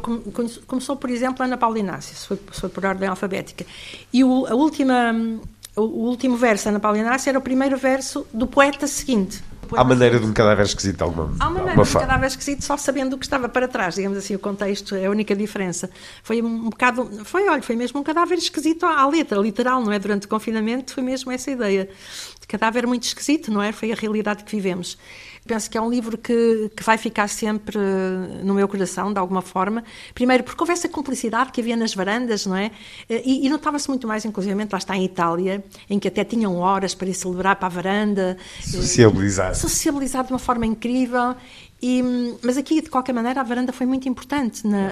[0.67, 3.65] começou, por exemplo, Ana Paula Inácio, se foi, foi por ordem alfabética.
[4.13, 5.15] E o, a última,
[5.77, 9.43] o, o último verso, Ana Paula Inácio, era o primeiro verso do poeta seguinte.
[9.75, 13.15] Há maneira de um cadáver esquisito, alguma Há maneira de um cadáver esquisito, só sabendo
[13.15, 15.91] o que estava para trás, digamos assim, o contexto é a única diferença.
[16.23, 19.99] Foi um bocado, foi, olha, foi mesmo um cadáver esquisito à letra, literal, não é?
[19.99, 21.89] Durante o confinamento foi mesmo essa ideia.
[22.41, 23.73] De cadáver muito esquisito, não é?
[23.73, 24.97] Foi a realidade que vivemos.
[25.47, 27.79] Penso que é um livro que, que vai ficar sempre
[28.43, 29.85] no meu coração, de alguma forma.
[30.15, 32.71] Primeiro, porque houve essa cumplicidade que havia nas varandas, não é?
[33.09, 36.95] E, e notava-se muito mais, inclusive, lá está em Itália, em que até tinham horas
[36.95, 38.37] para ir celebrar para a varanda.
[38.61, 39.55] Sociabilizar.
[39.55, 41.35] Sociabilizar de uma forma incrível.
[41.81, 42.03] E,
[42.43, 44.67] mas aqui, de qualquer maneira, a varanda foi muito importante.
[44.67, 44.89] Na,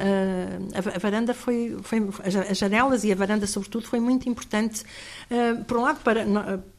[0.74, 4.82] a, a, varanda foi, foi, as janelas e a varanda, sobretudo, foi muito importante,
[5.30, 6.24] uh, por um lado, para,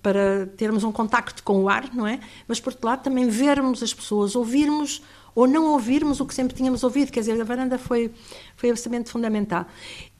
[0.01, 2.19] para termos um contacto com o ar, não é?
[2.47, 5.01] Mas, por outro lado, também vermos as pessoas, ouvirmos
[5.33, 7.11] ou não ouvirmos o que sempre tínhamos ouvido.
[7.11, 8.11] Quer dizer, a varanda foi,
[8.55, 9.65] foi absolutamente fundamental.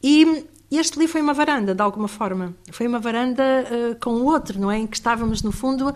[0.04, 0.46] E
[0.78, 2.56] este livro foi uma varanda, de alguma forma.
[2.72, 4.78] Foi uma varanda uh, com o outro, não é?
[4.78, 5.94] Em que estávamos, no fundo,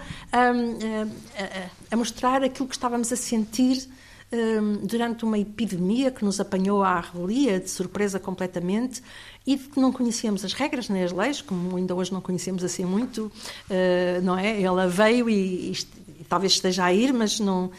[1.92, 3.88] a mostrar aquilo que estávamos a sentir
[4.32, 9.02] um, durante uma epidemia que nos apanhou à revelia, de surpresa completamente,
[9.46, 12.64] e de que não conhecíamos as regras nem as leis, como ainda hoje não conhecemos
[12.64, 14.62] assim muito, uh, não é?
[14.62, 17.72] Ela veio e, e, talvez esteja a ir, mas não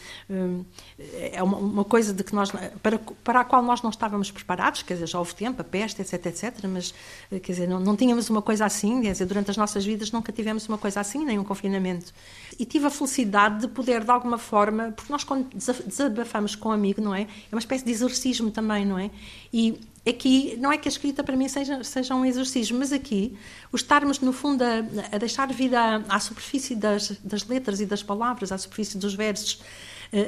[1.33, 2.51] é uma, uma, coisa de que nós
[2.81, 6.01] para para a qual nós não estávamos preparados, quer dizer, já houve tempo, a peste,
[6.01, 6.93] etc, etc, mas
[7.29, 10.31] quer dizer, não, não tínhamos uma coisa assim, quer dizer, durante as nossas vidas nunca
[10.31, 12.13] tivemos uma coisa assim, nem um confinamento.
[12.59, 15.47] E tive a felicidade de poder de alguma forma, porque nós quando
[15.85, 17.21] desabafamos com um amigo, não é?
[17.21, 19.09] É uma espécie de exorcismo também, não é?
[19.53, 23.37] E aqui, não é que a escrita para mim seja, seja um exercício, mas aqui,
[23.71, 24.79] o estarmos, no fundo, a,
[25.11, 29.13] a deixar vir à, à superfície das, das, letras e das palavras, à superfície dos
[29.13, 29.61] versos,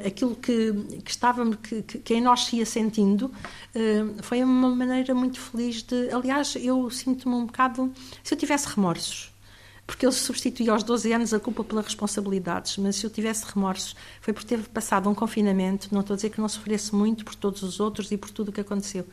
[0.06, 0.74] aquilo que,
[1.04, 5.84] que estávamos, que, que, em nós se ia sentindo, uh, foi uma maneira muito feliz
[5.84, 6.10] de.
[6.12, 7.92] Aliás, eu sinto-me um bocado.
[8.24, 9.32] Se eu tivesse remorsos.
[9.86, 13.94] Porque eu substituí aos 12 anos a culpa pelas responsabilidades, mas se eu tivesse remorsos
[14.22, 17.36] foi por ter passado um confinamento, não estou a dizer que não sofresse muito por
[17.36, 19.06] todos os outros e por tudo o que aconteceu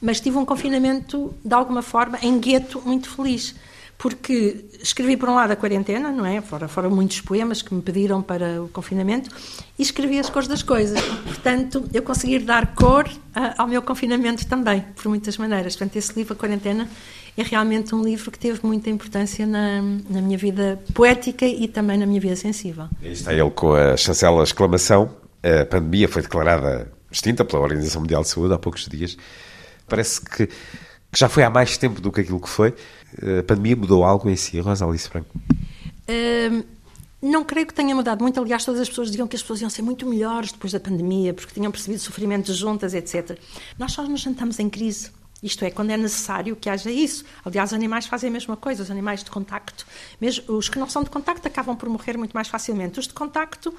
[0.00, 3.54] mas tive um confinamento, de alguma forma, em gueto, muito feliz.
[3.98, 6.40] Porque escrevi, por um lado, a quarentena, não é?
[6.40, 9.28] Fora, muitos poemas que me pediram para o confinamento,
[9.76, 11.00] e escrevi as cores das coisas.
[11.24, 13.10] Portanto, eu consegui dar cor
[13.56, 15.74] ao meu confinamento também, por muitas maneiras.
[15.74, 16.88] Portanto, esse livro, A Quarentena,
[17.36, 21.98] é realmente um livro que teve muita importância na, na minha vida poética e também
[21.98, 22.88] na minha vida sensível.
[23.02, 25.10] Aí está ele com a chancela exclamação.
[25.42, 29.16] A pandemia foi declarada extinta pela Organização Mundial de Saúde há poucos dias.
[29.88, 32.74] Parece que, que, já foi há mais tempo do que aquilo que foi.
[33.16, 35.40] A pandemia mudou algo em si, Rosa Alice Franco?
[36.08, 36.62] Um,
[37.20, 38.40] não creio que tenha mudado muito.
[38.40, 41.34] Aliás, todas as pessoas diziam que as pessoas iam ser muito melhores depois da pandemia,
[41.34, 43.38] porque tinham percebido sofrimentos juntas, etc.
[43.78, 45.10] Nós só nos sentamos em crise.
[45.42, 47.24] Isto é, quando é necessário que haja isso.
[47.44, 49.86] Aliás, os animais fazem a mesma coisa, os animais de contacto.
[50.20, 52.98] Mesmo os que não são de contacto acabam por morrer muito mais facilmente.
[52.98, 53.72] Os de contacto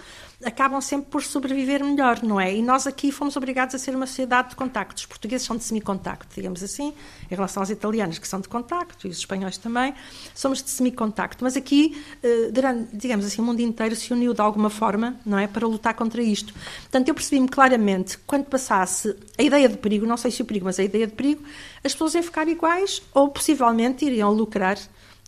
[0.43, 2.55] acabam sempre por sobreviver melhor, não é?
[2.55, 4.99] E nós aqui fomos obrigados a ser uma sociedade de contacto.
[4.99, 6.93] Os portugueses são de semicontacto, digamos assim,
[7.29, 9.93] em relação aos italianos, que são de contacto, e os espanhóis também,
[10.33, 11.43] somos de semicontacto.
[11.43, 15.37] Mas aqui, eh, durante, digamos assim, o mundo inteiro se uniu de alguma forma, não
[15.37, 15.45] é?
[15.45, 16.53] Para lutar contra isto.
[16.83, 20.65] Portanto, eu percebi-me claramente, quando passasse a ideia de perigo, não sei se o perigo,
[20.65, 21.41] mas a ideia de perigo,
[21.81, 24.77] as pessoas iam ficar iguais ou possivelmente iriam lucrar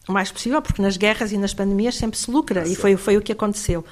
[0.05, 3.15] o mais possível, porque nas guerras e nas pandemias sempre se lucra, e foi, foi
[3.15, 3.85] o que aconteceu.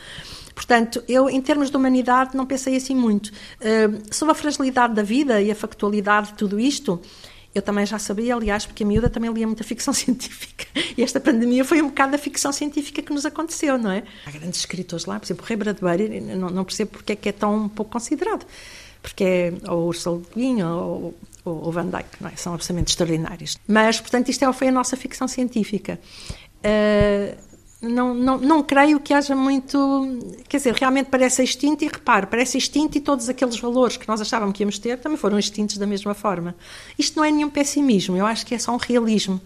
[0.53, 3.27] Portanto, eu, em termos de humanidade, não pensei assim muito.
[3.27, 7.01] Uh, sobre a fragilidade da vida e a factualidade de tudo isto,
[7.55, 10.67] Eu também já sabia, aliás, porque a miúda também lia muita ficção científica.
[10.95, 14.03] E esta pandemia foi um bocado da ficção científica que nos aconteceu, não é?
[14.25, 17.29] Há grandes escritores lá, por exemplo, o Ray Bradbury, não, não percebo porque é que
[17.29, 18.45] é tão pouco considerado.
[19.01, 21.13] Porque é ou Ursula Guin ou,
[21.45, 22.35] ou, Van não é?
[22.35, 23.57] São absolutamente extraordinários.
[23.67, 25.99] Mas, portanto, isto é, foi a nossa ficção científica.
[26.59, 27.49] Uh,
[27.81, 30.19] não, não, não creio que haja muito.
[30.49, 34.19] Quer dizer, realmente parece extinto, e repare, parece extinto e todos aqueles valores que nós
[34.19, 36.55] achávamos que íamos ter também foram extintos da mesma forma.
[36.97, 39.39] Isto não é nenhum pessimismo, eu acho que é só um realismo.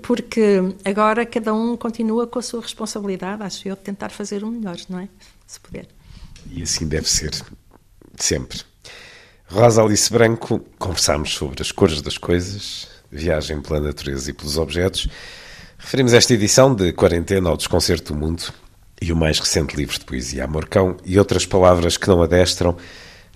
[0.00, 4.46] Porque agora cada um continua com a sua responsabilidade, acho eu, de tentar fazer o
[4.46, 5.08] melhor, não é?
[5.46, 5.88] Se puder.
[6.50, 7.32] E assim deve ser,
[8.22, 8.60] sempre.
[9.46, 15.08] Rosa Alice Branco, conversámos sobre as cores das coisas, viagem pela natureza e pelos objetos.
[15.76, 18.44] Referimos esta edição de Quarentena ao Desconcerto do Mundo
[19.00, 22.76] e o mais recente livro de poesia Amorcão e outras palavras que não adestram,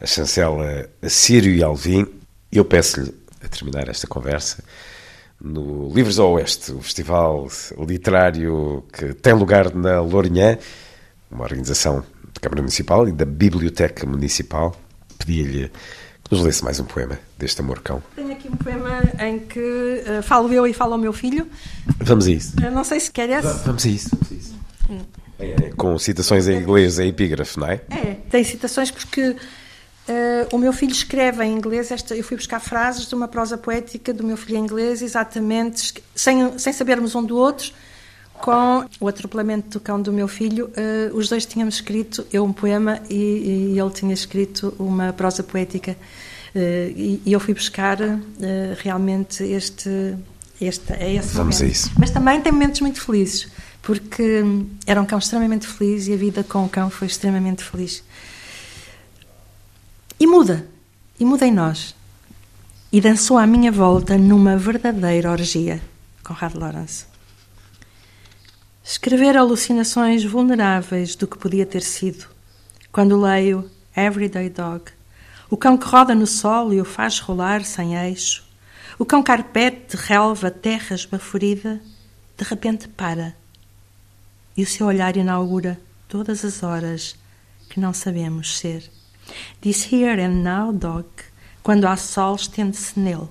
[0.00, 2.06] a chancela Assírio e Alvim.
[2.50, 3.12] Eu peço-lhe,
[3.44, 4.62] a terminar esta conversa,
[5.40, 7.48] no Livros ao Oeste, o festival
[7.78, 10.56] literário que tem lugar na Lourinhã,
[11.30, 12.02] uma organização
[12.40, 14.74] Câmara Municipal e da Biblioteca Municipal,
[15.18, 15.70] pedi-lhe
[16.24, 18.02] que nos lesse mais um poema deste Amorcão.
[18.14, 21.46] Tenho aqui um poema em que uh, falo eu e falo ao meu filho.
[21.98, 22.54] Vamos a isso.
[22.62, 23.64] Eu não sei se quer esse.
[23.64, 24.10] Vamos a isso.
[24.10, 24.54] Vamos a isso.
[24.90, 25.00] Hum.
[25.38, 27.80] É, com citações em inglês, é epígrafe, não é?
[27.90, 29.36] É, tem citações porque uh,
[30.50, 31.90] o meu filho escreve em inglês.
[31.90, 35.94] Esta, eu fui buscar frases de uma prosa poética do meu filho em inglês, exatamente,
[36.14, 37.70] sem, sem sabermos um do outro.
[38.40, 42.52] Com o atropelamento do cão do meu filho, uh, os dois tínhamos escrito, eu um
[42.52, 45.96] poema e, e ele tinha escrito uma prosa poética.
[46.54, 46.58] Uh,
[46.94, 48.16] e, e, eu fui buscar uh,
[48.78, 50.16] realmente este,
[50.60, 51.62] este é esse Vamos momento.
[51.62, 51.90] a isso.
[51.98, 53.48] Mas também tem momentos muito felizes,
[53.82, 57.64] porque hum, era um cão extremamente feliz e a vida com o cão foi extremamente
[57.64, 58.02] feliz.
[60.18, 60.66] E muda,
[61.20, 61.94] e muda em nós.
[62.90, 65.82] E dançou à minha volta numa verdadeira orgia.
[66.22, 67.15] Conrad Lawrence.
[68.88, 72.28] Escrever alucinações vulneráveis do que podia ter sido.
[72.92, 74.84] Quando leio Everyday Dog,
[75.50, 78.44] o cão que roda no sol e o faz rolar sem eixo,
[78.96, 81.80] o cão carpete de relva terra esbaforida,
[82.38, 83.34] de repente para.
[84.56, 87.16] E o seu olhar inaugura todas as horas
[87.68, 88.88] que não sabemos ser.
[89.60, 91.08] Diz here and now, dog,
[91.60, 93.28] quando há sol estende-se nele.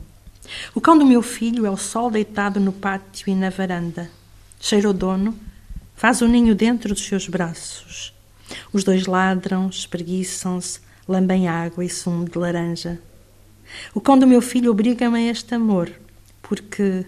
[0.76, 4.12] O cão do meu filho é o sol deitado no pátio e na varanda.
[4.60, 5.38] Cheira o dono,
[5.96, 8.14] faz o ninho dentro dos seus braços.
[8.72, 13.00] Os dois ladram, espreguiçam-se, lambem água e sumo de laranja.
[13.94, 15.92] O cão do meu filho obriga-me a este amor,
[16.42, 17.06] porque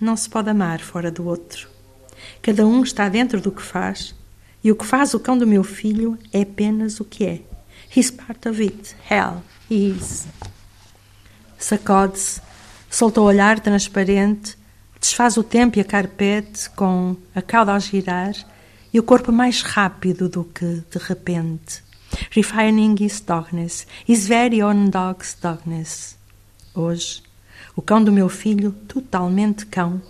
[0.00, 1.68] não se pode amar fora do outro.
[2.42, 4.14] Cada um está dentro do que faz,
[4.62, 7.40] e o que faz o cão do meu filho é apenas o que é.
[7.94, 8.94] He's part of it.
[9.08, 10.26] Hell, he is.
[11.58, 12.40] Sacode-se,
[12.90, 14.57] solta o olhar transparente,
[15.00, 18.34] desfaz o tempo e a carpete com a cauda a girar
[18.92, 21.88] e o corpo mais rápido do que de repente
[22.30, 26.16] refining his darkness, his very own dog's darkness.
[26.74, 27.22] Hoje,
[27.76, 30.00] o cão do meu filho, totalmente cão,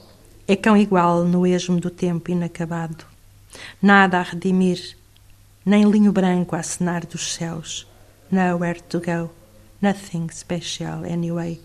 [0.46, 3.04] é cão igual no esmo do tempo inacabado.
[3.80, 4.96] Nada a redimir,
[5.64, 7.86] nem linho branco a acenar dos céus.
[8.30, 9.30] Nowhere to go,
[9.80, 11.60] nothing special anyway.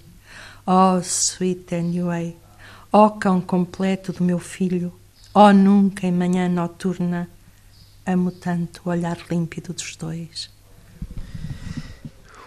[0.65, 2.35] Oh, sweet anyway,
[2.95, 4.93] oh cão completo do meu filho,
[5.33, 7.27] oh nunca em manhã noturna,
[8.05, 10.49] Amo tanto o olhar límpido dos dois.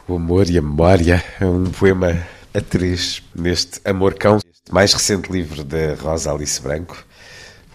[0.06, 4.38] O Amor e a Memória é um poema a três neste Amor Cão,
[4.70, 7.02] mais recente livro da Rosa Alice Branco,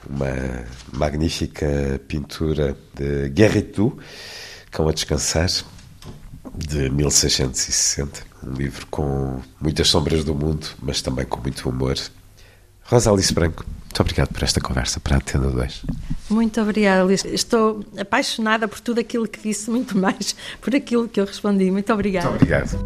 [0.08, 3.98] uma magnífica pintura de Guerritou,
[4.70, 5.50] Cão a Descansar,
[6.56, 8.24] de 1660.
[8.44, 11.98] Um livro com muitas sombras do mundo, mas também com muito humor.
[12.92, 15.86] Rosa Alice Branco, muito obrigado por esta conversa para a Antena 2.
[16.30, 17.24] Muito obrigada, Luís.
[17.24, 21.72] Estou apaixonada por tudo aquilo que disse, muito mais por aquilo que eu respondi.
[21.72, 22.30] Muito obrigada.
[22.30, 22.78] Muito obrigado.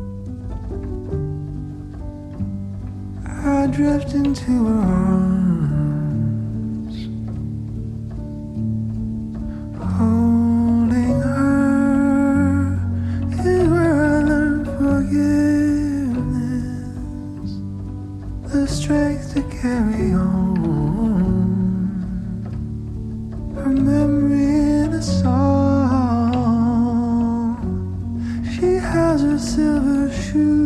[3.48, 5.76] I drift into arms,
[9.80, 12.80] holding her
[13.32, 15.55] is where I learn forgiveness,
[18.56, 20.56] the strength to carry on.
[23.56, 25.36] Her memory in a song.
[28.54, 30.65] She has her silver shoes.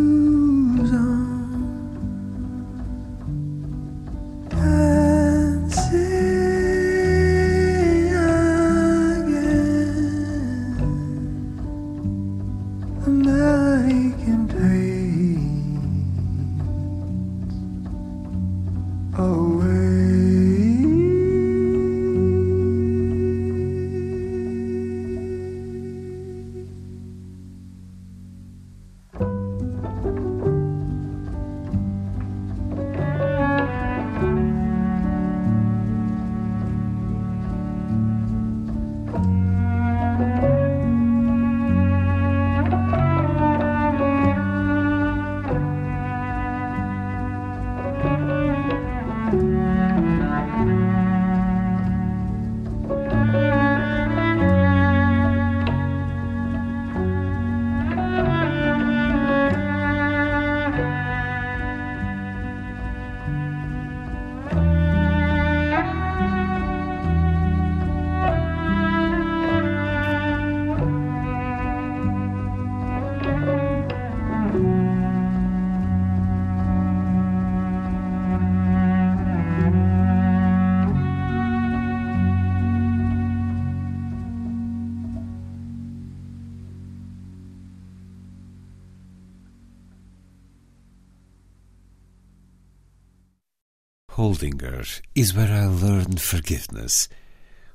[94.39, 97.09] Holdinger, Is Where I Learned Forgiveness.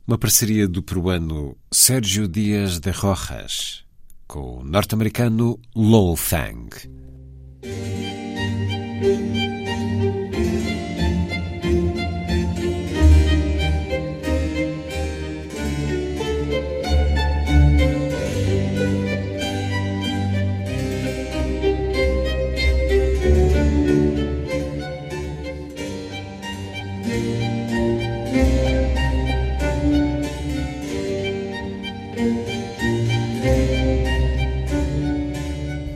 [0.09, 3.85] Uma parceria do peruano Sérgio Dias de Rojas
[4.27, 6.71] com o norte-americano Lowell Fang.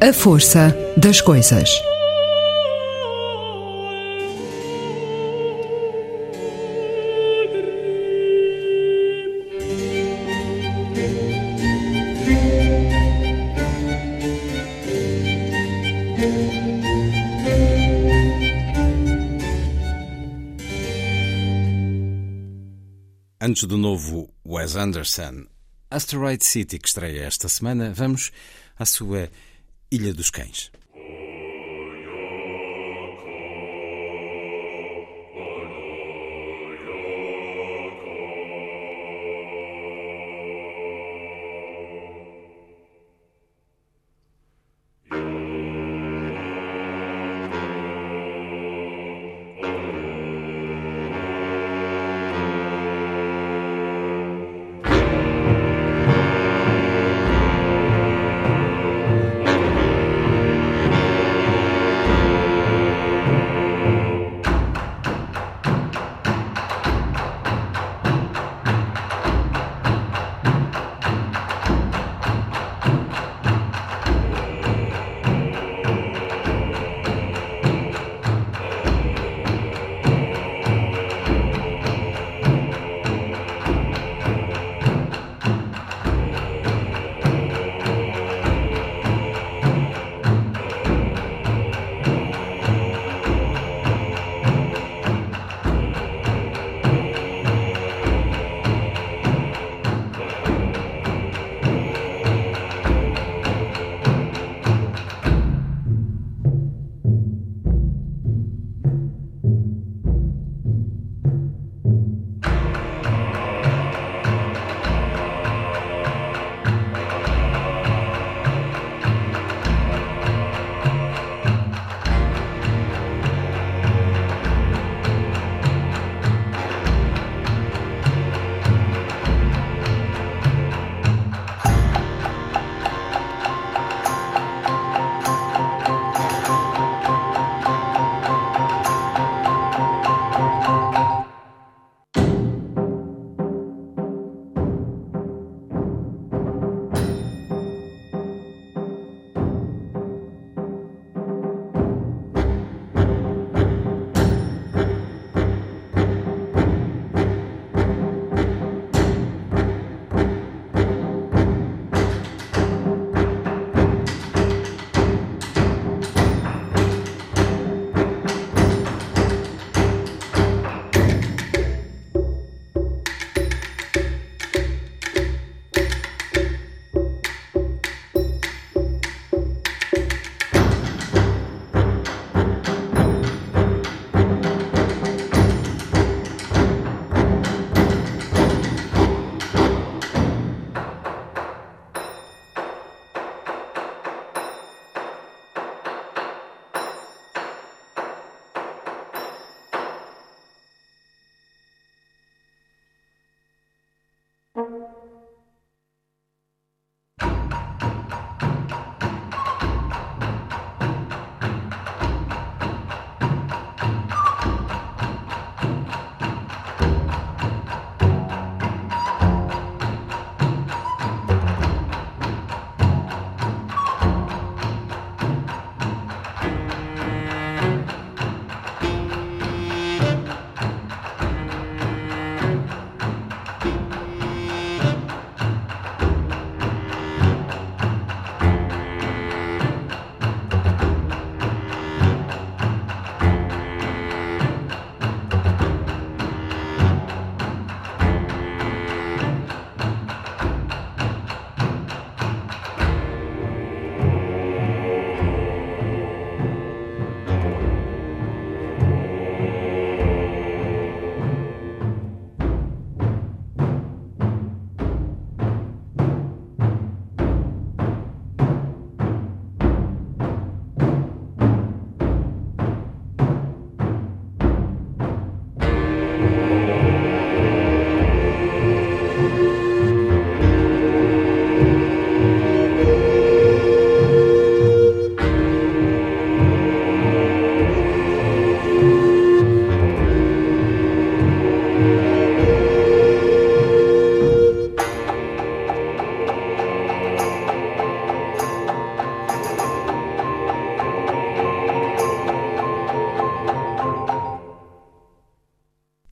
[0.01, 1.69] A força das coisas.
[23.41, 25.47] Antes do novo Wes Anderson,
[25.91, 28.31] Asteroid City, que estreia esta semana, vamos
[28.79, 29.29] à sua
[29.91, 30.71] Ilha dos Cães.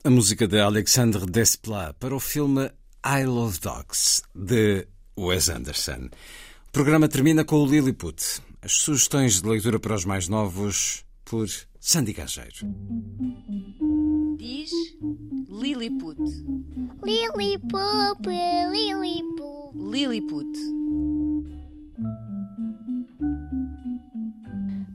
[0.09, 2.71] Música de Alexandre Desplat para o filme
[3.05, 4.87] I Love Dogs, de
[5.19, 6.09] Wes Anderson.
[6.67, 8.41] O programa termina com o Lilliput.
[8.61, 11.47] As sugestões de leitura para os mais novos por
[11.79, 12.73] Sandy Gageiro.
[14.37, 14.71] Diz
[15.49, 16.21] Lilliput.
[17.03, 18.27] Lilliput,
[18.71, 19.75] Lilliput.
[19.75, 20.86] Lilliput.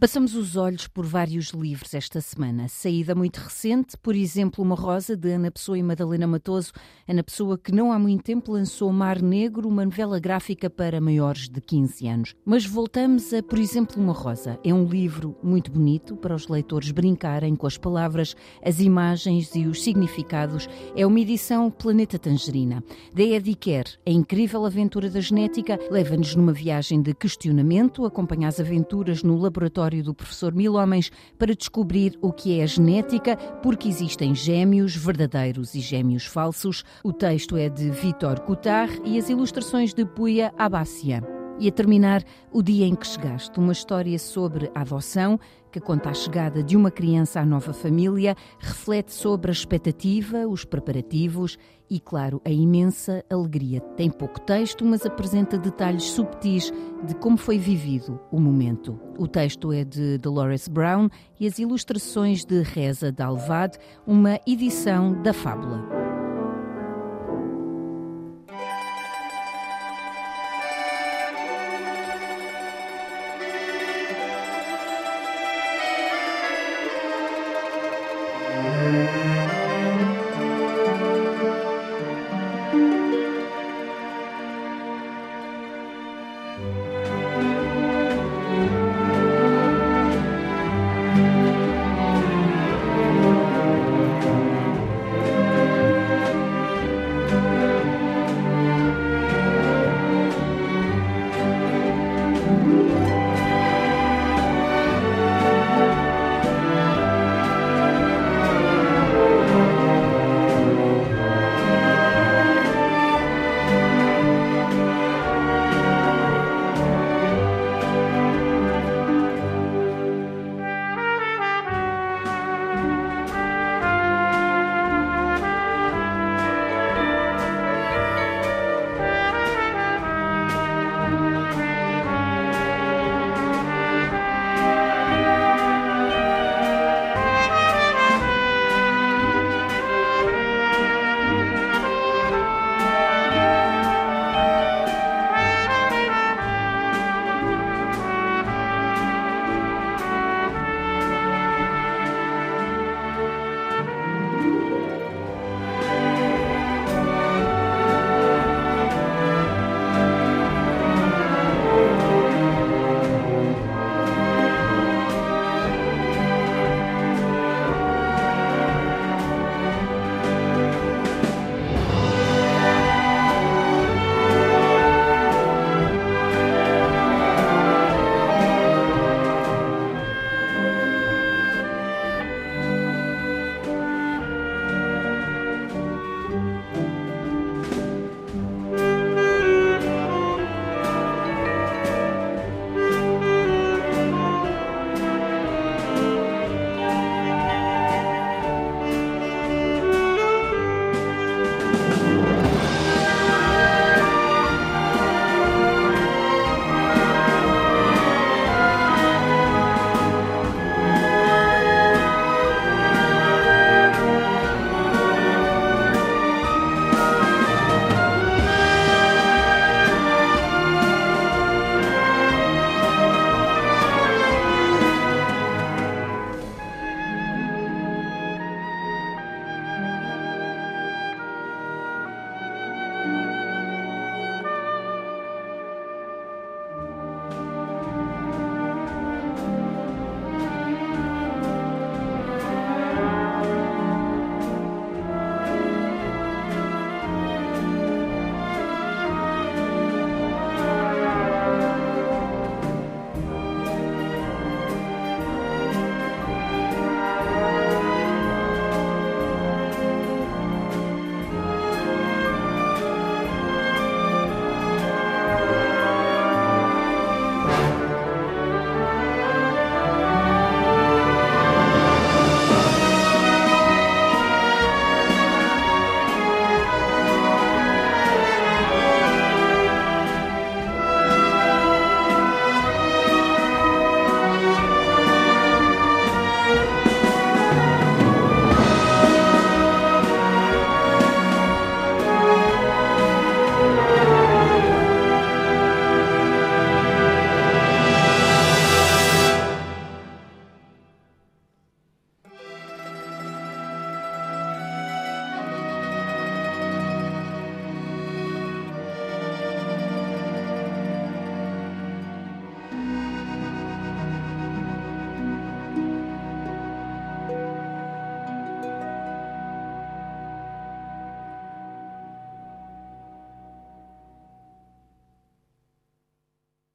[0.03, 2.67] Passamos os olhos por vários livros esta semana.
[2.67, 6.73] Saída muito recente, por exemplo, Uma Rosa, de Ana Pessoa e Madalena Matoso.
[7.07, 11.49] Ana Pessoa, que não há muito tempo lançou Mar Negro, uma novela gráfica para maiores
[11.49, 12.35] de 15 anos.
[12.45, 14.59] Mas voltamos a, por exemplo, Uma Rosa.
[14.65, 19.69] É um livro muito bonito para os leitores brincarem com as palavras, as imagens e
[19.69, 20.69] os significados.
[20.97, 22.83] É uma edição Planeta Tangerina.
[23.15, 28.59] Da Eddie Kerr, a incrível aventura da genética leva-nos numa viagem de questionamento, acompanha as
[28.59, 33.37] aventuras no laboratório laboratório do professor Mil Homens para descobrir o que é a genética,
[33.63, 36.83] porque existem gêmeos verdadeiros e gêmeos falsos.
[37.05, 41.23] O texto é de Vitor Coutar e as ilustrações de Puya Abassia.
[41.59, 45.39] E a terminar, O Dia em que Chegaste, uma história sobre a adoção
[45.71, 50.65] que conta a chegada de uma criança à nova família, reflete sobre a expectativa, os
[50.65, 51.57] preparativos
[51.93, 53.79] e, claro, a imensa alegria.
[53.99, 56.73] Tem pouco texto, mas apresenta detalhes subtis
[57.05, 58.99] de como foi vivido o momento.
[59.19, 65.35] O texto é de Dolores Brown e as ilustrações de Reza Dalvad, uma edição da
[65.35, 66.12] Fábula.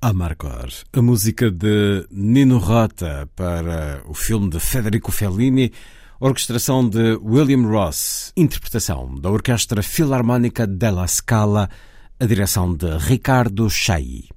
[0.10, 5.74] Amarcor, a música de Nino Rota para o filme de Federico Fellini,
[6.18, 11.70] orquestração de William Ross, interpretação da Orquestra Filarmónica della Scala,
[12.18, 14.30] a direção de Ricardo Chailly.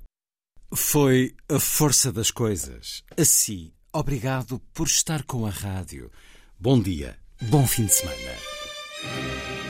[0.75, 3.05] Foi a força das coisas.
[3.17, 6.11] Assim, obrigado por estar com a rádio.
[6.59, 9.70] Bom dia, bom fim de semana.